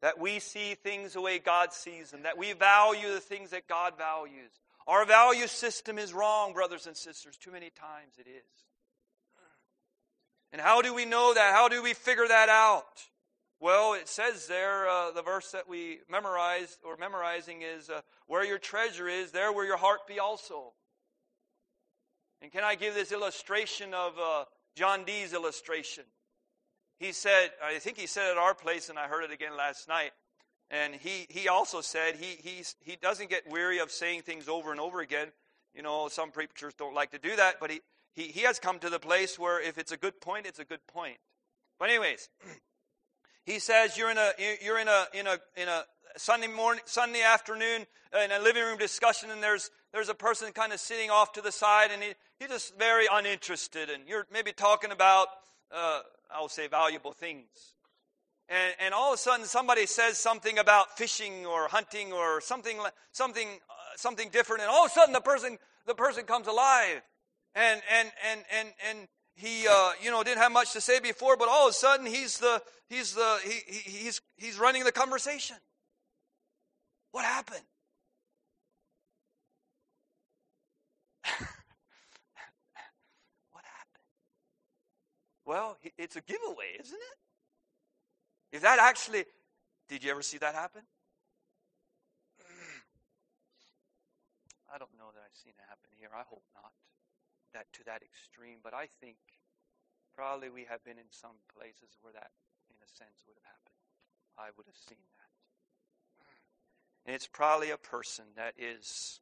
That 0.00 0.18
we 0.20 0.38
see 0.38 0.74
things 0.74 1.14
the 1.14 1.20
way 1.20 1.40
God 1.40 1.72
sees 1.72 2.12
them, 2.12 2.22
that 2.22 2.38
we 2.38 2.52
value 2.52 3.12
the 3.12 3.20
things 3.20 3.50
that 3.50 3.66
God 3.66 3.94
values. 3.98 4.50
Our 4.86 5.04
value 5.04 5.48
system 5.48 5.98
is 5.98 6.14
wrong, 6.14 6.52
brothers 6.52 6.86
and 6.86 6.96
sisters. 6.96 7.36
Too 7.36 7.50
many 7.50 7.70
times 7.70 8.14
it 8.16 8.28
is. 8.28 8.64
And 10.52 10.62
how 10.62 10.80
do 10.80 10.94
we 10.94 11.04
know 11.04 11.34
that? 11.34 11.52
How 11.52 11.68
do 11.68 11.82
we 11.82 11.92
figure 11.92 12.26
that 12.26 12.48
out? 12.48 12.86
Well, 13.60 13.94
it 13.94 14.08
says 14.08 14.46
there, 14.46 14.88
uh, 14.88 15.10
the 15.10 15.22
verse 15.22 15.50
that 15.50 15.68
we 15.68 15.98
memorized 16.08 16.78
or 16.84 16.96
memorizing 16.96 17.62
is, 17.62 17.90
uh, 17.90 18.02
"Where 18.26 18.44
your 18.44 18.58
treasure 18.58 19.08
is, 19.08 19.32
there 19.32 19.52
will 19.52 19.64
your 19.64 19.76
heart 19.76 20.06
be 20.06 20.20
also." 20.20 20.74
And 22.40 22.52
can 22.52 22.62
I 22.62 22.76
give 22.76 22.94
this 22.94 23.10
illustration 23.10 23.94
of 23.94 24.18
uh, 24.18 24.44
John 24.76 25.04
D.'s 25.04 25.32
illustration? 25.32 26.04
He 26.98 27.12
said, 27.12 27.50
I 27.64 27.78
think 27.78 27.96
he 27.96 28.06
said 28.06 28.30
at 28.30 28.38
our 28.38 28.54
place, 28.54 28.88
and 28.88 28.98
I 28.98 29.06
heard 29.06 29.24
it 29.24 29.32
again 29.32 29.56
last 29.56 29.88
night. 29.88 30.12
And 30.70 30.94
he, 30.94 31.26
he 31.30 31.48
also 31.48 31.80
said 31.80 32.16
he, 32.16 32.36
he's, 32.42 32.76
he 32.80 32.96
doesn't 32.96 33.30
get 33.30 33.50
weary 33.50 33.78
of 33.78 33.90
saying 33.90 34.22
things 34.22 34.48
over 34.48 34.70
and 34.70 34.80
over 34.80 35.00
again. 35.00 35.28
You 35.74 35.82
know, 35.82 36.08
some 36.08 36.30
preachers 36.30 36.74
don't 36.74 36.94
like 36.94 37.10
to 37.12 37.18
do 37.18 37.36
that, 37.36 37.56
but 37.60 37.70
he, 37.70 37.80
he, 38.14 38.24
he 38.24 38.40
has 38.40 38.58
come 38.58 38.78
to 38.80 38.90
the 38.90 38.98
place 38.98 39.38
where 39.38 39.60
if 39.60 39.78
it's 39.78 39.92
a 39.92 39.96
good 39.96 40.20
point, 40.20 40.46
it's 40.46 40.58
a 40.58 40.64
good 40.64 40.86
point. 40.86 41.18
But, 41.78 41.90
anyways, 41.90 42.28
He 43.48 43.60
says 43.60 43.96
you're 43.96 44.10
in 44.10 44.18
a 44.18 44.32
you're 44.62 44.78
in 44.78 44.88
a 44.88 45.06
in 45.14 45.26
a 45.26 45.38
in 45.56 45.68
a 45.68 45.84
Sunday 46.18 46.48
morning 46.48 46.82
Sunday 46.84 47.22
afternoon 47.22 47.86
in 48.22 48.30
a 48.30 48.38
living 48.40 48.62
room 48.62 48.76
discussion 48.76 49.30
and 49.30 49.42
there's 49.42 49.70
there's 49.90 50.10
a 50.10 50.14
person 50.14 50.52
kind 50.52 50.70
of 50.74 50.80
sitting 50.80 51.08
off 51.08 51.32
to 51.32 51.40
the 51.40 51.50
side 51.50 51.88
and 51.90 52.02
he, 52.02 52.12
he's 52.38 52.50
just 52.50 52.78
very 52.78 53.06
uninterested 53.10 53.88
and 53.88 54.06
you're 54.06 54.26
maybe 54.30 54.52
talking 54.52 54.90
about 54.90 55.28
uh, 55.72 56.00
I'll 56.30 56.50
say 56.50 56.68
valuable 56.68 57.12
things. 57.12 57.46
And, 58.50 58.74
and 58.80 58.92
all 58.92 59.14
of 59.14 59.14
a 59.14 59.18
sudden 59.18 59.46
somebody 59.46 59.86
says 59.86 60.18
something 60.18 60.58
about 60.58 60.98
fishing 60.98 61.46
or 61.46 61.68
hunting 61.68 62.12
or 62.12 62.42
something 62.42 62.78
something 63.12 63.48
uh, 63.48 63.72
something 63.96 64.28
different 64.28 64.60
and 64.60 64.70
all 64.70 64.84
of 64.84 64.90
a 64.90 64.94
sudden 64.94 65.14
the 65.14 65.22
person 65.22 65.56
the 65.86 65.94
person 65.94 66.24
comes 66.24 66.48
alive 66.48 67.00
and 67.54 67.80
and 67.98 68.12
and 68.30 68.44
and 68.54 68.68
and 68.90 69.08
he 69.38 69.66
uh, 69.70 69.92
you 70.02 70.10
know 70.10 70.24
didn't 70.24 70.38
have 70.38 70.50
much 70.50 70.72
to 70.72 70.80
say 70.80 70.98
before, 70.98 71.36
but 71.36 71.48
all 71.48 71.68
of 71.68 71.70
a 71.70 71.72
sudden 71.74 72.06
he's 72.06 72.38
the 72.38 72.60
he's 72.88 73.14
the 73.14 73.38
he, 73.44 73.60
he, 73.66 73.90
he's 73.90 74.20
he's 74.36 74.58
running 74.58 74.82
the 74.82 74.90
conversation. 74.90 75.56
What 77.12 77.24
happened? 77.24 77.62
what 83.52 83.64
happened? 83.64 84.02
Well, 85.46 85.78
it's 85.96 86.16
a 86.16 86.20
giveaway, 86.20 86.76
isn't 86.80 86.94
it? 86.94 87.18
If 88.56 88.62
that 88.62 88.80
actually, 88.80 89.24
did 89.88 90.02
you 90.02 90.10
ever 90.10 90.22
see 90.22 90.38
that 90.38 90.56
happen? 90.56 90.82
I 94.74 94.78
don't 94.78 94.90
know 94.98 95.12
that 95.14 95.22
I've 95.24 95.36
seen 95.36 95.52
it 95.56 95.64
happen 95.68 95.90
here. 95.96 96.10
I 96.12 96.24
hope 96.28 96.42
not 96.54 96.72
that 97.58 97.66
to 97.74 97.84
that 97.84 98.02
extreme, 98.02 98.58
but 98.62 98.72
I 98.72 98.86
think 99.00 99.16
probably 100.14 100.48
we 100.48 100.64
have 100.70 100.84
been 100.84 100.96
in 100.96 101.10
some 101.10 101.42
places 101.52 101.98
where 102.00 102.12
that, 102.12 102.30
in 102.70 102.76
a 102.78 102.86
sense, 102.86 103.26
would 103.26 103.34
have 103.34 103.50
happened. 103.50 103.82
I 104.38 104.54
would 104.56 104.66
have 104.66 104.78
seen 104.88 105.02
that. 105.18 105.32
And 107.04 107.16
it's 107.16 107.26
probably 107.26 107.70
a 107.70 107.76
person 107.76 108.26
that 108.36 108.54
is, 108.56 109.18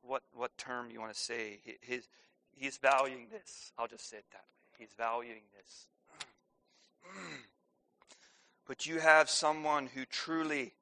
what, 0.00 0.22
what 0.32 0.56
term 0.56 0.90
you 0.90 1.00
want 1.00 1.12
to 1.12 1.20
say? 1.20 1.60
His, 1.82 2.08
he's 2.52 2.78
valuing 2.78 3.26
this. 3.30 3.72
I'll 3.78 3.88
just 3.88 4.08
say 4.08 4.16
it 4.18 4.24
that 4.32 4.38
way. 4.38 4.78
He's 4.78 4.94
valuing 4.96 5.42
this. 5.56 5.86
But 8.68 8.84
you 8.84 8.98
have 8.98 9.30
someone 9.30 9.86
who 9.94 10.04
truly 10.06 10.74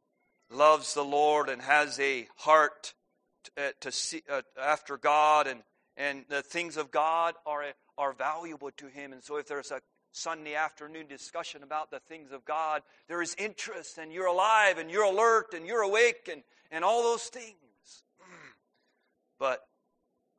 loves 0.50 0.94
the 0.94 1.04
Lord 1.04 1.50
and 1.50 1.60
has 1.60 2.00
a 2.00 2.26
heart 2.34 2.94
to, 3.42 3.50
uh, 3.62 3.70
to 3.80 3.92
see 3.92 4.22
uh, 4.26 4.40
after 4.58 4.96
God 4.96 5.46
and, 5.46 5.60
and 5.96 6.24
the 6.28 6.42
things 6.42 6.76
of 6.76 6.90
God 6.90 7.34
are, 7.46 7.64
are 7.96 8.12
valuable 8.12 8.70
to 8.76 8.86
him. 8.86 9.12
And 9.12 9.22
so 9.22 9.36
if 9.36 9.46
there's 9.46 9.70
a 9.70 9.80
Sunday 10.12 10.54
afternoon 10.54 11.06
discussion 11.06 11.62
about 11.62 11.90
the 11.90 12.00
things 12.00 12.32
of 12.32 12.44
God, 12.44 12.82
there 13.08 13.22
is 13.22 13.34
interest 13.38 13.98
and 13.98 14.12
you're 14.12 14.26
alive 14.26 14.78
and 14.78 14.90
you're 14.90 15.04
alert 15.04 15.54
and 15.54 15.66
you're 15.66 15.82
awake 15.82 16.28
and, 16.30 16.42
and 16.70 16.84
all 16.84 17.02
those 17.02 17.24
things. 17.24 17.54
But 19.36 19.66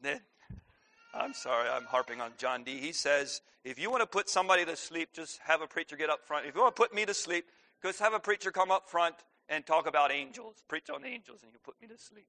then, 0.01 0.21
I'm 1.13 1.33
sorry, 1.33 1.69
I'm 1.69 1.83
harping 1.83 2.21
on 2.21 2.31
John 2.37 2.63
D. 2.63 2.79
He 2.79 2.93
says, 2.93 3.41
if 3.65 3.77
you 3.77 3.91
want 3.91 4.01
to 4.01 4.07
put 4.07 4.29
somebody 4.29 4.63
to 4.63 4.75
sleep, 4.75 5.09
just 5.13 5.39
have 5.43 5.61
a 5.61 5.67
preacher 5.67 5.97
get 5.97 6.09
up 6.09 6.25
front. 6.25 6.45
If 6.45 6.55
you 6.55 6.61
want 6.61 6.75
to 6.75 6.81
put 6.81 6.93
me 6.93 7.05
to 7.05 7.13
sleep, 7.13 7.45
just 7.83 7.99
have 7.99 8.13
a 8.13 8.19
preacher 8.19 8.51
come 8.51 8.71
up 8.71 8.89
front 8.89 9.15
and 9.49 9.65
talk 9.65 9.87
about 9.87 10.11
angels, 10.11 10.63
preach 10.67 10.89
on 10.89 11.05
angels, 11.05 11.41
and 11.43 11.51
you'll 11.51 11.61
put 11.63 11.75
me 11.81 11.87
to 11.87 12.01
sleep. 12.01 12.27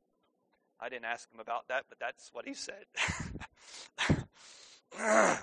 I 0.80 0.88
didn't 0.88 1.06
ask 1.06 1.32
him 1.32 1.40
about 1.40 1.68
that, 1.68 1.84
but 1.88 1.98
that's 1.98 2.30
what 2.32 2.46
he 2.46 2.54
said. 2.54 2.84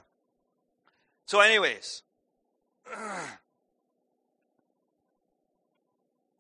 so, 1.26 1.40
anyways, 1.40 2.04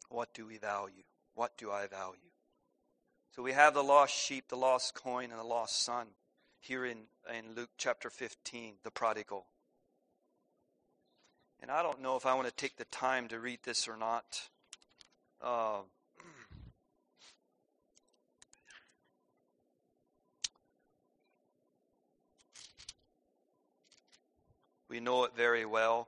what 0.09 0.33
do 0.33 0.45
we 0.45 0.57
value? 0.57 1.03
What 1.33 1.57
do 1.57 1.71
I 1.71 1.87
value? 1.87 2.19
So, 3.31 3.41
we 3.41 3.53
have 3.53 3.73
the 3.73 3.83
lost 3.83 4.13
sheep, 4.13 4.49
the 4.49 4.57
lost 4.57 4.93
coin, 4.93 5.31
and 5.31 5.39
the 5.39 5.43
lost 5.43 5.81
son 5.81 6.07
here 6.59 6.85
in, 6.85 6.99
in 7.35 7.55
Luke 7.55 7.71
chapter 7.77 8.09
15, 8.11 8.75
the 8.83 8.91
prodigal. 8.91 9.47
And 11.61 11.71
I 11.71 11.81
don't 11.81 12.01
know 12.01 12.15
if 12.15 12.25
I 12.25 12.33
want 12.35 12.47
to 12.47 12.53
take 12.53 12.75
the 12.77 12.85
time 12.85 13.27
to 13.29 13.39
read 13.39 13.59
this 13.63 13.87
or 13.87 13.97
not. 13.97 14.49
Uh, 15.41 15.79
We 24.93 24.99
know 24.99 25.23
it 25.23 25.31
very 25.35 25.65
well. 25.65 26.07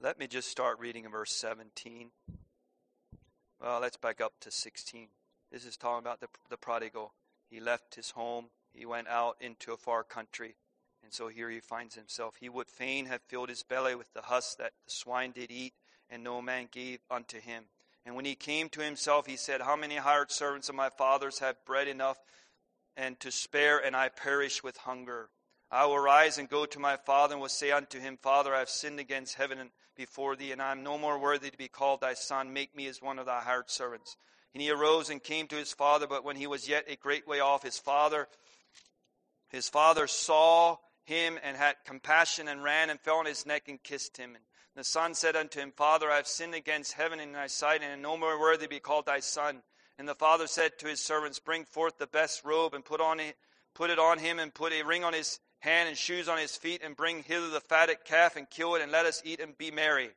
Let 0.00 0.20
me 0.20 0.28
just 0.28 0.48
start 0.48 0.78
reading 0.78 1.04
in 1.04 1.10
verse 1.10 1.32
17. 1.32 2.10
Well, 3.60 3.80
let's 3.80 3.96
back 3.96 4.20
up 4.20 4.34
to 4.42 4.52
16. 4.52 5.08
This 5.50 5.64
is 5.64 5.76
talking 5.76 5.98
about 5.98 6.20
the, 6.20 6.28
the 6.50 6.56
prodigal. 6.56 7.14
He 7.50 7.58
left 7.58 7.96
his 7.96 8.12
home, 8.12 8.50
he 8.72 8.86
went 8.86 9.08
out 9.08 9.38
into 9.40 9.72
a 9.72 9.76
far 9.76 10.04
country. 10.04 10.54
And 11.04 11.12
so 11.12 11.28
here 11.28 11.50
he 11.50 11.60
finds 11.60 11.94
himself. 11.94 12.36
He 12.40 12.48
would 12.48 12.68
fain 12.68 13.06
have 13.06 13.20
filled 13.28 13.50
his 13.50 13.62
belly 13.62 13.94
with 13.94 14.12
the 14.14 14.22
husk 14.22 14.56
that 14.56 14.72
the 14.84 14.90
swine 14.90 15.32
did 15.32 15.50
eat, 15.50 15.74
and 16.08 16.24
no 16.24 16.40
man 16.40 16.68
gave 16.72 17.00
unto 17.10 17.38
him. 17.38 17.64
And 18.06 18.16
when 18.16 18.24
he 18.24 18.34
came 18.34 18.70
to 18.70 18.80
himself, 18.80 19.26
he 19.26 19.36
said, 19.36 19.60
How 19.60 19.76
many 19.76 19.96
hired 19.96 20.32
servants 20.32 20.68
of 20.68 20.74
my 20.74 20.88
father's 20.88 21.38
have 21.38 21.64
bread 21.66 21.88
enough 21.88 22.18
and 22.96 23.20
to 23.20 23.30
spare, 23.30 23.78
and 23.78 23.94
I 23.94 24.08
perish 24.08 24.62
with 24.62 24.78
hunger? 24.78 25.28
I 25.70 25.86
will 25.86 25.98
rise 25.98 26.38
and 26.38 26.48
go 26.48 26.64
to 26.66 26.78
my 26.78 26.96
father, 26.96 27.34
and 27.34 27.42
will 27.42 27.48
say 27.48 27.70
unto 27.70 28.00
him, 28.00 28.16
Father, 28.16 28.54
I 28.54 28.60
have 28.60 28.70
sinned 28.70 28.98
against 28.98 29.34
heaven 29.34 29.58
and 29.58 29.70
before 29.96 30.36
thee, 30.36 30.52
and 30.52 30.62
I 30.62 30.72
am 30.72 30.82
no 30.82 30.98
more 30.98 31.18
worthy 31.18 31.50
to 31.50 31.56
be 31.58 31.68
called 31.68 32.00
thy 32.00 32.14
son. 32.14 32.52
Make 32.52 32.74
me 32.74 32.86
as 32.86 33.02
one 33.02 33.18
of 33.18 33.26
thy 33.26 33.40
hired 33.40 33.70
servants. 33.70 34.16
And 34.54 34.62
he 34.62 34.70
arose 34.70 35.10
and 35.10 35.22
came 35.22 35.48
to 35.48 35.56
his 35.56 35.72
father, 35.72 36.06
but 36.06 36.24
when 36.24 36.36
he 36.36 36.46
was 36.46 36.68
yet 36.68 36.84
a 36.88 36.96
great 36.96 37.26
way 37.26 37.40
off, 37.40 37.62
his 37.62 37.78
father, 37.78 38.28
his 39.48 39.68
father 39.68 40.06
saw 40.06 40.76
him 41.04 41.38
and 41.42 41.56
had 41.56 41.76
compassion 41.84 42.48
and 42.48 42.62
ran 42.62 42.90
and 42.90 43.00
fell 43.00 43.16
on 43.16 43.26
his 43.26 43.46
neck 43.46 43.68
and 43.68 43.82
kissed 43.82 44.16
him. 44.16 44.34
And 44.34 44.44
the 44.74 44.84
son 44.84 45.14
said 45.14 45.36
unto 45.36 45.60
him, 45.60 45.72
Father, 45.76 46.10
I 46.10 46.16
have 46.16 46.26
sinned 46.26 46.54
against 46.54 46.94
heaven 46.94 47.20
in 47.20 47.32
thy 47.32 47.46
sight, 47.46 47.82
and 47.82 47.92
am 47.92 48.02
no 48.02 48.16
more 48.16 48.40
worthy 48.40 48.64
to 48.64 48.70
be 48.70 48.80
called 48.80 49.06
thy 49.06 49.20
son. 49.20 49.62
And 49.98 50.08
the 50.08 50.14
father 50.14 50.46
said 50.46 50.78
to 50.78 50.88
his 50.88 51.00
servants, 51.00 51.38
Bring 51.38 51.64
forth 51.64 51.98
the 51.98 52.06
best 52.06 52.44
robe 52.44 52.74
and 52.74 52.84
put 52.84 53.00
on 53.00 53.20
it, 53.20 53.36
put 53.74 53.90
it 53.90 53.98
on 53.98 54.18
him, 54.18 54.38
and 54.38 54.52
put 54.52 54.72
a 54.72 54.82
ring 54.82 55.04
on 55.04 55.12
his 55.12 55.38
hand 55.60 55.88
and 55.88 55.96
shoes 55.96 56.28
on 56.28 56.38
his 56.38 56.56
feet, 56.56 56.82
and 56.82 56.96
bring 56.96 57.22
hither 57.22 57.48
the 57.48 57.60
fatted 57.60 58.04
calf 58.04 58.36
and 58.36 58.50
kill 58.50 58.74
it, 58.74 58.82
and 58.82 58.90
let 58.90 59.06
us 59.06 59.22
eat 59.24 59.40
and 59.40 59.56
be 59.56 59.70
merry. 59.70 60.10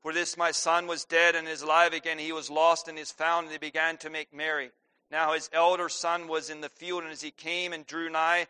For 0.00 0.14
this 0.14 0.38
my 0.38 0.50
son 0.50 0.86
was 0.86 1.04
dead 1.04 1.34
and 1.34 1.46
is 1.46 1.60
alive 1.60 1.92
again. 1.92 2.18
He 2.18 2.32
was 2.32 2.48
lost 2.48 2.88
and 2.88 2.98
is 2.98 3.12
found, 3.12 3.46
and 3.46 3.54
they 3.54 3.58
began 3.58 3.98
to 3.98 4.08
make 4.08 4.32
merry. 4.32 4.70
Now 5.10 5.34
his 5.34 5.50
elder 5.52 5.90
son 5.90 6.26
was 6.26 6.48
in 6.48 6.62
the 6.62 6.70
field, 6.70 7.02
and 7.02 7.12
as 7.12 7.20
he 7.20 7.30
came 7.30 7.74
and 7.74 7.86
drew 7.86 8.08
nigh 8.08 8.46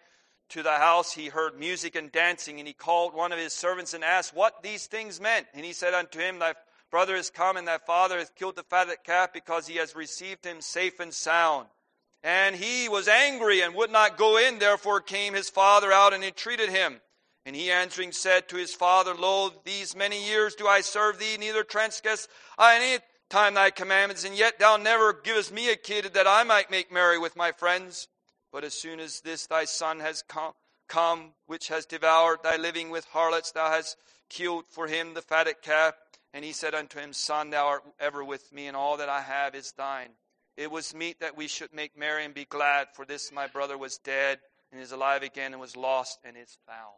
to 0.50 0.62
the 0.62 0.72
house, 0.72 1.12
he 1.12 1.26
heard 1.26 1.58
music 1.58 1.94
and 1.94 2.12
dancing, 2.12 2.58
and 2.58 2.66
he 2.68 2.74
called 2.74 3.14
one 3.14 3.32
of 3.32 3.38
his 3.38 3.52
servants 3.52 3.94
and 3.94 4.04
asked 4.04 4.34
what 4.34 4.62
these 4.62 4.86
things 4.86 5.20
meant. 5.20 5.46
And 5.54 5.64
he 5.64 5.72
said 5.72 5.94
unto 5.94 6.18
him, 6.18 6.38
Thy 6.38 6.54
brother 6.90 7.14
is 7.14 7.30
come, 7.30 7.56
and 7.56 7.66
thy 7.66 7.78
father 7.78 8.18
hath 8.18 8.34
killed 8.34 8.56
the 8.56 8.62
fatted 8.62 8.98
calf, 9.04 9.32
because 9.32 9.66
he 9.66 9.76
has 9.76 9.96
received 9.96 10.44
him 10.44 10.60
safe 10.60 11.00
and 11.00 11.14
sound. 11.14 11.66
And 12.22 12.54
he 12.54 12.88
was 12.88 13.08
angry 13.08 13.62
and 13.62 13.74
would 13.74 13.90
not 13.90 14.18
go 14.18 14.36
in. 14.36 14.58
Therefore 14.58 15.00
came 15.00 15.34
his 15.34 15.48
father 15.48 15.90
out 15.90 16.12
and 16.12 16.22
entreated 16.22 16.68
him. 16.68 17.00
And 17.46 17.56
he 17.56 17.70
answering 17.70 18.12
said 18.12 18.48
to 18.48 18.56
his 18.56 18.74
father, 18.74 19.14
Lo, 19.14 19.50
these 19.64 19.96
many 19.96 20.26
years 20.28 20.54
do 20.54 20.66
I 20.66 20.82
serve 20.82 21.18
thee, 21.18 21.38
neither 21.38 21.64
transgress 21.64 22.28
I 22.58 22.76
any 22.76 22.98
time 23.30 23.54
thy 23.54 23.70
commandments, 23.70 24.24
and 24.24 24.36
yet 24.36 24.58
thou 24.58 24.76
never 24.76 25.12
givest 25.12 25.52
me 25.52 25.70
a 25.70 25.76
kid 25.76 26.12
that 26.12 26.26
I 26.26 26.42
might 26.44 26.70
make 26.70 26.92
merry 26.92 27.18
with 27.18 27.36
my 27.36 27.52
friends. 27.52 28.08
But 28.52 28.64
as 28.64 28.74
soon 28.74 29.00
as 29.00 29.20
this 29.20 29.46
thy 29.46 29.64
son 29.64 30.00
has 30.00 30.24
come, 30.88 31.32
which 31.46 31.68
has 31.68 31.86
devoured 31.86 32.42
thy 32.42 32.56
living 32.56 32.90
with 32.90 33.04
harlots, 33.06 33.52
thou 33.52 33.70
hast 33.70 33.96
killed 34.28 34.64
for 34.68 34.86
him 34.86 35.14
the 35.14 35.22
fatted 35.22 35.62
calf. 35.62 35.94
And 36.32 36.44
he 36.44 36.52
said 36.52 36.74
unto 36.74 36.98
him, 36.98 37.12
Son, 37.12 37.50
thou 37.50 37.66
art 37.66 37.82
ever 37.98 38.24
with 38.24 38.52
me, 38.52 38.66
and 38.66 38.76
all 38.76 38.96
that 38.98 39.08
I 39.08 39.20
have 39.20 39.54
is 39.54 39.72
thine. 39.72 40.10
It 40.56 40.70
was 40.70 40.94
meet 40.94 41.20
that 41.20 41.36
we 41.36 41.48
should 41.48 41.72
make 41.72 41.98
merry 41.98 42.24
and 42.24 42.34
be 42.34 42.44
glad, 42.44 42.88
for 42.94 43.04
this 43.04 43.32
my 43.32 43.46
brother 43.46 43.76
was 43.76 43.98
dead 43.98 44.38
and 44.70 44.80
is 44.80 44.92
alive 44.92 45.22
again, 45.22 45.52
and 45.52 45.60
was 45.60 45.76
lost 45.76 46.20
and 46.24 46.36
is 46.36 46.58
found. 46.66 46.94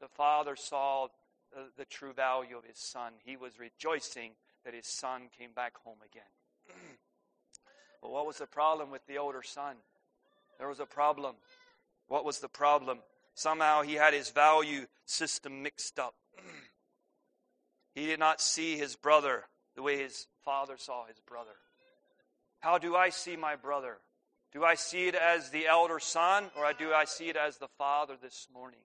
The 0.00 0.08
father 0.08 0.56
saw 0.56 1.08
the, 1.52 1.68
the 1.78 1.84
true 1.86 2.12
value 2.12 2.58
of 2.58 2.64
his 2.64 2.78
son. 2.78 3.12
He 3.24 3.36
was 3.36 3.58
rejoicing 3.58 4.32
that 4.64 4.74
his 4.74 4.86
son 4.86 5.28
came 5.38 5.52
back 5.52 5.76
home 5.78 5.98
again. 6.04 6.22
but 8.02 8.10
what 8.10 8.26
was 8.26 8.38
the 8.38 8.46
problem 8.46 8.90
with 8.90 9.06
the 9.06 9.18
older 9.18 9.42
son? 9.42 9.76
There 10.58 10.68
was 10.68 10.80
a 10.80 10.86
problem. 10.86 11.36
What 12.08 12.24
was 12.24 12.40
the 12.40 12.48
problem? 12.48 12.98
Somehow 13.34 13.82
he 13.82 13.94
had 13.94 14.14
his 14.14 14.30
value 14.30 14.86
system 15.04 15.62
mixed 15.62 15.98
up. 15.98 16.14
he 17.94 18.06
did 18.06 18.18
not 18.20 18.40
see 18.40 18.76
his 18.76 18.96
brother 18.96 19.44
the 19.74 19.82
way 19.82 19.98
his 19.98 20.26
father 20.44 20.76
saw 20.76 21.06
his 21.06 21.18
brother. 21.20 21.56
How 22.60 22.78
do 22.78 22.96
I 22.96 23.10
see 23.10 23.36
my 23.36 23.56
brother? 23.56 23.98
Do 24.52 24.64
I 24.64 24.76
see 24.76 25.08
it 25.08 25.16
as 25.16 25.50
the 25.50 25.66
elder 25.66 25.98
son 25.98 26.44
or 26.56 26.72
do 26.72 26.92
I 26.92 27.04
see 27.04 27.28
it 27.28 27.36
as 27.36 27.58
the 27.58 27.68
father 27.76 28.14
this 28.22 28.46
morning? 28.54 28.78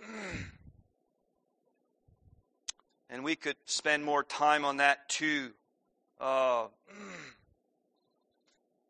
and 3.08 3.22
we 3.22 3.36
could 3.36 3.56
spend 3.64 4.04
more 4.04 4.24
time 4.24 4.64
on 4.64 4.78
that 4.78 5.08
too. 5.08 5.52
Uh, 6.20 6.66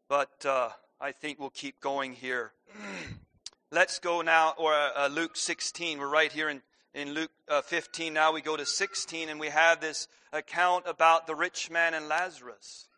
but 0.08 0.44
uh, 0.46 0.70
I 1.00 1.12
think 1.12 1.38
we'll 1.38 1.50
keep 1.50 1.80
going 1.80 2.12
here. 2.12 2.52
Let's 3.72 3.98
go 3.98 4.22
now, 4.22 4.54
or 4.56 4.72
uh, 4.72 5.08
Luke 5.08 5.36
16. 5.36 5.98
We're 5.98 6.08
right 6.08 6.30
here 6.30 6.48
in, 6.48 6.62
in 6.94 7.12
Luke 7.12 7.30
uh, 7.48 7.62
15. 7.62 8.14
Now 8.14 8.32
we 8.32 8.40
go 8.40 8.56
to 8.56 8.64
16, 8.64 9.28
and 9.28 9.40
we 9.40 9.48
have 9.48 9.80
this 9.80 10.08
account 10.32 10.84
about 10.86 11.26
the 11.26 11.34
rich 11.34 11.70
man 11.70 11.94
and 11.94 12.08
Lazarus. 12.08 12.88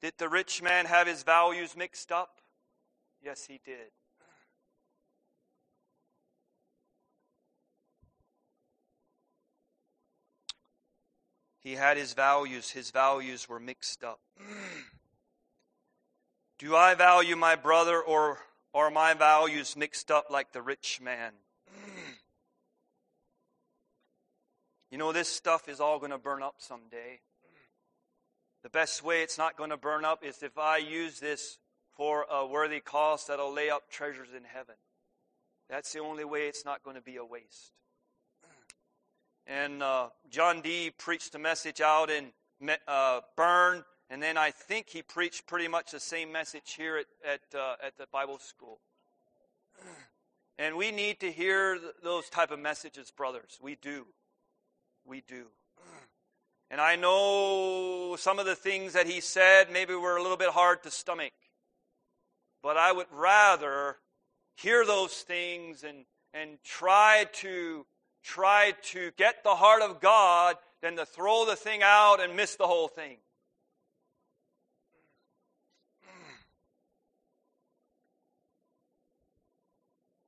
Did 0.00 0.14
the 0.18 0.28
rich 0.28 0.62
man 0.62 0.86
have 0.86 1.06
his 1.06 1.22
values 1.22 1.76
mixed 1.76 2.10
up? 2.10 2.40
Yes, 3.22 3.44
he 3.46 3.60
did. 3.64 3.90
He 11.60 11.74
had 11.74 11.96
his 11.96 12.14
values, 12.14 12.70
his 12.70 12.90
values 12.90 13.48
were 13.48 13.60
mixed 13.60 14.02
up. 14.02 14.20
Do 16.58 16.74
I 16.74 16.94
value 16.94 17.36
my 17.36 17.54
brother 17.54 18.00
or 18.00 18.38
are 18.74 18.90
my 18.90 19.14
values 19.14 19.76
mixed 19.76 20.10
up 20.10 20.26
like 20.30 20.52
the 20.52 20.62
rich 20.62 21.00
man? 21.02 21.32
You 24.90 24.98
know, 24.98 25.12
this 25.12 25.28
stuff 25.28 25.68
is 25.68 25.78
all 25.78 26.00
going 26.00 26.10
to 26.10 26.18
burn 26.18 26.42
up 26.42 26.56
someday. 26.58 27.20
The 28.64 28.70
best 28.70 29.04
way 29.04 29.22
it's 29.22 29.38
not 29.38 29.56
going 29.56 29.70
to 29.70 29.76
burn 29.76 30.04
up 30.04 30.24
is 30.24 30.42
if 30.42 30.58
I 30.58 30.78
use 30.78 31.20
this 31.20 31.58
for 31.96 32.26
a 32.30 32.44
worthy 32.44 32.80
cause 32.80 33.26
that'll 33.26 33.52
lay 33.52 33.70
up 33.70 33.88
treasures 33.88 34.30
in 34.36 34.42
heaven. 34.42 34.74
That's 35.68 35.92
the 35.92 36.00
only 36.00 36.24
way 36.24 36.48
it's 36.48 36.64
not 36.64 36.82
going 36.82 36.96
to 36.96 37.02
be 37.02 37.16
a 37.16 37.24
waste. 37.24 37.72
And 39.46 39.82
uh, 39.82 40.08
John 40.30 40.60
D. 40.60 40.90
preached 40.96 41.34
a 41.34 41.38
message 41.38 41.80
out 41.80 42.10
in 42.10 42.32
uh, 42.86 43.20
Bern, 43.36 43.84
and 44.08 44.22
then 44.22 44.36
I 44.36 44.50
think 44.50 44.88
he 44.88 45.02
preached 45.02 45.46
pretty 45.46 45.68
much 45.68 45.92
the 45.92 46.00
same 46.00 46.30
message 46.32 46.74
here 46.76 46.98
at, 46.98 47.06
at, 47.24 47.58
uh, 47.58 47.74
at 47.84 47.96
the 47.96 48.06
Bible 48.12 48.38
school. 48.38 48.80
And 50.58 50.76
we 50.76 50.90
need 50.90 51.20
to 51.20 51.32
hear 51.32 51.78
th- 51.78 51.94
those 52.02 52.28
type 52.28 52.50
of 52.50 52.58
messages, 52.58 53.10
brothers. 53.10 53.58
We 53.62 53.76
do. 53.76 54.04
We 55.06 55.22
do. 55.26 55.46
And 56.70 56.82
I 56.82 56.96
know 56.96 58.14
some 58.16 58.38
of 58.38 58.44
the 58.44 58.54
things 58.54 58.92
that 58.92 59.06
he 59.06 59.20
said 59.20 59.72
maybe 59.72 59.94
were 59.94 60.16
a 60.16 60.22
little 60.22 60.36
bit 60.36 60.50
hard 60.50 60.82
to 60.82 60.90
stomach. 60.90 61.32
But 62.62 62.76
I 62.76 62.92
would 62.92 63.06
rather 63.10 63.96
hear 64.54 64.84
those 64.84 65.14
things 65.14 65.82
and, 65.82 66.04
and 66.34 66.58
try 66.62 67.26
to 67.32 67.86
try 68.22 68.74
to 68.82 69.10
get 69.16 69.42
the 69.44 69.54
heart 69.54 69.82
of 69.82 70.00
God 70.00 70.56
than 70.82 70.96
to 70.96 71.06
throw 71.06 71.44
the 71.44 71.56
thing 71.56 71.80
out 71.82 72.18
and 72.20 72.36
miss 72.36 72.56
the 72.56 72.66
whole 72.66 72.88
thing. 72.88 73.18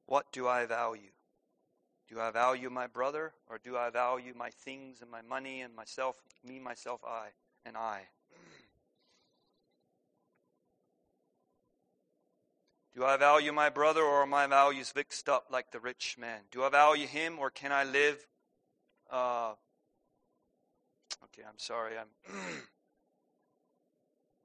What 0.07 0.31
do 0.31 0.47
I 0.47 0.67
value? 0.67 1.13
Do 2.09 2.21
I 2.21 2.31
value 2.31 2.69
my 2.69 2.87
brother 2.87 3.33
or 3.49 3.59
do 3.63 3.79
I 3.79 3.89
value 3.89 4.35
my 4.37 4.51
things 4.51 5.01
and 5.01 5.11
my 5.11 5.23
money 5.23 5.63
and 5.63 5.75
myself, 5.75 6.17
me, 6.45 6.59
myself, 6.59 7.01
I, 7.03 7.29
and 7.65 7.79
I? 7.79 8.03
Do 12.95 13.05
I 13.05 13.17
value 13.17 13.53
my 13.53 13.71
brother 13.71 14.03
or 14.03 14.23
are 14.23 14.27
my 14.27 14.47
values 14.47 14.93
mixed 14.95 15.27
up 15.27 15.47
like 15.51 15.71
the 15.71 15.81
rich 15.81 16.17
man? 16.19 16.41
Do 16.51 16.63
I 16.63 16.69
value 16.69 17.07
him 17.07 17.39
or 17.39 17.49
can 17.49 17.73
I 17.73 17.85
live? 17.85 18.27
Uh, 19.11 19.55
okay, 21.25 21.43
I'm 21.49 21.59
sorry. 21.59 21.95
I'm 21.97 22.09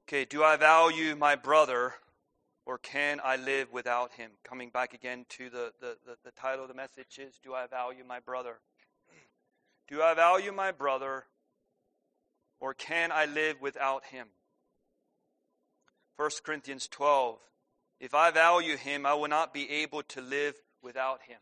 okay. 0.07 0.23
Do 0.23 0.43
I 0.43 0.55
value 0.55 1.17
my 1.17 1.35
brother 1.35 1.95
or 2.65 2.77
can 2.77 3.19
I 3.21 3.35
live 3.35 3.73
without 3.73 4.13
him? 4.13 4.31
Coming 4.45 4.69
back 4.69 4.93
again 4.93 5.25
to 5.29 5.49
the, 5.49 5.73
the, 5.81 5.97
the, 6.05 6.17
the 6.23 6.31
title 6.31 6.63
of 6.63 6.69
the 6.69 6.73
message 6.73 7.19
is 7.19 7.37
Do 7.43 7.53
I 7.53 7.67
value 7.67 8.05
my 8.07 8.21
brother? 8.21 8.59
Do 9.89 10.01
I 10.01 10.13
value 10.13 10.53
my 10.53 10.71
brother 10.71 11.25
or 12.61 12.73
can 12.73 13.11
I 13.11 13.25
live 13.25 13.57
without 13.59 14.05
him? 14.05 14.27
1 16.15 16.29
Corinthians 16.45 16.87
12 16.87 17.39
if 17.99 18.13
I 18.13 18.31
value 18.31 18.77
him, 18.77 19.05
I 19.05 19.13
will 19.13 19.27
not 19.27 19.53
be 19.53 19.69
able 19.69 20.03
to 20.03 20.21
live 20.21 20.55
without 20.83 21.21
him. 21.23 21.39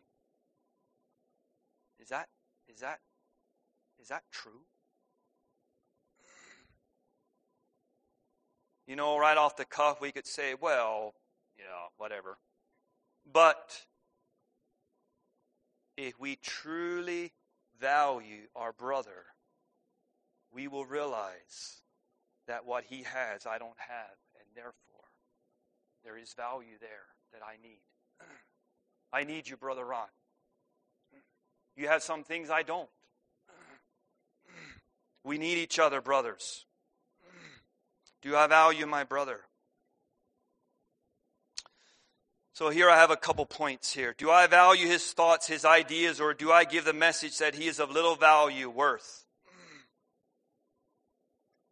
Is 2.00 2.08
that 2.08 2.28
is 2.72 2.80
that 2.80 3.00
is 4.00 4.08
that 4.08 4.22
true? 4.30 4.64
You 8.86 8.94
know, 8.94 9.18
right 9.18 9.36
off 9.36 9.56
the 9.56 9.64
cuff 9.64 10.00
we 10.00 10.12
could 10.12 10.26
say, 10.26 10.54
well, 10.60 11.14
you 11.58 11.64
know, 11.64 11.88
whatever. 11.98 12.38
But 13.30 13.84
if 15.96 16.18
we 16.20 16.36
truly 16.36 17.32
value 17.80 18.46
our 18.54 18.72
brother, 18.72 19.24
we 20.52 20.68
will 20.68 20.84
realize 20.84 21.82
that 22.46 22.64
what 22.64 22.84
he 22.84 23.02
has, 23.02 23.44
I 23.44 23.58
don't 23.58 23.78
have, 23.78 24.16
and 24.38 24.46
therefore 24.54 24.95
there 26.06 26.16
is 26.16 26.32
value 26.34 26.78
there 26.80 27.06
that 27.32 27.42
I 27.44 27.60
need. 27.60 27.80
I 29.12 29.24
need 29.24 29.48
you, 29.48 29.56
Brother 29.56 29.84
Ron. 29.84 30.06
You 31.76 31.88
have 31.88 32.02
some 32.02 32.22
things 32.22 32.48
I 32.48 32.62
don't. 32.62 32.88
We 35.24 35.36
need 35.36 35.58
each 35.58 35.80
other, 35.80 36.00
brothers. 36.00 36.64
Do 38.22 38.36
I 38.36 38.46
value 38.46 38.86
my 38.86 39.02
brother? 39.02 39.40
So 42.52 42.70
here 42.70 42.88
I 42.88 42.96
have 42.96 43.10
a 43.10 43.16
couple 43.16 43.44
points 43.44 43.92
here. 43.92 44.14
Do 44.16 44.30
I 44.30 44.46
value 44.46 44.86
his 44.86 45.12
thoughts, 45.12 45.48
his 45.48 45.64
ideas, 45.64 46.20
or 46.20 46.32
do 46.32 46.52
I 46.52 46.64
give 46.64 46.84
the 46.84 46.92
message 46.92 47.38
that 47.38 47.56
he 47.56 47.66
is 47.66 47.80
of 47.80 47.90
little 47.90 48.14
value, 48.14 48.70
worth? 48.70 49.26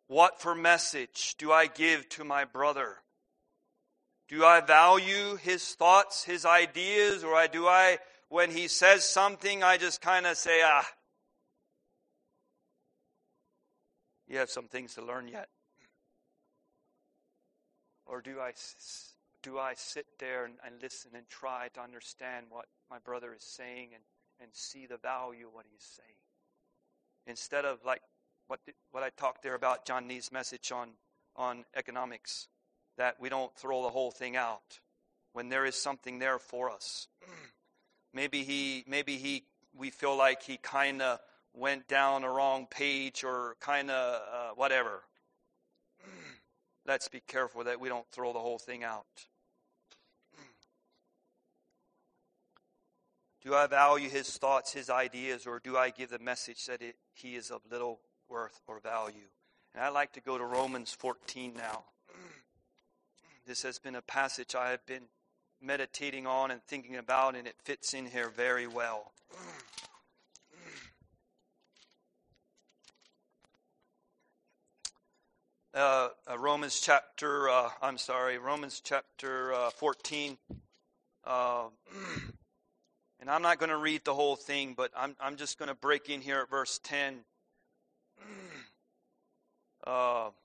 What 0.08 0.40
for 0.40 0.56
message 0.56 1.36
do 1.38 1.52
I 1.52 1.68
give 1.68 2.08
to 2.10 2.24
my 2.24 2.44
brother? 2.44 2.96
Do 4.28 4.44
I 4.44 4.60
value 4.60 5.36
his 5.36 5.74
thoughts, 5.74 6.24
his 6.24 6.46
ideas, 6.46 7.24
or 7.24 7.46
do 7.46 7.66
I, 7.66 7.98
when 8.28 8.50
he 8.50 8.68
says 8.68 9.04
something, 9.04 9.62
I 9.62 9.76
just 9.76 10.00
kind 10.00 10.26
of 10.26 10.36
say, 10.36 10.62
ah, 10.64 10.86
you 14.26 14.38
have 14.38 14.50
some 14.50 14.66
things 14.66 14.94
to 14.94 15.04
learn 15.04 15.28
yet? 15.28 15.48
Or 18.06 18.22
do 18.22 18.40
I, 18.40 18.52
do 19.42 19.58
I 19.58 19.74
sit 19.74 20.06
there 20.18 20.46
and, 20.46 20.54
and 20.64 20.76
listen 20.80 21.10
and 21.14 21.28
try 21.28 21.68
to 21.74 21.80
understand 21.80 22.46
what 22.48 22.66
my 22.90 22.98
brother 22.98 23.34
is 23.34 23.44
saying 23.44 23.90
and, 23.92 24.02
and 24.40 24.50
see 24.52 24.86
the 24.86 24.96
value 24.96 25.48
of 25.48 25.54
what 25.54 25.66
he's 25.70 25.84
saying? 25.84 26.16
Instead 27.26 27.64
of 27.66 27.84
like 27.84 28.02
what, 28.46 28.60
what 28.90 29.02
I 29.02 29.10
talked 29.10 29.42
there 29.42 29.54
about 29.54 29.84
John 29.86 30.06
Nee's 30.06 30.32
message 30.32 30.72
on, 30.72 30.90
on 31.36 31.64
economics 31.76 32.48
that 32.96 33.20
we 33.20 33.28
don't 33.28 33.54
throw 33.56 33.82
the 33.82 33.90
whole 33.90 34.10
thing 34.10 34.36
out 34.36 34.80
when 35.32 35.48
there 35.48 35.64
is 35.64 35.74
something 35.74 36.18
there 36.18 36.38
for 36.38 36.70
us. 36.70 37.08
maybe 38.14 38.42
he, 38.44 38.84
maybe 38.86 39.16
he, 39.16 39.44
we 39.76 39.90
feel 39.90 40.16
like 40.16 40.42
he 40.42 40.56
kind 40.56 41.02
of 41.02 41.18
went 41.52 41.86
down 41.88 42.24
a 42.24 42.30
wrong 42.30 42.66
page 42.70 43.24
or 43.24 43.56
kind 43.60 43.90
of 43.90 44.22
uh, 44.32 44.50
whatever. 44.54 45.02
Let's 46.86 47.08
be 47.08 47.20
careful 47.20 47.64
that 47.64 47.80
we 47.80 47.88
don't 47.88 48.06
throw 48.12 48.32
the 48.32 48.38
whole 48.38 48.58
thing 48.58 48.84
out. 48.84 49.06
Do 53.44 53.54
I 53.54 53.66
value 53.66 54.08
his 54.08 54.36
thoughts, 54.36 54.72
his 54.72 54.88
ideas, 54.88 55.46
or 55.46 55.60
do 55.62 55.76
I 55.76 55.90
give 55.90 56.10
the 56.10 56.18
message 56.18 56.64
that 56.66 56.80
it, 56.80 56.96
he 57.12 57.36
is 57.36 57.50
of 57.50 57.60
little 57.70 58.00
worth 58.28 58.62
or 58.66 58.80
value? 58.80 59.28
And 59.74 59.84
I'd 59.84 59.90
like 59.90 60.12
to 60.12 60.20
go 60.20 60.38
to 60.38 60.44
Romans 60.44 60.92
14 60.92 61.52
now. 61.56 61.84
This 63.46 63.62
has 63.62 63.78
been 63.78 63.94
a 63.94 64.00
passage 64.00 64.54
I 64.54 64.70
have 64.70 64.86
been 64.86 65.02
meditating 65.60 66.26
on 66.26 66.50
and 66.50 66.62
thinking 66.62 66.96
about, 66.96 67.36
and 67.36 67.46
it 67.46 67.56
fits 67.62 67.92
in 67.92 68.06
here 68.06 68.30
very 68.30 68.66
well. 68.66 69.12
Uh, 75.74 76.08
uh, 76.30 76.38
Romans 76.38 76.80
chapter, 76.80 77.50
uh, 77.50 77.68
I'm 77.82 77.98
sorry, 77.98 78.38
Romans 78.38 78.80
chapter 78.82 79.52
uh, 79.52 79.68
14. 79.70 80.38
Uh, 81.26 81.64
and 83.20 83.28
I'm 83.28 83.42
not 83.42 83.58
going 83.58 83.70
to 83.70 83.76
read 83.76 84.06
the 84.06 84.14
whole 84.14 84.36
thing, 84.36 84.72
but 84.74 84.90
I'm, 84.96 85.16
I'm 85.20 85.36
just 85.36 85.58
going 85.58 85.68
to 85.68 85.74
break 85.74 86.08
in 86.08 86.22
here 86.22 86.40
at 86.40 86.48
verse 86.48 86.80
10. 86.82 87.16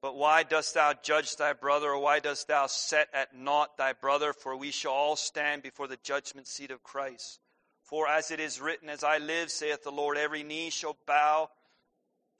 But 0.00 0.16
why 0.16 0.44
dost 0.44 0.74
thou 0.74 0.94
judge 0.94 1.36
thy 1.36 1.52
brother, 1.52 1.90
or 1.90 1.98
why 1.98 2.20
dost 2.20 2.46
thou 2.46 2.66
set 2.66 3.08
at 3.12 3.34
naught 3.34 3.76
thy 3.76 3.92
brother? 3.92 4.32
For 4.32 4.56
we 4.56 4.70
shall 4.70 4.92
all 4.92 5.16
stand 5.16 5.62
before 5.62 5.88
the 5.88 5.98
judgment 6.02 6.46
seat 6.46 6.70
of 6.70 6.84
Christ. 6.84 7.40
For 7.82 8.06
as 8.06 8.30
it 8.30 8.38
is 8.38 8.60
written, 8.60 8.88
As 8.88 9.02
I 9.02 9.18
live, 9.18 9.50
saith 9.50 9.82
the 9.82 9.90
Lord, 9.90 10.16
every 10.16 10.42
knee 10.44 10.70
shall 10.70 10.96
bow 11.06 11.50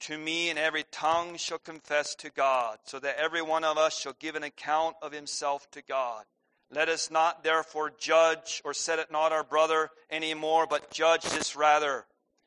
to 0.01 0.17
me, 0.17 0.49
and 0.49 0.57
every 0.57 0.85
tongue 0.91 1.35
shall 1.35 1.57
confess 1.57 2.15
to 2.15 2.29
God, 2.29 2.77
so 2.85 2.99
that 2.99 3.17
every 3.17 3.41
one 3.41 3.65
of 3.65 3.77
us 3.77 3.99
shall 3.99 4.15
give 4.19 4.35
an 4.35 4.43
account 4.43 4.95
of 5.01 5.11
himself 5.11 5.69
to 5.71 5.81
God. 5.81 6.23
Let 6.71 6.87
us 6.87 7.11
not 7.11 7.43
therefore 7.43 7.91
judge 7.99 8.61
or 8.63 8.73
set 8.73 8.99
at 8.99 9.11
not 9.11 9.33
our 9.33 9.43
brother 9.43 9.89
any 10.09 10.33
more, 10.33 10.67
but 10.67 10.91
judge 10.91 11.23
this 11.23 11.55
rather, 11.55 12.05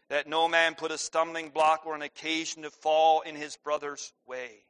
that 0.08 0.28
no 0.28 0.48
man 0.48 0.74
put 0.74 0.92
a 0.92 0.96
stumbling 0.96 1.50
block 1.50 1.82
or 1.84 1.94
an 1.94 2.02
occasion 2.02 2.62
to 2.62 2.70
fall 2.70 3.20
in 3.20 3.34
his 3.34 3.56
brother's 3.56 4.12
way. 4.26 4.64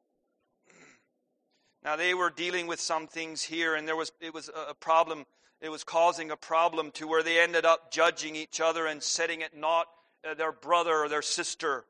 Now 1.84 1.96
they 1.96 2.14
were 2.14 2.30
dealing 2.30 2.66
with 2.66 2.80
some 2.80 3.08
things 3.08 3.42
here, 3.42 3.74
and 3.74 3.88
there 3.88 3.96
was 3.96 4.12
it 4.20 4.32
was 4.32 4.50
a 4.68 4.74
problem. 4.74 5.26
It 5.60 5.68
was 5.68 5.84
causing 5.84 6.30
a 6.30 6.36
problem 6.36 6.90
to 6.92 7.06
where 7.06 7.22
they 7.22 7.40
ended 7.40 7.64
up 7.64 7.92
judging 7.92 8.36
each 8.36 8.60
other 8.60 8.86
and 8.86 9.02
setting 9.02 9.40
it 9.40 9.56
not 9.56 9.86
uh, 10.28 10.34
their 10.34 10.52
brother 10.52 10.96
or 10.96 11.08
their 11.08 11.22
sister, 11.22 11.84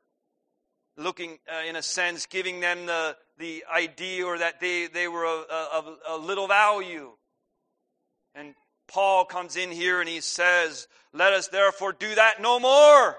looking 0.97 1.37
uh, 1.51 1.67
in 1.67 1.75
a 1.75 1.81
sense, 1.81 2.25
giving 2.25 2.59
them 2.59 2.87
the 2.87 3.15
the 3.37 3.63
idea 3.71 4.25
or 4.25 4.37
that 4.37 4.59
they 4.59 4.87
they 4.87 5.07
were 5.07 5.25
of 5.25 5.87
a, 6.07 6.17
little 6.17 6.47
value. 6.47 7.11
And 8.33 8.55
Paul 8.87 9.25
comes 9.25 9.57
in 9.57 9.71
here 9.71 9.99
and 9.99 10.09
he 10.09 10.21
says, 10.21 10.87
"Let 11.13 11.33
us 11.33 11.49
therefore 11.49 11.93
do 11.93 12.15
that 12.15 12.41
no 12.41 12.59
more, 12.59 13.17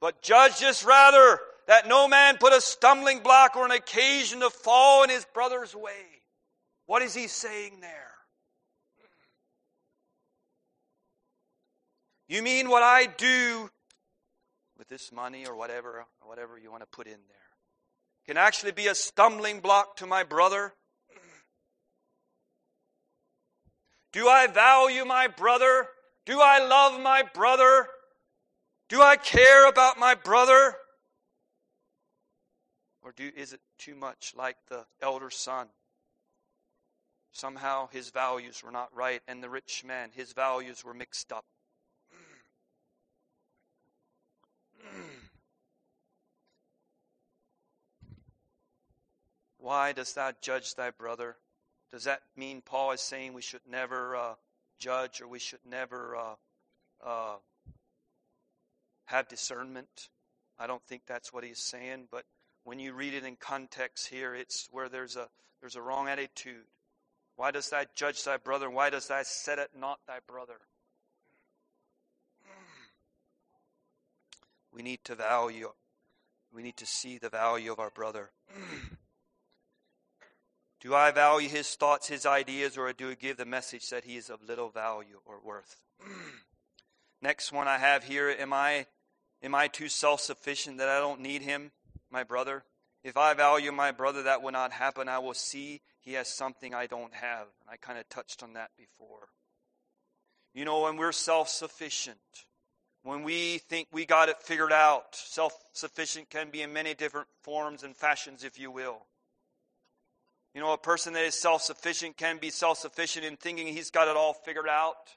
but 0.00 0.22
judge 0.22 0.60
this 0.60 0.84
rather." 0.84 1.38
That 1.72 1.88
no 1.88 2.06
man 2.06 2.36
put 2.36 2.52
a 2.52 2.60
stumbling 2.60 3.20
block 3.20 3.56
or 3.56 3.64
an 3.64 3.70
occasion 3.70 4.40
to 4.40 4.50
fall 4.50 5.04
in 5.04 5.08
his 5.08 5.24
brother's 5.32 5.74
way. 5.74 6.20
What 6.84 7.00
is 7.00 7.14
he 7.14 7.28
saying 7.28 7.80
there? 7.80 8.10
You 12.28 12.42
mean 12.42 12.68
what 12.68 12.82
I 12.82 13.06
do 13.06 13.70
with 14.76 14.88
this 14.88 15.10
money 15.12 15.46
or 15.46 15.56
whatever, 15.56 16.04
whatever 16.20 16.58
you 16.58 16.70
want 16.70 16.82
to 16.82 16.86
put 16.86 17.06
in 17.06 17.12
there, 17.12 18.26
can 18.26 18.36
actually 18.36 18.72
be 18.72 18.88
a 18.88 18.94
stumbling 18.94 19.60
block 19.60 19.96
to 19.96 20.06
my 20.06 20.24
brother? 20.24 20.74
Do 24.12 24.28
I 24.28 24.46
value 24.46 25.06
my 25.06 25.28
brother? 25.28 25.88
Do 26.26 26.38
I 26.38 26.62
love 26.66 27.00
my 27.00 27.22
brother? 27.32 27.86
Do 28.90 29.00
I 29.00 29.16
care 29.16 29.66
about 29.66 29.98
my 29.98 30.14
brother? 30.14 30.74
Or 33.02 33.12
do, 33.12 33.30
is 33.36 33.52
it 33.52 33.60
too 33.78 33.94
much 33.94 34.32
like 34.36 34.56
the 34.68 34.86
elder 35.00 35.30
son? 35.30 35.68
Somehow 37.32 37.88
his 37.88 38.10
values 38.10 38.62
were 38.62 38.70
not 38.70 38.94
right, 38.94 39.22
and 39.26 39.42
the 39.42 39.50
rich 39.50 39.82
man, 39.84 40.10
his 40.12 40.32
values 40.32 40.84
were 40.84 40.94
mixed 40.94 41.32
up. 41.32 41.44
Why 49.58 49.92
dost 49.92 50.14
thou 50.14 50.32
judge 50.40 50.74
thy 50.74 50.90
brother? 50.90 51.36
Does 51.90 52.04
that 52.04 52.22
mean 52.36 52.60
Paul 52.60 52.92
is 52.92 53.00
saying 53.00 53.32
we 53.32 53.42
should 53.42 53.62
never 53.68 54.14
uh, 54.14 54.34
judge 54.78 55.20
or 55.20 55.28
we 55.28 55.38
should 55.38 55.64
never 55.68 56.16
uh, 56.16 56.34
uh, 57.04 57.36
have 59.06 59.28
discernment? 59.28 60.10
I 60.58 60.66
don't 60.66 60.82
think 60.84 61.02
that's 61.06 61.32
what 61.32 61.44
he's 61.44 61.58
saying, 61.58 62.08
but 62.10 62.24
when 62.64 62.78
you 62.78 62.92
read 62.92 63.14
it 63.14 63.24
in 63.24 63.36
context 63.36 64.08
here, 64.08 64.34
it's 64.34 64.68
where 64.70 64.88
there's 64.88 65.16
a, 65.16 65.28
there's 65.60 65.76
a 65.76 65.82
wrong 65.82 66.08
attitude. 66.08 66.64
Why 67.36 67.50
does 67.50 67.70
thou 67.70 67.84
judge 67.94 68.22
thy 68.24 68.36
brother? 68.36 68.70
Why 68.70 68.90
does 68.90 69.08
thou 69.08 69.22
set 69.22 69.58
it 69.58 69.70
not 69.78 70.00
thy 70.06 70.18
brother? 70.26 70.60
We 74.72 74.82
need 74.82 75.04
to 75.04 75.14
value, 75.14 75.70
we 76.52 76.62
need 76.62 76.78
to 76.78 76.86
see 76.86 77.18
the 77.18 77.28
value 77.28 77.72
of 77.72 77.78
our 77.78 77.90
brother. 77.90 78.30
do 80.80 80.94
I 80.94 81.10
value 81.10 81.48
his 81.48 81.74
thoughts, 81.74 82.08
his 82.08 82.24
ideas, 82.24 82.78
or 82.78 82.90
do 82.92 83.10
I 83.10 83.14
give 83.14 83.36
the 83.36 83.44
message 83.44 83.90
that 83.90 84.04
he 84.04 84.16
is 84.16 84.30
of 84.30 84.42
little 84.42 84.70
value 84.70 85.20
or 85.26 85.40
worth? 85.44 85.76
Next 87.20 87.52
one 87.52 87.68
I 87.68 87.78
have 87.78 88.04
here, 88.04 88.30
am 88.30 88.52
I 88.52 88.86
am 89.42 89.54
I 89.54 89.68
too 89.68 89.88
self-sufficient 89.88 90.78
that 90.78 90.88
I 90.88 91.00
don't 91.00 91.20
need 91.20 91.42
him? 91.42 91.70
My 92.12 92.24
brother. 92.24 92.64
If 93.02 93.16
I 93.16 93.34
value 93.34 93.72
my 93.72 93.90
brother, 93.90 94.24
that 94.24 94.42
will 94.42 94.52
not 94.52 94.72
happen. 94.72 95.08
I 95.08 95.18
will 95.18 95.34
see 95.34 95.80
he 96.00 96.12
has 96.12 96.28
something 96.28 96.74
I 96.74 96.86
don't 96.86 97.14
have. 97.14 97.46
And 97.60 97.70
I 97.70 97.76
kind 97.76 97.98
of 97.98 98.08
touched 98.08 98.42
on 98.42 98.52
that 98.52 98.70
before. 98.76 99.28
You 100.54 100.64
know, 100.64 100.82
when 100.82 100.96
we're 100.96 101.12
self 101.12 101.48
sufficient, 101.48 102.18
when 103.02 103.24
we 103.24 103.58
think 103.58 103.88
we 103.90 104.04
got 104.04 104.28
it 104.28 104.40
figured 104.42 104.72
out, 104.72 105.14
self 105.14 105.52
sufficient 105.72 106.30
can 106.30 106.50
be 106.50 106.62
in 106.62 106.72
many 106.72 106.94
different 106.94 107.28
forms 107.42 107.82
and 107.82 107.96
fashions, 107.96 108.44
if 108.44 108.58
you 108.58 108.70
will. 108.70 109.06
You 110.54 110.60
know, 110.60 110.72
a 110.72 110.78
person 110.78 111.14
that 111.14 111.24
is 111.24 111.34
self 111.34 111.62
sufficient 111.62 112.16
can 112.16 112.38
be 112.38 112.50
self 112.50 112.78
sufficient 112.78 113.24
in 113.24 113.36
thinking 113.36 113.66
he's 113.66 113.90
got 113.90 114.08
it 114.08 114.16
all 114.16 114.34
figured 114.34 114.68
out. 114.68 115.16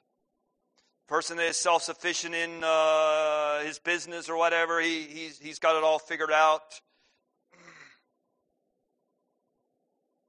Person 1.08 1.36
that 1.36 1.46
is 1.46 1.56
self 1.56 1.82
sufficient 1.82 2.34
in 2.34 2.64
uh, 2.64 3.60
his 3.60 3.78
business 3.78 4.28
or 4.28 4.36
whatever, 4.36 4.80
he, 4.80 5.02
he's, 5.02 5.38
he's 5.38 5.58
got 5.60 5.76
it 5.76 5.84
all 5.84 6.00
figured 6.00 6.32
out. 6.32 6.80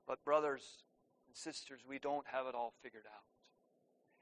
But, 0.08 0.24
brothers 0.24 0.64
and 1.28 1.36
sisters, 1.36 1.82
we 1.88 1.98
don't 1.98 2.26
have 2.32 2.46
it 2.46 2.54
all 2.54 2.74
figured 2.84 3.06
out. 3.08 3.24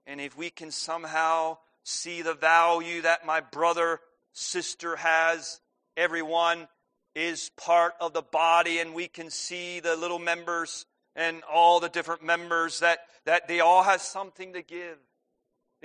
And 0.07 0.21
if 0.21 0.37
we 0.37 0.49
can 0.49 0.71
somehow 0.71 1.57
see 1.83 2.21
the 2.21 2.33
value 2.33 3.01
that 3.01 3.25
my 3.25 3.41
brother, 3.41 3.99
sister 4.31 4.95
has, 4.95 5.59
everyone 5.97 6.67
is 7.15 7.51
part 7.57 7.93
of 7.99 8.13
the 8.13 8.21
body, 8.21 8.79
and 8.79 8.93
we 8.93 9.07
can 9.07 9.29
see 9.29 9.81
the 9.81 9.95
little 9.95 10.19
members 10.19 10.85
and 11.15 11.43
all 11.51 11.79
the 11.79 11.89
different 11.89 12.23
members 12.23 12.79
that, 12.79 12.99
that 13.25 13.47
they 13.47 13.59
all 13.59 13.83
have 13.83 14.01
something 14.01 14.53
to 14.53 14.61
give. 14.61 14.97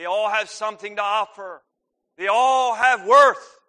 They 0.01 0.07
all 0.07 0.31
have 0.31 0.49
something 0.49 0.97
to 0.97 1.03
offer. 1.03 1.61
They 2.17 2.27
all 2.27 2.75
have 2.75 3.05
worth. 3.05 3.61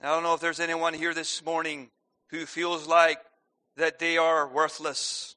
I 0.00 0.06
don't 0.06 0.22
know 0.22 0.32
if 0.32 0.40
there's 0.40 0.58
anyone 0.58 0.94
here 0.94 1.12
this 1.12 1.44
morning 1.44 1.90
who 2.28 2.46
feels 2.46 2.86
like 2.86 3.18
that 3.76 3.98
they 3.98 4.16
are 4.16 4.48
worthless. 4.48 5.36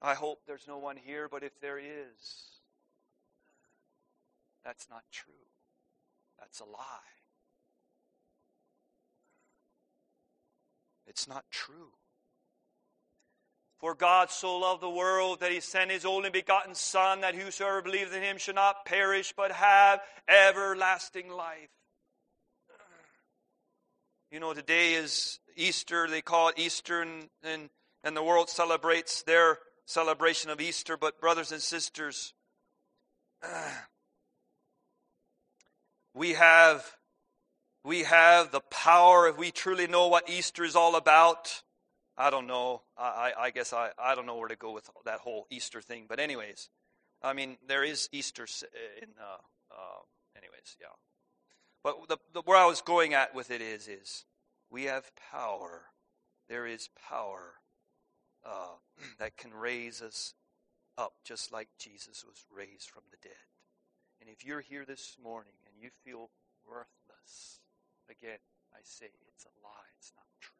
I 0.00 0.14
hope 0.14 0.38
there's 0.46 0.66
no 0.66 0.78
one 0.78 0.96
here, 0.96 1.28
but 1.30 1.42
if 1.42 1.60
there 1.60 1.78
is, 1.78 2.62
that's 4.64 4.88
not 4.88 5.02
true. 5.12 5.34
That's 6.38 6.60
a 6.60 6.64
lie. 6.64 7.11
It's 11.12 11.28
not 11.28 11.44
true. 11.50 11.92
For 13.80 13.94
God 13.94 14.30
so 14.30 14.56
loved 14.56 14.80
the 14.80 14.88
world 14.88 15.40
that 15.40 15.52
he 15.52 15.60
sent 15.60 15.90
his 15.90 16.06
only 16.06 16.30
begotten 16.30 16.74
Son, 16.74 17.20
that 17.20 17.34
whosoever 17.34 17.82
believes 17.82 18.14
in 18.14 18.22
him 18.22 18.38
should 18.38 18.54
not 18.54 18.86
perish, 18.86 19.34
but 19.36 19.52
have 19.52 20.00
everlasting 20.26 21.28
life. 21.28 21.68
You 24.30 24.40
know, 24.40 24.54
today 24.54 24.94
is 24.94 25.38
Easter. 25.54 26.08
They 26.08 26.22
call 26.22 26.48
it 26.48 26.54
Easter, 26.58 27.02
and, 27.02 27.28
and, 27.42 27.68
and 28.02 28.16
the 28.16 28.22
world 28.22 28.48
celebrates 28.48 29.22
their 29.22 29.58
celebration 29.84 30.50
of 30.50 30.62
Easter. 30.62 30.96
But, 30.96 31.20
brothers 31.20 31.52
and 31.52 31.60
sisters, 31.60 32.32
we 36.14 36.32
have 36.32 36.90
we 37.84 38.04
have 38.04 38.52
the 38.52 38.60
power 38.60 39.28
if 39.28 39.36
we 39.36 39.50
truly 39.50 39.86
know 39.86 40.08
what 40.08 40.30
Easter 40.30 40.64
is 40.64 40.76
all 40.76 40.96
about. 40.96 41.62
I 42.16 42.30
don't 42.30 42.46
know. 42.46 42.82
I, 42.96 43.32
I 43.38 43.50
guess 43.50 43.72
I, 43.72 43.90
I 43.98 44.14
don't 44.14 44.26
know 44.26 44.36
where 44.36 44.48
to 44.48 44.56
go 44.56 44.72
with 44.72 44.88
that 45.04 45.20
whole 45.20 45.46
Easter 45.50 45.80
thing. 45.80 46.04
But 46.08 46.20
anyways, 46.20 46.68
I 47.22 47.32
mean 47.32 47.56
there 47.66 47.84
is 47.84 48.08
Easter 48.12 48.46
in. 49.00 49.08
Uh, 49.18 49.38
uh, 49.70 50.02
anyways, 50.36 50.76
yeah. 50.80 50.86
But 51.82 52.08
the, 52.08 52.18
the, 52.32 52.42
where 52.42 52.58
I 52.58 52.66
was 52.66 52.80
going 52.80 53.14
at 53.14 53.34
with 53.34 53.50
it 53.50 53.60
is, 53.60 53.88
is 53.88 54.24
we 54.70 54.84
have 54.84 55.10
power. 55.32 55.82
There 56.48 56.66
is 56.66 56.88
power 57.08 57.54
uh, 58.44 58.76
that 59.18 59.36
can 59.36 59.52
raise 59.52 60.02
us 60.02 60.34
up 60.98 61.14
just 61.24 61.52
like 61.52 61.68
Jesus 61.78 62.24
was 62.24 62.44
raised 62.54 62.90
from 62.90 63.02
the 63.10 63.16
dead. 63.22 63.32
And 64.20 64.30
if 64.30 64.44
you're 64.44 64.60
here 64.60 64.84
this 64.84 65.16
morning 65.20 65.54
and 65.66 65.82
you 65.82 65.90
feel 66.04 66.30
worthless, 66.68 67.58
Again, 68.10 68.38
I 68.74 68.78
say 68.82 69.06
it's 69.28 69.44
a 69.44 69.50
lie, 69.62 69.70
it's 69.98 70.12
not 70.16 70.26
true. 70.40 70.54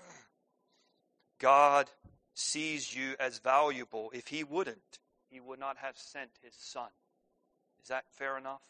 God 1.38 1.90
sees 2.34 2.94
you 2.94 3.16
as 3.18 3.38
valuable. 3.38 4.10
If 4.14 4.28
He 4.28 4.44
wouldn't, 4.44 4.98
He 5.28 5.40
would 5.40 5.58
not 5.58 5.76
have 5.78 5.98
sent 5.98 6.30
His 6.42 6.54
Son. 6.54 6.90
Is 7.82 7.88
that 7.88 8.04
fair 8.10 8.38
enough? 8.38 8.62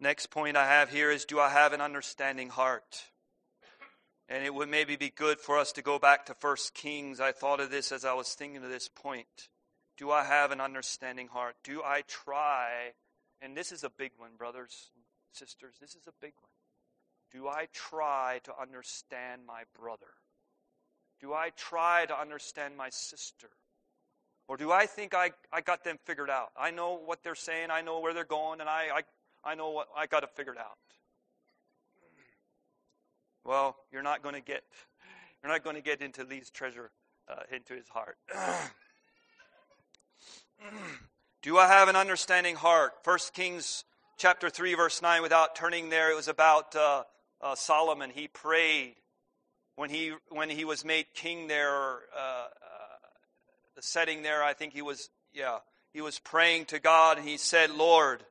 Next 0.00 0.26
point 0.26 0.56
I 0.56 0.66
have 0.66 0.90
here 0.90 1.10
is 1.10 1.24
Do 1.24 1.38
I 1.40 1.50
have 1.50 1.72
an 1.72 1.80
understanding 1.80 2.48
heart? 2.50 3.04
And 4.28 4.44
it 4.44 4.54
would 4.54 4.68
maybe 4.68 4.96
be 4.96 5.10
good 5.10 5.40
for 5.40 5.58
us 5.58 5.72
to 5.72 5.82
go 5.82 5.98
back 5.98 6.26
to 6.26 6.34
First 6.34 6.74
Kings. 6.74 7.18
I 7.18 7.32
thought 7.32 7.60
of 7.60 7.70
this 7.70 7.92
as 7.92 8.04
I 8.04 8.12
was 8.12 8.34
thinking 8.34 8.62
of 8.62 8.70
this 8.70 8.88
point. 8.88 9.48
Do 9.96 10.10
I 10.10 10.24
have 10.24 10.52
an 10.52 10.60
understanding 10.60 11.28
heart? 11.28 11.56
Do 11.64 11.82
I 11.82 12.02
try? 12.06 12.92
And 13.40 13.56
this 13.56 13.72
is 13.72 13.84
a 13.84 13.90
big 13.90 14.12
one, 14.18 14.32
brothers 14.36 14.90
and 14.94 15.04
sisters. 15.32 15.76
This 15.80 15.94
is 15.94 16.06
a 16.06 16.12
big 16.20 16.34
one. 16.40 16.50
Do 17.32 17.48
I 17.48 17.68
try 17.72 18.40
to 18.44 18.52
understand 18.60 19.42
my 19.46 19.62
brother? 19.78 20.06
Do 21.20 21.32
I 21.32 21.50
try 21.56 22.06
to 22.06 22.18
understand 22.18 22.76
my 22.76 22.90
sister? 22.90 23.48
Or 24.46 24.56
do 24.56 24.72
I 24.72 24.86
think 24.86 25.14
I, 25.14 25.32
I 25.52 25.60
got 25.60 25.84
them 25.84 25.98
figured 26.04 26.30
out? 26.30 26.48
I 26.58 26.70
know 26.70 26.98
what 27.04 27.22
they're 27.22 27.34
saying, 27.34 27.70
I 27.70 27.82
know 27.82 28.00
where 28.00 28.14
they're 28.14 28.24
going, 28.24 28.60
and 28.60 28.68
I, 28.68 28.88
I, 29.44 29.50
I 29.52 29.54
know 29.54 29.70
what 29.70 29.88
I 29.96 30.06
got 30.06 30.22
it 30.22 30.30
figured 30.34 30.56
out. 30.56 30.78
Well, 33.48 33.76
you're 33.90 34.02
not 34.02 34.22
going 34.22 34.34
to 34.34 34.42
get 34.42 34.62
you're 35.42 35.50
not 35.50 35.64
going 35.64 35.76
to 35.76 35.82
get 35.82 36.02
into 36.02 36.22
Lee's 36.22 36.50
treasure 36.50 36.90
uh, 37.28 37.44
into 37.50 37.72
his 37.72 37.88
heart. 37.88 38.18
do 41.42 41.56
I 41.56 41.66
have 41.66 41.88
an 41.88 41.96
understanding 41.96 42.56
heart? 42.56 42.92
First 43.04 43.32
Kings 43.32 43.84
chapter 44.18 44.50
3 44.50 44.74
verse 44.74 45.00
9 45.00 45.22
without 45.22 45.56
turning 45.56 45.88
there 45.88 46.12
it 46.12 46.14
was 46.14 46.28
about 46.28 46.76
uh, 46.76 47.04
uh, 47.40 47.54
Solomon 47.54 48.10
he 48.10 48.28
prayed 48.28 48.96
when 49.76 49.88
he 49.88 50.12
when 50.28 50.50
he 50.50 50.66
was 50.66 50.84
made 50.84 51.06
king 51.14 51.46
there 51.46 52.00
uh, 52.14 52.48
the 53.78 53.82
setting 53.82 54.22
there, 54.22 54.42
I 54.42 54.54
think 54.54 54.72
he 54.72 54.82
was, 54.82 55.08
yeah, 55.32 55.58
he 55.92 56.00
was 56.00 56.18
praying 56.18 56.64
to 56.66 56.80
God 56.80 57.16
and 57.16 57.28
he 57.28 57.36
said, 57.36 57.70
Lord, 57.70 58.24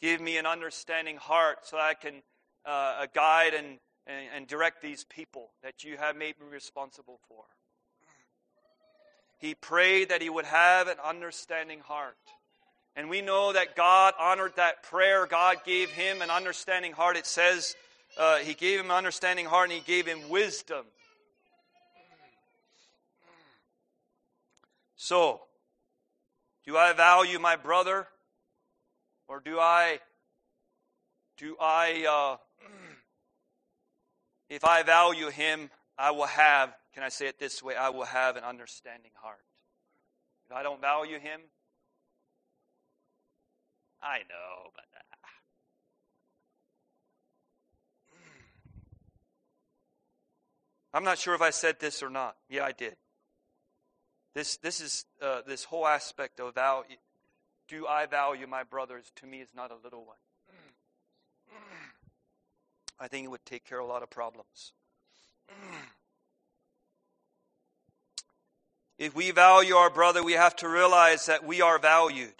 give 0.00 0.18
me 0.18 0.38
an 0.38 0.46
understanding 0.46 1.18
heart 1.18 1.58
so 1.64 1.76
I 1.76 1.92
can 1.92 2.22
uh, 2.64 3.04
guide 3.14 3.52
and, 3.52 3.76
and, 4.06 4.26
and 4.34 4.46
direct 4.46 4.82
these 4.82 5.04
people 5.04 5.50
that 5.62 5.84
you 5.84 5.96
have 5.96 6.16
made 6.16 6.38
me 6.40 6.46
responsible 6.50 7.20
for. 7.28 7.44
He 9.38 9.54
prayed 9.54 10.08
that 10.08 10.22
he 10.22 10.30
would 10.30 10.46
have 10.46 10.88
an 10.88 10.96
understanding 11.04 11.80
heart. 11.80 12.16
And 12.94 13.10
we 13.10 13.20
know 13.20 13.52
that 13.52 13.76
God 13.76 14.14
honored 14.18 14.56
that 14.56 14.82
prayer. 14.82 15.26
God 15.26 15.58
gave 15.66 15.90
him 15.90 16.22
an 16.22 16.30
understanding 16.30 16.92
heart. 16.92 17.16
It 17.16 17.26
says 17.26 17.76
uh, 18.16 18.38
he 18.38 18.54
gave 18.54 18.80
him 18.80 18.86
an 18.86 18.96
understanding 18.96 19.44
heart 19.44 19.68
and 19.68 19.78
he 19.78 19.84
gave 19.84 20.06
him 20.06 20.30
wisdom. 20.30 20.86
So, 24.96 25.42
do 26.66 26.76
I 26.76 26.94
value 26.94 27.38
my 27.38 27.56
brother? 27.56 28.08
Or 29.28 29.40
do 29.40 29.58
I, 29.60 29.98
do 31.36 31.56
I, 31.60 32.06
uh, 32.08 32.36
if 34.48 34.64
I 34.64 34.82
value 34.82 35.30
him, 35.30 35.70
I 35.98 36.10
will 36.10 36.26
have, 36.26 36.74
can 36.94 37.02
I 37.02 37.08
say 37.08 37.26
it 37.26 37.38
this 37.38 37.62
way? 37.62 37.74
I 37.74 37.88
will 37.88 38.04
have 38.04 38.36
an 38.36 38.44
understanding 38.44 39.12
heart. 39.14 39.44
If 40.48 40.54
I 40.54 40.62
don't 40.62 40.80
value 40.80 41.18
him, 41.18 41.40
I 44.02 44.18
know, 44.18 44.70
but. 44.74 44.84
Uh, 44.94 44.98
I'm 50.94 51.04
not 51.04 51.18
sure 51.18 51.34
if 51.34 51.42
I 51.42 51.50
said 51.50 51.80
this 51.80 52.02
or 52.02 52.10
not. 52.10 52.36
Yeah, 52.48 52.64
I 52.64 52.72
did. 52.72 52.96
This, 54.34 54.58
this 54.58 54.80
is 54.80 55.06
uh, 55.20 55.40
this 55.46 55.64
whole 55.64 55.86
aspect 55.86 56.40
of 56.40 56.54
value. 56.54 56.96
Do 57.68 57.86
I 57.86 58.06
value 58.06 58.46
my 58.46 58.62
brothers? 58.62 59.10
To 59.16 59.26
me, 59.26 59.40
is 59.40 59.54
not 59.56 59.70
a 59.70 59.76
little 59.82 60.04
one. 60.04 60.18
I 62.98 63.08
think 63.08 63.24
it 63.24 63.28
would 63.28 63.44
take 63.44 63.64
care 63.64 63.78
of 63.78 63.86
a 63.86 63.88
lot 63.88 64.02
of 64.02 64.10
problems. 64.10 64.72
If 68.98 69.14
we 69.14 69.30
value 69.30 69.74
our 69.74 69.90
brother, 69.90 70.22
we 70.22 70.32
have 70.32 70.56
to 70.56 70.68
realize 70.68 71.26
that 71.26 71.44
we 71.44 71.60
are 71.60 71.78
valued. 71.78 72.32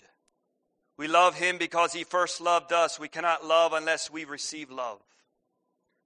We 0.96 1.07
love 1.07 1.34
him 1.34 1.59
because 1.59 1.92
he 1.92 2.04
first 2.04 2.40
loved 2.40 2.72
us. 2.72 2.98
We 2.98 3.09
cannot 3.09 3.44
love 3.44 3.74
unless 3.74 4.11
we 4.11 4.24
receive 4.24 4.70
love. 4.70 4.98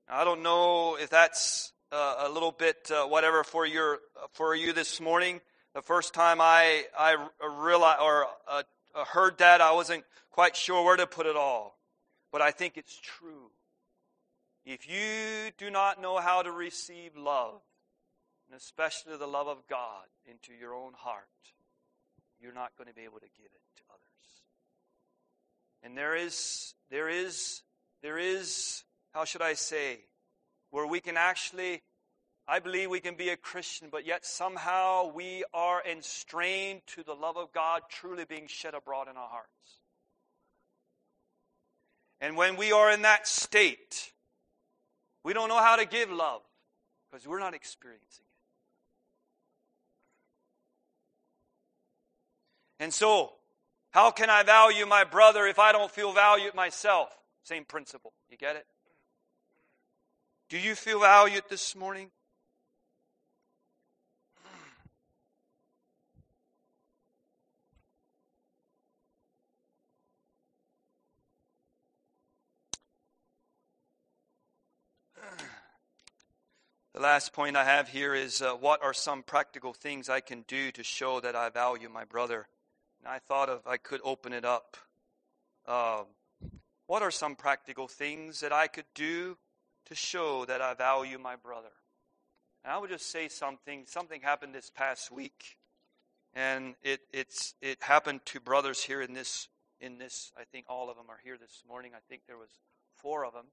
Now, 0.09 0.21
I 0.21 0.25
don't 0.25 0.43
know 0.43 0.97
if 0.97 1.09
that's 1.09 1.73
uh, 1.93 2.27
a 2.27 2.29
little 2.29 2.51
bit 2.51 2.91
uh, 2.91 3.07
whatever 3.07 3.45
for 3.45 3.65
your 3.65 4.01
for 4.33 4.57
you 4.57 4.73
this 4.73 5.01
morning. 5.01 5.41
The 5.73 5.83
first 5.83 6.15
time 6.15 6.41
I, 6.41 6.85
I 6.99 7.15
realized 7.63 8.01
or 8.03 8.27
uh, 8.49 8.63
uh, 8.93 9.05
heard 9.05 9.39
that, 9.39 9.61
I 9.61 9.71
wasn't 9.71 10.03
quite 10.33 10.57
sure 10.57 10.85
where 10.85 10.97
to 10.97 11.07
put 11.07 11.27
it 11.27 11.37
all. 11.37 11.79
But 12.33 12.43
I 12.43 12.51
think 12.51 12.77
it's 12.77 12.99
true. 13.01 13.53
If 14.71 14.89
you 14.89 15.51
do 15.59 15.69
not 15.69 16.01
know 16.01 16.19
how 16.19 16.43
to 16.43 16.53
receive 16.53 17.17
love, 17.17 17.61
and 18.49 18.57
especially 18.57 19.17
the 19.17 19.27
love 19.27 19.49
of 19.49 19.67
God, 19.69 20.05
into 20.31 20.53
your 20.53 20.75
own 20.75 20.93
heart, 20.97 21.27
you're 22.41 22.53
not 22.53 22.71
going 22.79 22.87
to 22.87 22.95
be 22.95 23.03
able 23.03 23.19
to 23.19 23.27
give 23.37 23.47
it 23.47 23.77
to 23.79 23.83
others. 23.91 24.43
And 25.83 25.99
there 25.99 26.15
is, 26.15 26.75
there 26.89 27.09
is, 27.09 27.63
there 28.01 28.17
is, 28.17 28.85
how 29.13 29.25
should 29.25 29.43
I 29.43 29.55
say, 29.55 30.05
where 30.71 30.87
we 30.87 31.01
can 31.01 31.17
actually 31.17 31.83
I 32.47 32.61
believe 32.61 32.91
we 32.91 33.01
can 33.01 33.15
be 33.15 33.29
a 33.29 33.37
Christian, 33.37 33.89
but 33.91 34.07
yet 34.07 34.25
somehow 34.25 35.13
we 35.13 35.45
are 35.55 35.83
enstrained 35.85 36.81
to 36.89 37.05
the 37.05 37.15
love 37.15 37.37
of 37.37 37.53
God 37.53 37.83
truly 37.89 38.25
being 38.25 38.49
shed 38.49 38.75
abroad 38.75 39.09
in 39.09 39.17
our 39.17 39.29
hearts. 39.29 39.81
And 42.21 42.37
when 42.37 42.57
we 42.57 42.73
are 42.73 42.91
in 42.91 43.03
that 43.03 43.29
state, 43.29 44.13
we 45.25 45.33
don't 45.33 45.49
know 45.49 45.59
how 45.59 45.77
to 45.77 45.87
give 45.87 46.11
love 46.11 46.43
because 47.11 47.27
we're 47.27 47.41
not 47.41 47.55
experiencing 47.55 48.25
it. 52.79 52.85
And 52.85 52.95
so, 52.95 53.33
how 53.91 54.11
can 54.11 54.31
I 54.31 54.43
value 54.43 54.87
my 54.87 55.05
brother 55.05 55.47
if 55.47 55.59
I 55.59 55.73
don't 55.73 55.91
feel 55.91 56.13
valued 56.13 56.55
myself? 56.55 57.11
Same 57.43 57.65
principle. 57.65 58.13
You 58.31 58.37
get 58.37 58.57
it? 58.57 58.67
Do 60.49 60.59
you 60.59 60.75
feel 60.75 61.01
valued 61.01 61.45
this 61.49 61.77
morning? 61.77 62.11
The 77.01 77.07
last 77.07 77.33
point 77.33 77.57
I 77.57 77.65
have 77.65 77.89
here 77.89 78.15
is 78.15 78.43
uh, 78.43 78.53
what 78.53 78.83
are 78.83 78.93
some 78.93 79.23
practical 79.23 79.73
things 79.73 80.11
I 80.11 80.21
can 80.21 80.45
do 80.47 80.71
to 80.73 80.85
show 80.85 81.19
that 81.21 81.35
I 81.35 81.49
value 81.49 81.89
my 81.89 82.05
brother? 82.05 82.47
And 82.99 83.11
I 83.11 83.21
thought 83.21 83.49
of 83.49 83.67
I 83.67 83.79
could 83.79 84.03
open 84.05 84.35
it 84.35 84.45
up. 84.45 84.77
Uh, 85.67 86.03
what 86.89 87.01
are 87.01 87.11
some 87.11 87.37
practical 87.37 87.89
things 87.89 88.41
that 88.41 88.53
I 88.53 88.67
could 88.67 88.85
do 88.95 89.39
to 89.87 89.95
show 89.95 90.45
that 90.45 90.61
I 90.61 90.75
value 90.75 91.19
my 91.19 91.37
brother? 91.37 91.73
And 92.65 92.71
I 92.75 92.77
would 92.77 92.91
just 92.91 93.11
say 93.11 93.29
something. 93.29 93.85
Something 93.87 94.21
happened 94.21 94.55
this 94.55 94.69
past 94.69 95.11
week, 95.11 95.57
and 96.35 96.75
it 96.83 97.01
it's 97.15 97.55
it 97.63 97.83
happened 97.83 98.27
to 98.27 98.41
brothers 98.41 98.83
here 98.83 99.01
in 99.01 99.15
this 99.15 99.49
in 99.81 99.97
this. 99.97 100.33
I 100.39 100.45
think 100.45 100.67
all 100.69 100.91
of 100.91 100.99
them 100.99 101.07
are 101.09 101.21
here 101.25 101.39
this 101.41 101.63
morning. 101.67 101.93
I 101.97 102.01
think 102.11 102.27
there 102.27 102.37
was 102.37 102.51
four 102.99 103.25
of 103.25 103.33
them. 103.33 103.47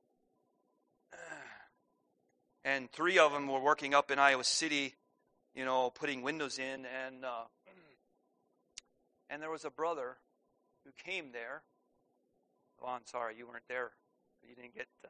And 2.67 2.91
three 2.91 3.17
of 3.17 3.31
them 3.31 3.47
were 3.47 3.61
working 3.61 3.93
up 3.93 4.11
in 4.11 4.19
Iowa 4.19 4.43
City, 4.43 4.93
you 5.55 5.63
know, 5.63 5.89
putting 5.89 6.21
windows 6.21 6.59
in, 6.59 6.85
and 6.85 7.23
uh, 7.23 7.45
and 9.29 9.41
there 9.41 9.49
was 9.49 9.63
a 9.63 9.69
brother 9.69 10.17
who 10.83 10.91
came 11.01 11.31
there. 11.31 11.63
Oh, 12.81 12.89
I'm 12.89 13.05
sorry, 13.05 13.35
you 13.37 13.47
weren't 13.47 13.63
there. 13.69 13.91
You 14.47 14.53
didn't 14.53 14.75
get 14.75 14.87
the 15.01 15.07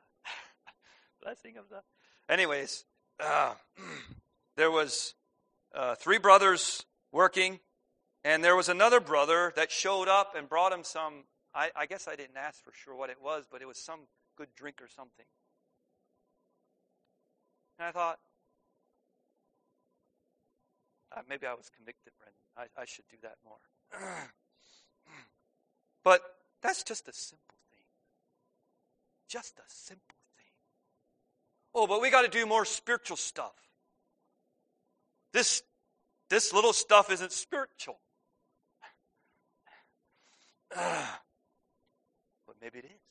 blessing 1.24 1.58
of 1.58 1.68
the. 1.70 1.82
Anyways, 2.32 2.86
uh, 3.20 3.56
there 4.56 4.70
was 4.70 5.16
uh, 5.74 5.96
three 5.96 6.20
brothers 6.20 6.86
working, 7.12 7.60
and 8.24 8.44
there 8.44 8.56
was 8.56 8.70
another 8.70 9.00
brother 9.00 9.52
that 9.56 9.72
showed 9.72 10.08
up 10.08 10.36
and 10.38 10.48
brought 10.48 10.72
him 10.72 10.84
some. 10.84 11.24
I, 11.56 11.72
I 11.76 11.88
guess 11.88 12.08
I 12.08 12.16
didn't 12.16 12.38
ask 12.38 12.64
for 12.64 12.72
sure 12.72 12.96
what 12.96 13.10
it 13.10 13.18
was, 13.20 13.46
but 13.52 13.64
it 13.64 13.68
was 13.68 13.80
some 13.80 14.02
good 14.38 14.50
drink 14.56 14.80
or 14.80 14.88
something. 14.88 15.26
And 17.78 17.88
I 17.88 17.92
thought, 17.92 18.20
uh, 21.16 21.22
maybe 21.30 21.46
I 21.46 21.54
was 21.54 21.70
convicted, 21.76 22.14
Brendan. 22.18 22.36
I, 22.58 22.82
I 22.82 22.86
should 22.86 23.06
do 23.10 23.18
that 23.22 23.36
more. 23.46 23.60
but 26.04 26.22
that's 26.62 26.84
just 26.84 27.08
a 27.08 27.14
simple 27.14 27.56
thing. 27.72 27.84
Just 29.30 29.60
a 29.60 29.64
simple 29.68 30.16
thing. 30.36 30.46
Oh, 31.76 31.88
but 31.88 32.02
we 32.02 32.10
got 32.10 32.24
to 32.24 32.28
do 32.28 32.46
more 32.46 32.66
spiritual 32.66 33.18
stuff. 33.18 33.54
This, 35.34 35.62
this 36.30 36.54
little 36.54 36.74
stuff 36.74 37.12
isn't 37.12 37.32
spiritual. 37.32 38.00
but 40.76 41.20
maybe 42.62 42.80
it 42.80 42.86
is. 42.86 43.07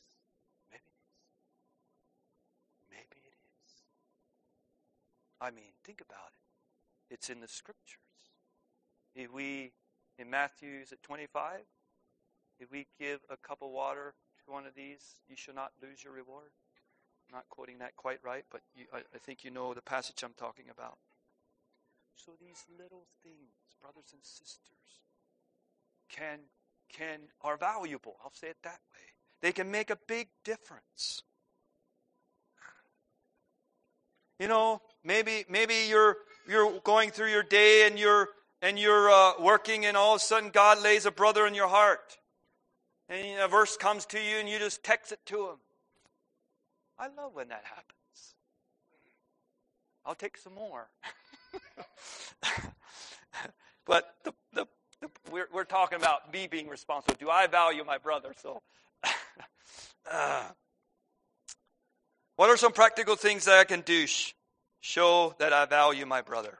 I 5.41 5.51
mean, 5.51 5.72
think 5.84 6.01
about 6.01 6.30
it. 6.32 7.14
It's 7.14 7.30
in 7.30 7.41
the 7.41 7.49
scriptures. 7.49 8.01
If 9.14 9.32
we, 9.32 9.72
in 10.18 10.30
Matthew's 10.30 10.93
it 10.93 11.03
25? 11.03 11.61
If 12.59 12.70
we 12.70 12.87
give 12.99 13.20
a 13.30 13.37
cup 13.37 13.59
of 13.62 13.70
water 13.70 14.14
to 14.45 14.53
one 14.53 14.66
of 14.66 14.74
these, 14.74 15.20
you 15.28 15.37
shall 15.37 15.55
not 15.55 15.72
lose 15.82 16.03
your 16.03 16.12
reward. 16.12 16.51
I'm 17.28 17.37
not 17.37 17.49
quoting 17.51 17.78
that 17.78 17.97
quite 17.97 18.18
right, 18.22 18.45
but 18.51 18.62
you, 18.74 18.84
I, 18.93 18.99
I 18.99 19.18
think 19.18 19.45
you 19.45 19.51
know 19.51 19.74
the 19.74 19.82
passage 19.82 20.22
I'm 20.22 20.34
talking 20.37 20.66
about. 20.70 20.99
So 22.14 22.32
these 22.41 22.64
little 22.78 23.07
things, 23.22 23.76
brothers 23.80 24.12
and 24.12 24.22
sisters, 24.22 25.03
can 26.09 26.39
can 26.93 27.20
are 27.43 27.57
valuable. 27.57 28.16
I'll 28.24 28.32
say 28.32 28.49
it 28.49 28.57
that 28.62 28.80
way. 28.95 29.01
They 29.43 29.53
can 29.53 29.70
make 29.70 29.91
a 29.91 29.99
big 30.07 30.28
difference. 30.45 31.22
You 34.39 34.49
know, 34.49 34.82
maybe 35.05 35.45
maybe 35.49 35.74
you're 35.89 36.16
you're 36.49 36.80
going 36.80 37.11
through 37.11 37.30
your 37.30 37.43
day 37.43 37.87
and 37.87 37.99
you're 37.99 38.28
and 38.62 38.78
you're 38.78 39.11
uh, 39.11 39.32
working, 39.41 39.87
and 39.87 39.97
all 39.97 40.14
of 40.14 40.20
a 40.20 40.24
sudden 40.24 40.51
God 40.51 40.82
lays 40.82 41.07
a 41.07 41.11
brother 41.11 41.47
in 41.47 41.55
your 41.55 41.68
heart, 41.68 42.18
and 43.09 43.41
a 43.41 43.49
verse 43.49 43.76
comes 43.76 44.07
to 44.07 44.18
you, 44.18 44.37
and 44.37 44.49
you 44.49 44.59
just 44.59 44.82
text 44.82 45.12
it 45.12 45.20
to 45.26 45.49
him. 45.49 45.57
I 46.99 47.09
love 47.09 47.34
when 47.34 47.49
that 47.49 47.64
happens. 47.64 48.34
I'll 50.05 50.14
take 50.14 50.39
some 50.39 50.55
more. 50.55 50.89
but 53.87 54.14
the, 54.24 54.32
the, 54.53 54.66
the, 55.01 55.09
we're, 55.30 55.49
we're 55.53 55.64
talking 55.64 55.99
about 55.99 56.32
me 56.32 56.47
being 56.47 56.68
responsible. 56.68 57.16
Do 57.18 57.28
I 57.28 57.47
value 57.49 57.84
my 57.84 57.99
brother? 57.99 58.32
So, 58.41 58.62
uh, 60.11 60.45
what 62.37 62.51
are 62.51 62.57
some 62.57 62.72
practical 62.72 63.16
things 63.16 63.47
that 63.47 63.59
I 63.59 63.64
can 63.64 63.80
do? 63.80 64.07
Show 64.80 65.34
that 65.39 65.53
I 65.53 65.64
value 65.64 66.07
my 66.07 66.22
brother. 66.22 66.59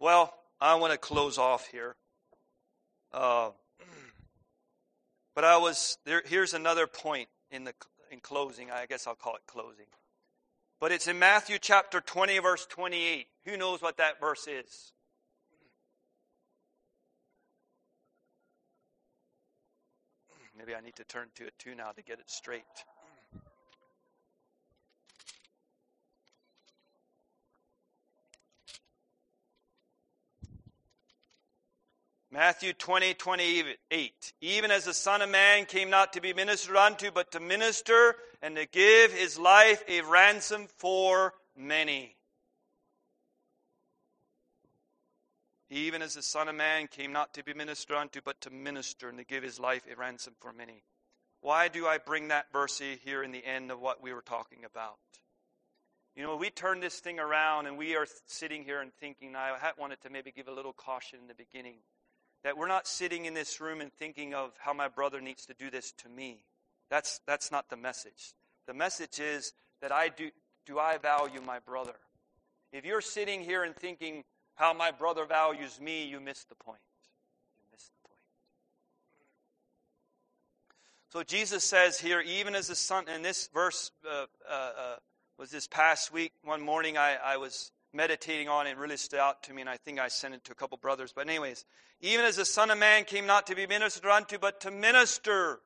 Well, 0.00 0.34
I 0.60 0.74
want 0.74 0.92
to 0.92 0.98
close 0.98 1.38
off 1.38 1.66
here. 1.68 1.94
Uh, 3.12 3.50
but 5.34 5.44
I 5.44 5.56
was 5.58 5.98
there. 6.04 6.22
Here's 6.26 6.54
another 6.54 6.86
point 6.86 7.28
in 7.50 7.64
the 7.64 7.74
in 8.10 8.20
closing. 8.20 8.70
I 8.70 8.86
guess 8.86 9.06
I'll 9.06 9.14
call 9.14 9.36
it 9.36 9.42
closing. 9.46 9.86
But 10.80 10.92
it's 10.92 11.06
in 11.06 11.18
Matthew 11.18 11.58
chapter 11.60 12.00
20, 12.00 12.38
verse 12.40 12.66
28. 12.66 13.26
Who 13.46 13.56
knows 13.56 13.80
what 13.80 13.98
that 13.98 14.20
verse 14.20 14.46
is? 14.46 14.92
Maybe 20.56 20.74
I 20.74 20.80
need 20.80 20.96
to 20.96 21.04
turn 21.04 21.28
to 21.36 21.46
it 21.46 21.54
too 21.58 21.74
now 21.74 21.90
to 21.90 22.02
get 22.02 22.18
it 22.18 22.30
straight. 22.30 22.62
Matthew 32.34 32.72
20, 32.72 33.14
28. 33.14 34.32
Even 34.40 34.72
as 34.72 34.86
the 34.86 34.92
Son 34.92 35.22
of 35.22 35.30
Man 35.30 35.66
came 35.66 35.88
not 35.88 36.12
to 36.14 36.20
be 36.20 36.32
ministered 36.32 36.74
unto, 36.74 37.12
but 37.12 37.30
to 37.30 37.38
minister 37.38 38.16
and 38.42 38.56
to 38.56 38.66
give 38.66 39.12
his 39.12 39.38
life 39.38 39.84
a 39.86 40.00
ransom 40.00 40.66
for 40.76 41.34
many. 41.56 42.16
Even 45.70 46.02
as 46.02 46.14
the 46.14 46.22
Son 46.22 46.48
of 46.48 46.56
Man 46.56 46.88
came 46.88 47.12
not 47.12 47.32
to 47.34 47.44
be 47.44 47.54
ministered 47.54 47.96
unto, 47.96 48.20
but 48.24 48.40
to 48.40 48.50
minister 48.50 49.08
and 49.08 49.18
to 49.18 49.24
give 49.24 49.44
his 49.44 49.60
life 49.60 49.84
a 49.88 49.94
ransom 49.94 50.34
for 50.40 50.52
many. 50.52 50.82
Why 51.40 51.68
do 51.68 51.86
I 51.86 51.98
bring 51.98 52.28
that 52.28 52.50
verse 52.52 52.82
here 53.04 53.22
in 53.22 53.30
the 53.30 53.46
end 53.46 53.70
of 53.70 53.78
what 53.78 54.02
we 54.02 54.12
were 54.12 54.22
talking 54.22 54.64
about? 54.64 54.98
You 56.16 56.24
know, 56.24 56.34
we 56.34 56.50
turn 56.50 56.80
this 56.80 56.98
thing 56.98 57.20
around 57.20 57.66
and 57.66 57.78
we 57.78 57.94
are 57.94 58.08
sitting 58.26 58.64
here 58.64 58.80
and 58.80 58.92
thinking, 58.94 59.36
I 59.36 59.70
wanted 59.78 60.00
to 60.00 60.10
maybe 60.10 60.32
give 60.32 60.48
a 60.48 60.52
little 60.52 60.72
caution 60.72 61.20
in 61.22 61.28
the 61.28 61.34
beginning 61.34 61.76
that 62.44 62.58
we're 62.58 62.68
not 62.68 62.86
sitting 62.86 63.24
in 63.24 63.34
this 63.34 63.60
room 63.60 63.80
and 63.80 63.92
thinking 63.92 64.34
of 64.34 64.52
how 64.58 64.72
my 64.72 64.86
brother 64.86 65.20
needs 65.20 65.46
to 65.46 65.54
do 65.54 65.70
this 65.70 65.92
to 65.92 66.08
me. 66.08 66.44
That's, 66.90 67.20
that's 67.26 67.50
not 67.50 67.70
the 67.70 67.76
message. 67.76 68.34
The 68.66 68.74
message 68.74 69.18
is 69.18 69.54
that 69.80 69.90
I 69.90 70.08
do, 70.10 70.30
do 70.66 70.78
I 70.78 70.98
value 70.98 71.40
my 71.40 71.58
brother? 71.58 71.94
If 72.72 72.84
you're 72.84 73.00
sitting 73.00 73.40
here 73.40 73.64
and 73.64 73.74
thinking 73.74 74.24
how 74.56 74.74
my 74.74 74.90
brother 74.90 75.24
values 75.24 75.80
me, 75.80 76.06
you 76.06 76.20
miss 76.20 76.44
the 76.44 76.54
point. 76.54 76.80
You 77.58 77.66
miss 77.72 77.84
the 77.84 78.08
point. 78.08 78.20
So 81.10 81.22
Jesus 81.22 81.64
says 81.64 81.98
here, 81.98 82.20
even 82.20 82.54
as 82.54 82.68
the 82.68 82.74
son, 82.74 83.04
and 83.08 83.24
this 83.24 83.48
verse 83.54 83.90
uh, 84.06 84.26
uh, 84.48 84.52
uh, 84.52 84.96
was 85.38 85.50
this 85.50 85.66
past 85.66 86.12
week. 86.12 86.32
One 86.42 86.60
morning 86.60 86.98
I, 86.98 87.16
I 87.24 87.36
was 87.38 87.72
meditating 87.94 88.48
on 88.48 88.66
it 88.66 88.76
really 88.76 88.96
stood 88.96 89.20
out 89.20 89.42
to 89.44 89.54
me, 89.54 89.62
and 89.62 89.70
I 89.70 89.76
think 89.76 89.98
I 89.98 90.08
sent 90.08 90.34
it 90.34 90.44
to 90.44 90.52
a 90.52 90.54
couple 90.54 90.76
brothers. 90.78 91.12
But, 91.12 91.28
anyways, 91.28 91.64
even 92.00 92.24
as 92.24 92.36
the 92.36 92.44
Son 92.44 92.70
of 92.70 92.78
Man 92.78 93.04
came 93.04 93.26
not 93.26 93.46
to 93.46 93.54
be 93.54 93.66
ministered 93.66 94.10
unto, 94.10 94.38
but 94.38 94.60
to 94.62 94.70
minister 94.70 95.60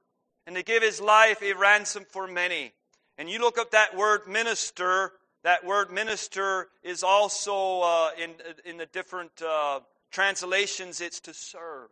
and 0.46 0.54
to 0.56 0.62
give 0.62 0.82
his 0.82 1.00
life 1.00 1.42
a 1.42 1.54
ransom 1.54 2.04
for 2.08 2.26
many. 2.26 2.72
And 3.16 3.28
you 3.28 3.40
look 3.40 3.58
up 3.58 3.72
that 3.72 3.96
word 3.96 4.28
minister, 4.28 5.12
that 5.42 5.64
word 5.64 5.90
minister 5.90 6.68
is 6.82 7.02
also 7.02 7.80
uh, 7.80 8.10
in, 8.22 8.34
in 8.64 8.76
the 8.76 8.86
different 8.86 9.32
uh, 9.42 9.80
translations, 10.10 11.00
it's 11.00 11.20
to 11.20 11.34
serve. 11.34 11.90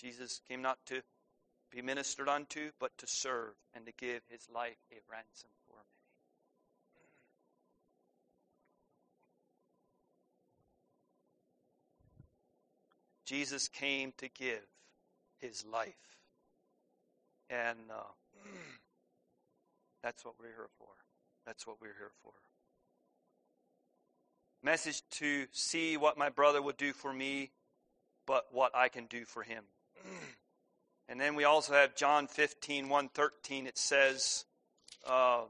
Jesus 0.00 0.40
came 0.48 0.62
not 0.62 0.78
to 0.86 1.02
be 1.70 1.82
ministered 1.82 2.28
unto, 2.28 2.70
but 2.78 2.96
to 2.98 3.06
serve 3.06 3.54
and 3.74 3.84
to 3.86 3.92
give 3.98 4.22
his 4.30 4.46
life 4.54 4.78
a 4.92 5.00
ransom 5.10 5.50
Jesus 13.28 13.68
came 13.68 14.14
to 14.16 14.28
give 14.28 14.62
his 15.38 15.62
life. 15.70 16.16
And 17.50 17.78
uh, 17.90 18.02
that's 20.02 20.24
what 20.24 20.34
we're 20.40 20.46
here 20.46 20.70
for. 20.78 20.88
That's 21.44 21.66
what 21.66 21.76
we're 21.78 21.88
here 21.98 22.12
for. 22.22 22.32
Message 24.62 25.02
to 25.10 25.44
see 25.52 25.98
what 25.98 26.16
my 26.16 26.30
brother 26.30 26.62
would 26.62 26.78
do 26.78 26.94
for 26.94 27.12
me, 27.12 27.50
but 28.26 28.46
what 28.50 28.74
I 28.74 28.88
can 28.88 29.04
do 29.04 29.26
for 29.26 29.42
him. 29.42 29.64
and 31.10 31.20
then 31.20 31.34
we 31.34 31.44
also 31.44 31.74
have 31.74 31.94
John 31.94 32.28
15, 32.28 32.88
113. 32.88 33.66
It 33.66 33.76
says, 33.76 34.46
uh, 35.06 35.42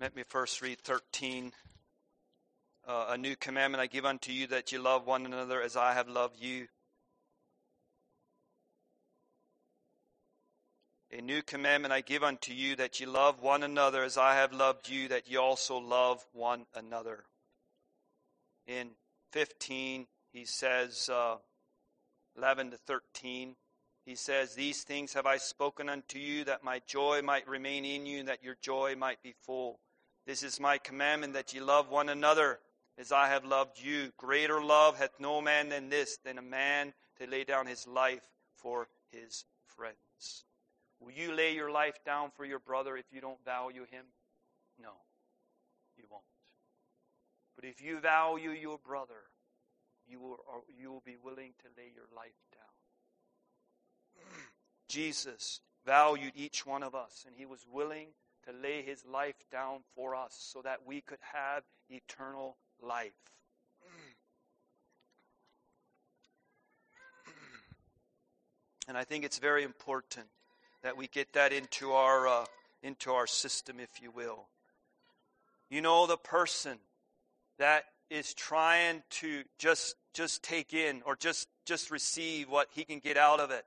Let 0.00 0.16
me 0.16 0.24
first 0.24 0.60
read 0.60 0.80
13. 0.80 1.52
Uh, 2.86 3.06
a 3.10 3.16
new 3.16 3.36
commandment 3.36 3.80
I 3.80 3.86
give 3.86 4.04
unto 4.04 4.32
you 4.32 4.48
that 4.48 4.72
you 4.72 4.80
love 4.80 5.06
one 5.06 5.24
another 5.24 5.62
as 5.62 5.76
I 5.76 5.94
have 5.94 6.08
loved 6.08 6.40
you. 6.40 6.66
A 11.16 11.20
new 11.20 11.42
commandment 11.42 11.94
I 11.94 12.00
give 12.00 12.24
unto 12.24 12.52
you 12.52 12.74
that 12.74 12.98
you 12.98 13.06
love 13.06 13.40
one 13.40 13.62
another 13.62 14.02
as 14.02 14.18
I 14.18 14.34
have 14.34 14.52
loved 14.52 14.88
you, 14.88 15.06
that 15.08 15.30
you 15.30 15.40
also 15.40 15.78
love 15.78 16.26
one 16.32 16.66
another. 16.74 17.22
In 18.66 18.90
15, 19.30 20.08
he 20.32 20.44
says, 20.44 21.08
uh, 21.08 21.36
11 22.36 22.72
to 22.72 22.76
13, 22.78 23.54
he 24.04 24.14
says, 24.14 24.54
These 24.54 24.82
things 24.82 25.14
have 25.14 25.26
I 25.26 25.38
spoken 25.38 25.88
unto 25.88 26.18
you, 26.18 26.44
that 26.44 26.64
my 26.64 26.80
joy 26.86 27.22
might 27.22 27.48
remain 27.48 27.84
in 27.84 28.06
you, 28.06 28.20
and 28.20 28.28
that 28.28 28.44
your 28.44 28.56
joy 28.60 28.94
might 28.96 29.22
be 29.22 29.34
full. 29.42 29.80
This 30.26 30.42
is 30.42 30.60
my 30.60 30.78
commandment 30.78 31.32
that 31.34 31.52
ye 31.52 31.60
love 31.60 31.90
one 31.90 32.08
another 32.08 32.58
as 32.98 33.12
I 33.12 33.28
have 33.28 33.44
loved 33.44 33.80
you. 33.80 34.12
Greater 34.16 34.62
love 34.62 34.98
hath 34.98 35.18
no 35.18 35.40
man 35.40 35.68
than 35.68 35.88
this, 35.88 36.18
than 36.24 36.38
a 36.38 36.42
man 36.42 36.92
to 37.18 37.26
lay 37.26 37.44
down 37.44 37.66
his 37.66 37.86
life 37.86 38.22
for 38.56 38.88
his 39.10 39.44
friends. 39.66 40.44
Will 41.00 41.12
you 41.12 41.34
lay 41.34 41.54
your 41.54 41.70
life 41.70 41.98
down 42.04 42.30
for 42.34 42.44
your 42.44 42.60
brother 42.60 42.96
if 42.96 43.06
you 43.12 43.20
don't 43.20 43.42
value 43.44 43.84
him? 43.90 44.06
No, 44.80 44.92
you 45.96 46.04
won't. 46.10 46.22
But 47.56 47.64
if 47.64 47.82
you 47.82 48.00
value 48.00 48.50
your 48.50 48.78
brother, 48.78 49.28
you 50.06 50.20
will, 50.20 50.38
you 50.78 50.90
will 50.90 51.02
be 51.04 51.16
willing 51.22 51.52
to 51.62 51.68
lay 51.76 51.90
your 51.94 52.08
life 52.16 52.32
down. 52.52 52.53
Jesus 54.94 55.60
valued 55.84 56.34
each 56.36 56.64
one 56.64 56.84
of 56.84 56.94
us, 56.94 57.24
and 57.26 57.34
he 57.36 57.46
was 57.46 57.66
willing 57.68 58.06
to 58.46 58.52
lay 58.62 58.80
his 58.80 59.04
life 59.04 59.34
down 59.50 59.80
for 59.96 60.14
us 60.14 60.36
so 60.38 60.62
that 60.62 60.86
we 60.86 61.00
could 61.00 61.18
have 61.32 61.64
eternal 61.90 62.56
life. 62.80 63.12
And 68.86 68.96
I 68.98 69.02
think 69.02 69.24
it's 69.24 69.38
very 69.38 69.64
important 69.64 70.26
that 70.82 70.96
we 70.96 71.08
get 71.08 71.32
that 71.32 71.52
into 71.52 71.92
our 71.92 72.28
uh, 72.28 72.44
into 72.82 73.10
our 73.12 73.26
system, 73.26 73.80
if 73.80 74.00
you 74.00 74.12
will. 74.12 74.46
You 75.70 75.80
know, 75.80 76.06
the 76.06 76.18
person 76.18 76.78
that 77.58 77.84
is 78.10 78.32
trying 78.34 79.02
to 79.22 79.42
just 79.58 79.96
just 80.12 80.44
take 80.44 80.72
in 80.72 81.02
or 81.04 81.16
just, 81.16 81.48
just 81.64 81.90
receive 81.90 82.48
what 82.48 82.68
he 82.72 82.84
can 82.84 83.00
get 83.00 83.16
out 83.16 83.40
of 83.40 83.50
it. 83.50 83.64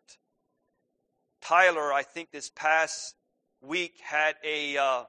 Tyler, 1.41 1.93
I 1.93 2.03
think 2.03 2.31
this 2.31 2.49
past 2.49 3.15
week 3.61 3.95
had 4.03 4.35
a 4.43 4.77
uh, 4.77 5.03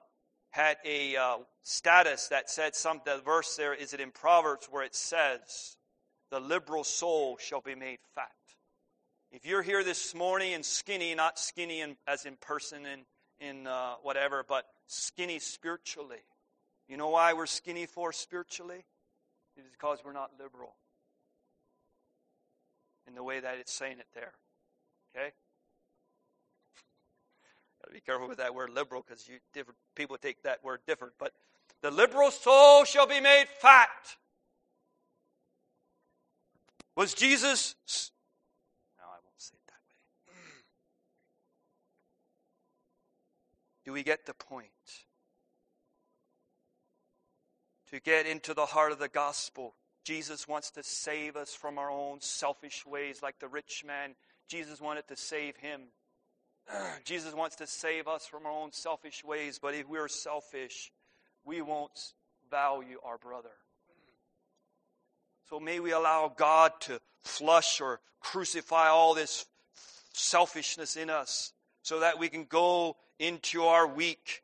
had 0.50 0.76
a 0.84 1.16
uh, 1.16 1.36
status 1.62 2.28
that 2.28 2.50
said 2.50 2.74
some 2.74 3.00
the 3.04 3.20
verse 3.24 3.56
there 3.56 3.74
is 3.74 3.92
it 3.92 4.00
in 4.00 4.10
Proverbs 4.10 4.68
where 4.70 4.84
it 4.84 4.94
says, 4.94 5.76
"The 6.30 6.40
liberal 6.40 6.84
soul 6.84 7.36
shall 7.38 7.60
be 7.60 7.74
made 7.74 7.98
fat." 8.14 8.32
If 9.30 9.44
you're 9.44 9.62
here 9.62 9.84
this 9.84 10.14
morning 10.14 10.54
and 10.54 10.64
skinny, 10.64 11.14
not 11.14 11.38
skinny 11.38 11.82
in, 11.82 11.96
as 12.06 12.24
in 12.24 12.36
person 12.36 12.86
and 12.86 13.02
in 13.40 13.66
uh, 13.66 13.96
whatever, 14.02 14.44
but 14.46 14.64
skinny 14.86 15.38
spiritually, 15.38 16.22
you 16.88 16.96
know 16.96 17.10
why 17.10 17.34
we're 17.34 17.46
skinny 17.46 17.84
for 17.84 18.12
spiritually? 18.12 18.84
It's 19.56 19.68
because 19.70 19.98
we're 20.04 20.12
not 20.12 20.30
liberal 20.38 20.76
in 23.06 23.14
the 23.14 23.22
way 23.22 23.40
that 23.40 23.58
it's 23.58 23.72
saying 23.72 23.98
it 23.98 24.06
there. 24.14 24.32
Okay? 25.14 25.32
Gotta 27.82 27.94
be 27.94 28.00
careful 28.00 28.28
with 28.28 28.38
that 28.38 28.54
word 28.54 28.70
liberal 28.70 29.04
because 29.06 29.28
you 29.28 29.38
different 29.52 29.78
people 29.94 30.16
take 30.18 30.42
that 30.42 30.62
word 30.64 30.80
different. 30.86 31.14
But 31.18 31.32
the 31.82 31.90
liberal 31.90 32.30
soul 32.30 32.84
shall 32.84 33.06
be 33.06 33.20
made 33.20 33.46
fat. 33.60 34.16
Was 36.96 37.14
Jesus 37.14 37.76
No, 38.98 39.04
I 39.04 39.18
won't 39.24 39.40
say 39.40 39.54
it 39.54 39.66
that 39.66 40.34
way. 40.34 40.34
Do 43.84 43.92
we 43.92 44.02
get 44.02 44.26
the 44.26 44.34
point? 44.34 44.70
To 47.92 48.00
get 48.00 48.26
into 48.26 48.52
the 48.52 48.66
heart 48.66 48.92
of 48.92 48.98
the 48.98 49.08
gospel, 49.08 49.74
Jesus 50.04 50.48
wants 50.48 50.70
to 50.72 50.82
save 50.82 51.36
us 51.36 51.54
from 51.54 51.78
our 51.78 51.90
own 51.90 52.20
selfish 52.20 52.84
ways, 52.84 53.22
like 53.22 53.38
the 53.38 53.48
rich 53.48 53.84
man. 53.86 54.14
Jesus 54.48 54.80
wanted 54.80 55.06
to 55.08 55.16
save 55.16 55.56
him. 55.56 55.82
Jesus 57.04 57.34
wants 57.34 57.56
to 57.56 57.66
save 57.66 58.08
us 58.08 58.26
from 58.26 58.46
our 58.46 58.52
own 58.52 58.72
selfish 58.72 59.24
ways, 59.24 59.58
but 59.60 59.74
if 59.74 59.88
we're 59.88 60.08
selfish, 60.08 60.92
we 61.44 61.62
won't 61.62 62.12
value 62.50 62.98
our 63.04 63.18
brother. 63.18 63.50
So 65.48 65.58
may 65.58 65.80
we 65.80 65.92
allow 65.92 66.32
God 66.34 66.72
to 66.82 67.00
flush 67.20 67.80
or 67.80 68.00
crucify 68.20 68.88
all 68.88 69.14
this 69.14 69.46
selfishness 70.12 70.96
in 70.96 71.08
us 71.10 71.52
so 71.82 72.00
that 72.00 72.18
we 72.18 72.28
can 72.28 72.44
go 72.44 72.96
into 73.18 73.62
our 73.62 73.86
week 73.86 74.42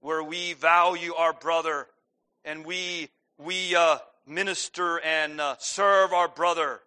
where 0.00 0.22
we 0.22 0.52
value 0.52 1.14
our 1.14 1.32
brother 1.32 1.88
and 2.44 2.64
we, 2.64 3.08
we 3.38 3.74
uh, 3.74 3.98
minister 4.26 5.00
and 5.00 5.40
uh, 5.40 5.56
serve 5.58 6.12
our 6.12 6.28
brother 6.28 6.80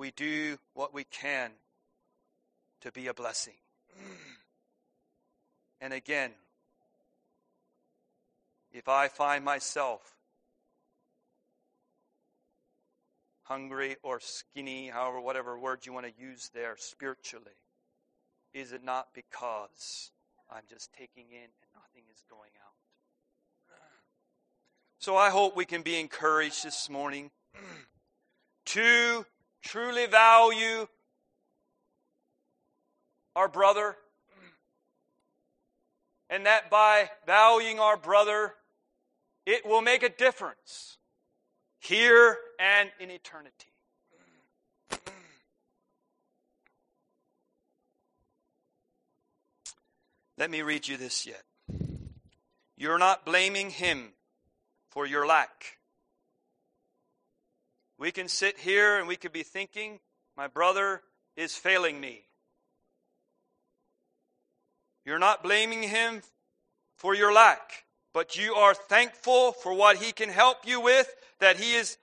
we 0.00 0.10
do 0.12 0.56
what 0.72 0.94
we 0.94 1.04
can 1.04 1.50
to 2.80 2.90
be 2.90 3.06
a 3.06 3.14
blessing. 3.14 3.54
And 5.82 5.94
again, 5.94 6.32
if 8.70 8.86
I 8.86 9.08
find 9.08 9.42
myself 9.42 10.02
hungry 13.44 13.96
or 14.02 14.20
skinny, 14.20 14.88
however, 14.88 15.22
whatever 15.22 15.58
word 15.58 15.86
you 15.86 15.94
want 15.94 16.04
to 16.04 16.12
use 16.22 16.50
there 16.52 16.74
spiritually, 16.76 17.56
is 18.52 18.72
it 18.72 18.84
not 18.84 19.08
because 19.14 20.10
I'm 20.50 20.64
just 20.68 20.92
taking 20.92 21.30
in 21.30 21.44
and 21.44 21.70
nothing 21.74 22.02
is 22.12 22.22
going 22.28 22.52
out? 22.62 23.76
So 24.98 25.16
I 25.16 25.30
hope 25.30 25.56
we 25.56 25.64
can 25.64 25.80
be 25.80 25.98
encouraged 25.98 26.62
this 26.62 26.90
morning 26.90 27.30
to 28.66 29.24
truly 29.62 30.06
value 30.06 30.86
our 33.36 33.48
brother, 33.48 33.96
and 36.28 36.46
that 36.46 36.70
by 36.70 37.10
valuing 37.26 37.78
our 37.78 37.96
brother, 37.96 38.54
it 39.46 39.64
will 39.66 39.82
make 39.82 40.02
a 40.02 40.08
difference 40.08 40.98
here 41.78 42.36
and 42.58 42.90
in 43.00 43.10
eternity. 43.10 43.70
Let 50.36 50.50
me 50.50 50.62
read 50.62 50.88
you 50.88 50.96
this 50.96 51.26
yet. 51.26 51.42
You're 52.76 52.98
not 52.98 53.26
blaming 53.26 53.68
him 53.68 54.14
for 54.88 55.06
your 55.06 55.26
lack. 55.26 55.76
We 58.00 58.12
can 58.12 58.28
sit 58.28 58.58
here 58.58 58.98
and 58.98 59.06
we 59.06 59.16
could 59.16 59.30
be 59.30 59.42
thinking, 59.42 60.00
my 60.34 60.46
brother 60.46 61.02
is 61.36 61.54
failing 61.54 62.00
me. 62.00 62.22
You're 65.04 65.18
not 65.18 65.42
blaming 65.42 65.82
him 65.82 66.22
for 66.96 67.14
your 67.14 67.30
lack, 67.30 67.84
but 68.14 68.38
you 68.38 68.54
are 68.54 68.72
thankful 68.72 69.52
for 69.52 69.74
what 69.74 69.98
he 69.98 70.12
can 70.12 70.30
help 70.30 70.66
you 70.66 70.80
with, 70.80 71.14
that 71.40 71.58
he 71.58 71.74
is 71.74 71.98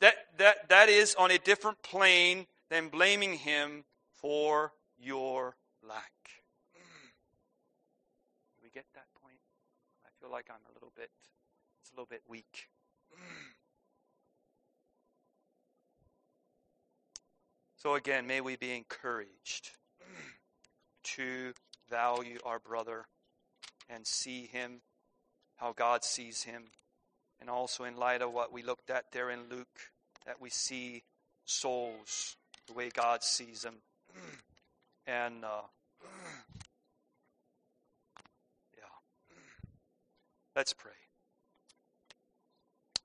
that 0.00 0.14
that 0.38 0.68
that 0.70 0.88
is 0.88 1.14
on 1.16 1.30
a 1.30 1.38
different 1.38 1.82
plane 1.82 2.46
than 2.70 2.88
blaming 2.88 3.34
him 3.34 3.84
for 4.14 4.72
your 4.98 5.56
lack. 5.86 6.12
we 8.62 8.70
get 8.70 8.86
that 8.94 9.06
point? 9.22 9.40
I 10.06 10.08
feel 10.22 10.30
like 10.30 10.46
I'm 10.48 10.64
a 10.70 10.72
little 10.72 10.92
bit 10.96 11.10
it's 11.82 11.90
a 11.90 11.94
little 11.94 12.06
bit 12.08 12.22
weak. 12.26 12.68
So 17.78 17.94
again, 17.94 18.26
may 18.26 18.40
we 18.40 18.56
be 18.56 18.74
encouraged 18.74 19.70
to 21.04 21.52
value 21.88 22.38
our 22.44 22.58
brother 22.58 23.06
and 23.88 24.04
see 24.04 24.46
him 24.46 24.80
how 25.56 25.72
God 25.72 26.02
sees 26.02 26.42
him. 26.42 26.64
And 27.40 27.48
also, 27.48 27.84
in 27.84 27.96
light 27.96 28.20
of 28.20 28.32
what 28.32 28.52
we 28.52 28.64
looked 28.64 28.90
at 28.90 29.12
there 29.12 29.30
in 29.30 29.48
Luke, 29.48 29.78
that 30.26 30.40
we 30.40 30.50
see 30.50 31.04
souls 31.44 32.36
the 32.66 32.72
way 32.72 32.90
God 32.92 33.22
sees 33.22 33.62
them. 33.62 33.76
And, 35.06 35.42
uh, 35.42 35.62
yeah. 38.76 38.82
Let's 40.54 40.74
pray. 40.74 40.92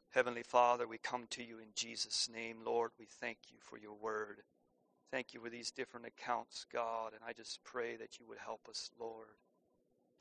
Heavenly 0.09 0.43
Father, 0.43 0.85
we 0.85 0.97
come 0.97 1.27
to 1.29 1.41
you 1.41 1.59
in 1.59 1.69
Jesus' 1.75 2.27
name. 2.29 2.57
Lord, 2.65 2.91
we 2.99 3.05
thank 3.05 3.37
you 3.49 3.57
for 3.61 3.77
your 3.77 3.93
word. 3.93 4.41
Thank 5.13 5.35
you 5.35 5.41
for 5.41 5.49
these 5.51 5.69
different 5.69 6.07
accounts, 6.07 6.65
God, 6.73 7.13
and 7.13 7.21
I 7.23 7.33
just 7.33 7.63
pray 7.63 7.95
that 7.97 8.17
you 8.19 8.25
would 8.27 8.39
help 8.43 8.61
us, 8.67 8.89
Lord, 8.99 9.27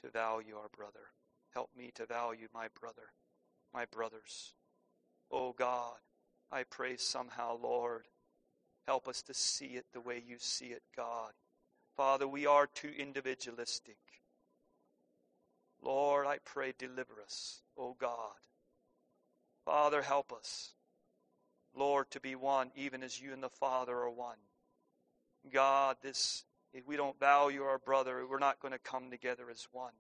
to 0.02 0.10
value 0.10 0.54
our 0.54 0.68
brother. 0.68 1.08
Help 1.54 1.70
me 1.74 1.92
to 1.94 2.04
value 2.04 2.48
my 2.52 2.66
brother, 2.78 3.14
my 3.72 3.86
brothers. 3.86 4.52
Oh 5.30 5.54
God, 5.54 5.96
I 6.50 6.64
pray 6.64 6.98
somehow, 6.98 7.56
Lord, 7.56 8.02
help 8.86 9.08
us 9.08 9.22
to 9.22 9.32
see 9.32 9.76
it 9.76 9.86
the 9.94 10.00
way 10.02 10.22
you 10.28 10.36
see 10.38 10.66
it, 10.66 10.82
God. 10.94 11.32
Father, 11.96 12.28
we 12.28 12.44
are 12.44 12.66
too 12.66 12.90
individualistic. 12.98 13.96
Lord, 15.82 16.26
I 16.26 16.36
pray, 16.44 16.74
deliver 16.76 17.14
us, 17.24 17.62
oh 17.78 17.96
God. 17.98 18.36
Father, 19.64 20.02
help 20.02 20.34
us, 20.34 20.74
Lord, 21.74 22.10
to 22.10 22.20
be 22.20 22.34
one, 22.34 22.70
even 22.76 23.02
as 23.02 23.18
you 23.18 23.32
and 23.32 23.42
the 23.42 23.48
Father 23.48 23.96
are 23.96 24.10
one. 24.10 24.36
God, 25.50 25.96
this 26.02 26.44
if 26.72 26.86
we 26.86 26.96
don't 26.96 27.18
value 27.18 27.62
our 27.62 27.78
brother, 27.78 28.26
we're 28.28 28.38
not 28.38 28.60
going 28.60 28.72
to 28.72 28.78
come 28.78 29.10
together 29.10 29.44
as 29.50 29.68
one. 29.72 29.92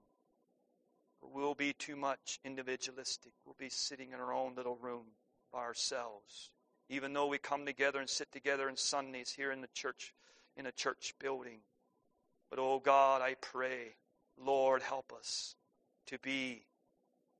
We'll 1.20 1.54
be 1.54 1.72
too 1.72 1.96
much 1.96 2.40
individualistic. 2.44 3.32
We'll 3.44 3.56
be 3.58 3.68
sitting 3.68 4.12
in 4.12 4.20
our 4.20 4.32
own 4.32 4.54
little 4.56 4.76
room 4.76 5.04
by 5.52 5.60
ourselves. 5.60 6.50
Even 6.88 7.12
though 7.12 7.26
we 7.26 7.38
come 7.38 7.66
together 7.66 8.00
and 8.00 8.08
sit 8.08 8.32
together 8.32 8.68
on 8.68 8.76
Sundays 8.76 9.30
here 9.30 9.52
in 9.52 9.60
the 9.60 9.68
church, 9.74 10.14
in 10.56 10.66
a 10.66 10.72
church 10.72 11.14
building. 11.20 11.60
But 12.50 12.58
oh 12.58 12.80
God, 12.80 13.22
I 13.22 13.34
pray, 13.34 13.96
Lord, 14.38 14.82
help 14.82 15.12
us 15.12 15.54
to 16.06 16.18
be 16.18 16.64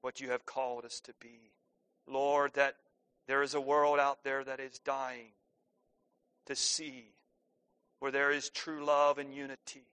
what 0.01 0.21
you 0.21 0.31
have 0.31 0.47
called 0.47 0.85
us 0.85 1.01
to 1.01 1.15
be. 1.21 1.53
Lord, 2.07 2.53
that 2.55 2.77
there 3.27 3.43
is 3.43 3.55
a 3.55 3.61
world 3.61 3.99
out 3.99 4.25
there 4.25 4.45
that 4.45 4.61
is 4.61 4.79
dying 4.79 5.33
to 6.47 6.55
see 6.55 7.07
where 8.03 8.11
there 8.11 8.33
is 8.33 8.51
true 8.51 8.85
love 8.85 9.19
and 9.19 9.33
unity, 9.33 9.87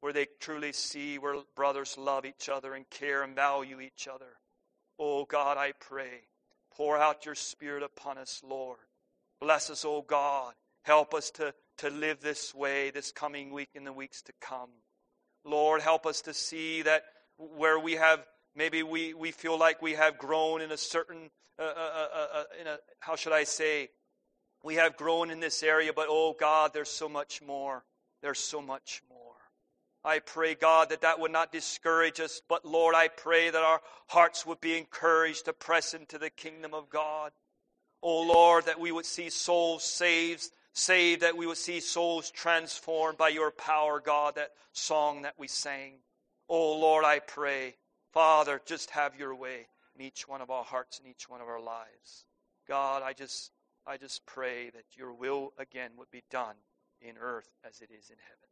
where 0.00 0.12
they 0.12 0.26
truly 0.40 0.72
see 0.72 1.16
where 1.16 1.36
brothers 1.54 1.96
love 1.96 2.24
each 2.24 2.48
other 2.48 2.74
and 2.74 2.90
care 2.90 3.22
and 3.22 3.36
value 3.36 3.80
each 3.80 4.08
other. 4.12 4.32
Oh 4.98 5.24
God, 5.26 5.56
I 5.56 5.72
pray, 5.78 6.24
pour 6.74 6.98
out 6.98 7.24
your 7.24 7.36
Spirit 7.36 7.84
upon 7.84 8.18
us, 8.18 8.42
Lord. 8.44 8.78
Bless 9.40 9.70
us, 9.70 9.84
oh 9.84 10.02
God. 10.02 10.54
Help 10.82 11.14
us 11.14 11.30
to, 11.32 11.54
to 11.78 11.88
live 11.90 12.20
this 12.20 12.52
way 12.52 12.90
this 12.90 13.12
coming 13.12 13.52
week 13.52 13.68
and 13.76 13.86
the 13.86 13.92
weeks 13.92 14.22
to 14.22 14.32
come. 14.40 14.70
Lord, 15.44 15.82
help 15.82 16.04
us 16.04 16.22
to 16.22 16.34
see 16.34 16.82
that 16.82 17.04
where 17.38 17.78
we 17.78 17.92
have 17.92 18.24
Maybe 18.56 18.82
we, 18.82 19.12
we 19.12 19.32
feel 19.32 19.58
like 19.58 19.82
we 19.82 19.92
have 19.92 20.16
grown 20.16 20.62
in 20.62 20.72
a 20.72 20.78
certain, 20.78 21.30
uh, 21.58 21.62
uh, 21.62 22.08
uh, 22.14 22.26
uh, 22.32 22.44
in 22.58 22.66
a, 22.66 22.78
how 23.00 23.14
should 23.14 23.34
I 23.34 23.44
say, 23.44 23.90
we 24.62 24.76
have 24.76 24.96
grown 24.96 25.30
in 25.30 25.40
this 25.40 25.62
area, 25.62 25.92
but 25.92 26.06
oh 26.08 26.34
God, 26.38 26.72
there's 26.72 26.90
so 26.90 27.08
much 27.08 27.42
more. 27.42 27.84
There's 28.22 28.38
so 28.38 28.60
much 28.60 29.02
more. 29.08 29.18
I 30.04 30.20
pray, 30.20 30.54
God, 30.54 30.90
that 30.90 31.02
that 31.02 31.18
would 31.18 31.32
not 31.32 31.52
discourage 31.52 32.20
us, 32.20 32.40
but 32.48 32.64
Lord, 32.64 32.94
I 32.94 33.08
pray 33.08 33.50
that 33.50 33.62
our 33.62 33.80
hearts 34.06 34.46
would 34.46 34.60
be 34.60 34.78
encouraged 34.78 35.46
to 35.46 35.52
press 35.52 35.94
into 35.94 36.18
the 36.18 36.30
kingdom 36.30 36.74
of 36.74 36.88
God. 36.88 37.32
Oh 38.02 38.22
Lord, 38.22 38.66
that 38.66 38.80
we 38.80 38.92
would 38.92 39.06
see 39.06 39.30
souls 39.30 39.82
saved, 39.82 40.48
saved, 40.72 41.22
that 41.22 41.36
we 41.36 41.46
would 41.46 41.56
see 41.56 41.80
souls 41.80 42.30
transformed 42.30 43.18
by 43.18 43.28
your 43.28 43.50
power, 43.50 44.00
God, 44.00 44.36
that 44.36 44.52
song 44.72 45.22
that 45.22 45.34
we 45.38 45.48
sang. 45.48 45.94
Oh 46.48 46.78
Lord, 46.78 47.04
I 47.04 47.18
pray 47.18 47.74
Father, 48.16 48.62
just 48.64 48.92
have 48.92 49.14
your 49.18 49.34
way 49.34 49.66
in 49.94 50.00
each 50.00 50.26
one 50.26 50.40
of 50.40 50.48
our 50.50 50.64
hearts 50.64 50.98
and 50.98 51.06
each 51.06 51.28
one 51.28 51.42
of 51.42 51.48
our 51.48 51.60
lives. 51.60 52.24
God, 52.66 53.02
I 53.02 53.12
just 53.12 53.50
I 53.86 53.96
just 53.96 54.26
pray 54.26 54.70
that 54.70 54.84
your 54.96 55.12
will 55.12 55.52
again 55.58 55.92
would 55.96 56.10
be 56.10 56.24
done 56.30 56.56
in 57.00 57.16
earth 57.20 57.48
as 57.64 57.80
it 57.80 57.90
is 57.90 58.10
in 58.10 58.16
heaven. 58.18 58.48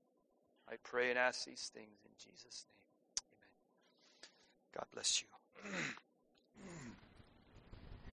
I 0.68 0.76
pray 0.82 1.10
and 1.10 1.18
ask 1.18 1.44
these 1.44 1.70
things 1.74 2.00
in 2.04 2.12
Jesus' 2.18 2.64
name. 2.68 3.26
Amen. 3.32 4.78
God 4.78 4.86
bless 4.92 5.22
you. 5.22 5.28